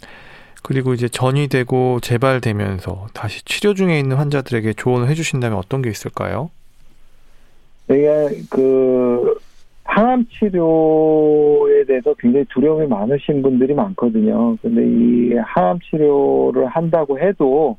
그리고 0.63 0.95
이제 0.95 1.09
전이 1.09 1.49
되고 1.49 1.99
재발되면서 2.01 3.09
다시 3.13 3.45
치료 3.45 3.75
중에 3.75 3.99
있는 3.99 4.17
환자들에게 4.17 4.75
조언을 4.75 5.09
해주신다면 5.09 5.59
어떤 5.59 5.83
게 5.83 5.91
있을까요? 5.91 6.51
저희가 7.89 8.29
그 8.49 9.41
항암 9.95 10.25
치료에 10.31 11.85
대해서 11.85 12.15
굉장히 12.15 12.47
두려움이 12.47 12.87
많으신 12.87 13.43
분들이 13.43 13.75
많거든요. 13.75 14.57
근데 14.63 14.87
이 14.87 15.35
항암 15.35 15.81
치료를 15.81 16.67
한다고 16.67 17.19
해도 17.19 17.77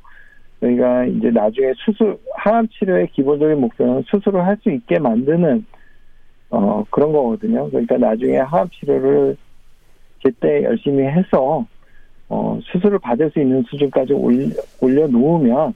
저희가 0.61 1.05
이제 1.05 1.31
나중에 1.31 1.73
수술 1.77 2.19
항암 2.35 2.67
치료의 2.67 3.07
기본적인 3.13 3.59
목표는 3.59 4.03
수술을 4.03 4.45
할 4.45 4.55
수 4.61 4.69
있게 4.69 4.99
만드는 4.99 5.65
어 6.51 6.83
그런 6.91 7.11
거거든요. 7.11 7.67
그러니까 7.71 7.97
나중에 7.97 8.37
항암 8.37 8.69
치료를 8.69 9.35
제때 10.21 10.63
열심히 10.65 11.05
해서 11.05 11.65
어 12.29 12.59
수술을 12.61 12.99
받을 12.99 13.31
수 13.31 13.39
있는 13.39 13.63
수준까지 13.63 14.13
올려, 14.13 14.49
올려 14.79 15.07
놓으면 15.07 15.73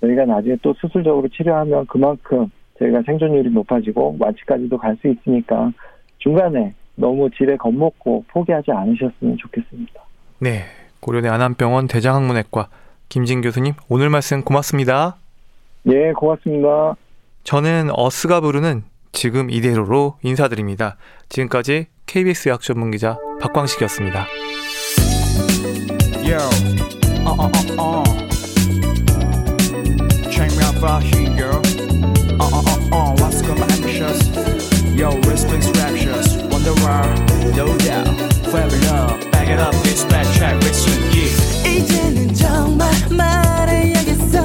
저희가 0.00 0.24
나중에 0.24 0.56
또 0.62 0.72
수술적으로 0.74 1.26
치료하면 1.26 1.86
그만큼 1.86 2.48
저희가 2.78 3.02
생존율이 3.06 3.50
높아지고 3.50 4.16
완치까지도 4.18 4.78
갈 4.78 4.96
수 5.00 5.08
있으니까 5.08 5.70
중간에 6.18 6.74
너무 6.96 7.28
질에 7.30 7.56
겁먹고 7.56 8.24
포기하지 8.28 8.70
않으셨으면 8.70 9.36
좋겠습니다. 9.38 10.00
네. 10.40 10.62
고려대 11.00 11.28
안암병원 11.28 11.86
대장학문외과 11.86 12.68
김진 13.10 13.42
교수님 13.42 13.74
오늘 13.88 14.08
말씀 14.08 14.42
고맙습니다. 14.42 15.16
네, 15.82 16.12
고맙습니다. 16.12 16.96
저는 17.42 17.90
어스가 17.92 18.40
부르는 18.40 18.84
지금 19.12 19.50
이대로로 19.50 20.14
인사드립니다. 20.22 20.96
지금까지 21.28 21.88
KBS 22.06 22.48
약 22.48 22.62
전문 22.62 22.90
기자 22.90 23.18
박광식이었습니다. 23.42 24.26
Yo, 26.24 26.38
uh, 27.26 27.36
uh, 27.38 27.50
uh, 27.78 28.04
uh. 32.33 32.33
Check 32.33 32.37
me 32.37 32.39
out 32.39 32.41
for 32.41 32.41
here, 32.41 32.41
girl. 32.41 32.41
Uh, 32.41 32.49
uh, 32.49 32.61
uh, 32.61 32.95
uh. 32.95 33.15
What's 33.19 33.41
going 33.41 33.61
on, 33.61 33.71
ambitious? 33.71 34.19
Yo, 34.95 35.11
respects 35.29 35.69
raptures. 35.77 36.37
Wonder 36.51 36.73
why, 36.81 37.03
no 37.55 37.77
doubt. 37.79 38.07
Forever 38.49 38.77
love. 38.87 39.31
Back 39.31 39.49
it 39.49 39.59
up, 39.59 39.73
this 39.83 40.03
bad 40.05 40.25
track 40.35 40.55
with 40.63 40.87
you, 40.87 40.95
yeah. 41.13 41.69
이제는 41.69 42.33
정말 42.33 42.91
말해야겠어. 43.09 44.43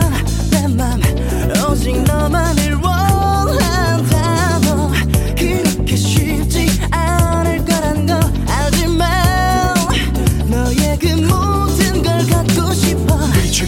내맘 0.50 1.00
오직 1.70 2.02
너만을 2.04 2.67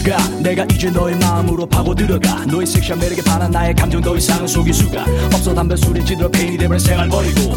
그리쳐가 0.02 0.40
내가 0.40 0.64
이제 0.64 0.90
너의 0.90 1.16
마음으로 1.16 1.64
파고 1.66 1.94
들어가. 1.94 2.44
너의 2.46 2.66
섹시한 2.66 2.98
매력에 2.98 3.22
반한 3.22 3.50
나의 3.50 3.74
감정 3.74 4.00
더 4.00 4.16
이상은 4.16 4.46
속일 4.46 4.74
수가 4.74 5.04
없어. 5.26 5.54
담배 5.54 5.76
술에 5.76 6.04
찌들어 6.04 6.28
페인이 6.28 6.58
되버린 6.58 6.78
생활 6.78 7.08
버리고 7.08 7.54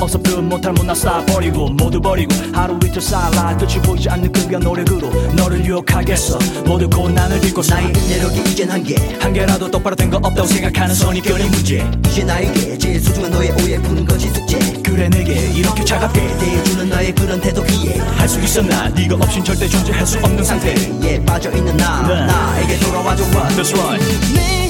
없어 0.00 0.18
듯 0.18 0.38
못할 0.40 0.72
못난 0.72 0.94
스타 0.94 1.24
버리고 1.26 1.68
모두 1.70 2.00
버리고 2.00 2.34
하루 2.52 2.78
이틀 2.84 3.00
살아 3.02 3.56
끝이 3.56 3.74
보이지 3.82 4.08
않는 4.10 4.30
끈기한 4.32 4.62
노력으로 4.62 5.10
너를 5.34 5.64
유혹하겠어. 5.64 6.38
모두 6.64 6.88
고난을 6.88 7.40
딛고서 7.40 7.74
나의 7.74 7.92
내력이 7.92 8.40
이젠 8.50 8.70
한계 8.70 8.94
한계라도 9.20 9.70
똑바로 9.70 9.94
된 9.96 10.08
거 10.08 10.16
없다고 10.18 10.46
생각하는 10.46 10.94
선입견이 10.94 11.44
문제. 11.50 11.84
이제 12.06 12.24
나에게 12.24 12.78
제일 12.78 13.00
소중한 13.00 13.30
너의 13.30 13.50
오해 13.52 13.76
푸는 13.82 14.04
것이 14.06 14.28
숙제. 14.30 14.58
그래 14.82 15.08
내게 15.10 15.34
이렇게 15.50 15.84
차갑게 15.84 16.20
대해주는 16.38 16.88
너의 16.88 17.14
그런 17.14 17.40
태도 17.40 17.64
이해. 17.66 17.98
할수 18.16 18.40
있었나? 18.40 18.88
네가 18.90 19.16
없인 19.16 19.44
절대 19.44 19.68
존재할 19.68 20.06
수 20.06 20.18
없는 20.18 20.42
상태. 20.44 20.74
예 21.02 21.22
빠져있는 21.24 21.76
나. 21.76 22.06
네. 22.08 22.26
나에게 22.26 22.78
돌아와줘 22.78 23.24
That's 23.24 23.76
right 23.78 24.67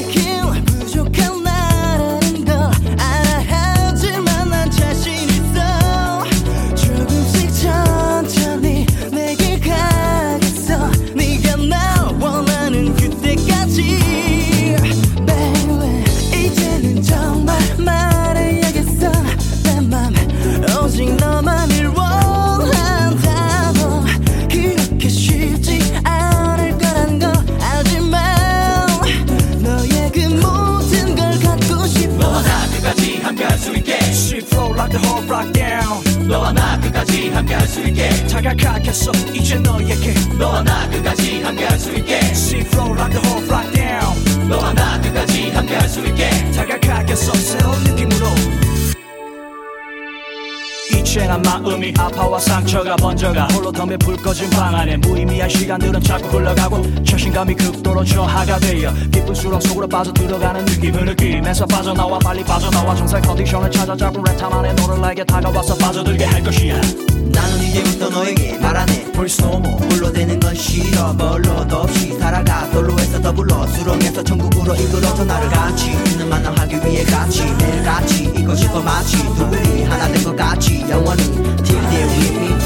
상처가 52.69 52.97
번져가. 52.97 53.47
홀로 53.55 53.73
덤벼 53.73 53.97
불 53.97 54.15
꺼진 54.19 54.51
방 54.51 54.75
안에 54.75 54.99
무의미한 54.99 55.49
시간들은 55.49 56.03
자꾸 56.03 56.37
흘러가고 56.37 57.03
자신감이 57.03 57.55
극도로 57.55 58.05
저하가 58.05 58.59
되어 58.59 58.93
수렁 59.35 59.59
속으로 59.61 59.89
빠져 59.89 60.13
들어가는 60.13 60.67
느낌을 60.67 61.07
느끼면서 61.07 61.65
빠져나와 61.65 62.19
빨리 62.19 62.45
빠져나와. 62.45 62.95
정상 62.95 63.23
컨디션을 63.23 63.71
찾아 63.71 63.97
잡은 63.97 64.23
랩탐 64.23 64.53
안에 64.53 64.75
너를 64.75 65.01
내게 65.01 65.25
다가와서 65.25 65.77
빠져들게 65.77 66.25
할 66.27 66.43
것이야. 66.43 66.79
나는 67.33 67.63
이제부터 67.63 68.11
너에게 68.11 68.59
말하네 68.59 69.13
more 69.15 69.65
홀로되는 69.91 70.39
건 70.39 70.55
싫어. 70.55 71.15
뭘로도 71.15 71.77
없이 71.77 72.13
살아가. 72.19 72.67
솔로에서 72.71 73.23
더불어 73.23 73.67
수렁에서 73.67 74.23
천국으로 74.23 74.75
이끌어서 74.75 75.25
나를 75.25 75.49
같이 75.49 75.93
있는 75.93 76.29
만남하기 76.29 76.77
위해 76.85 77.03
같이 77.05 77.45
매일같이 77.59 78.25
있고 78.25 78.55
싶어 78.55 78.81
마치 78.83 79.17
둘이 79.37 79.85
하나 79.85 80.07
된 80.09 80.23
것 80.23 80.37
같이. 80.37 80.85
영원히 80.91 81.23
Till 81.63 81.81
there 81.91 82.09
with 82.09 82.58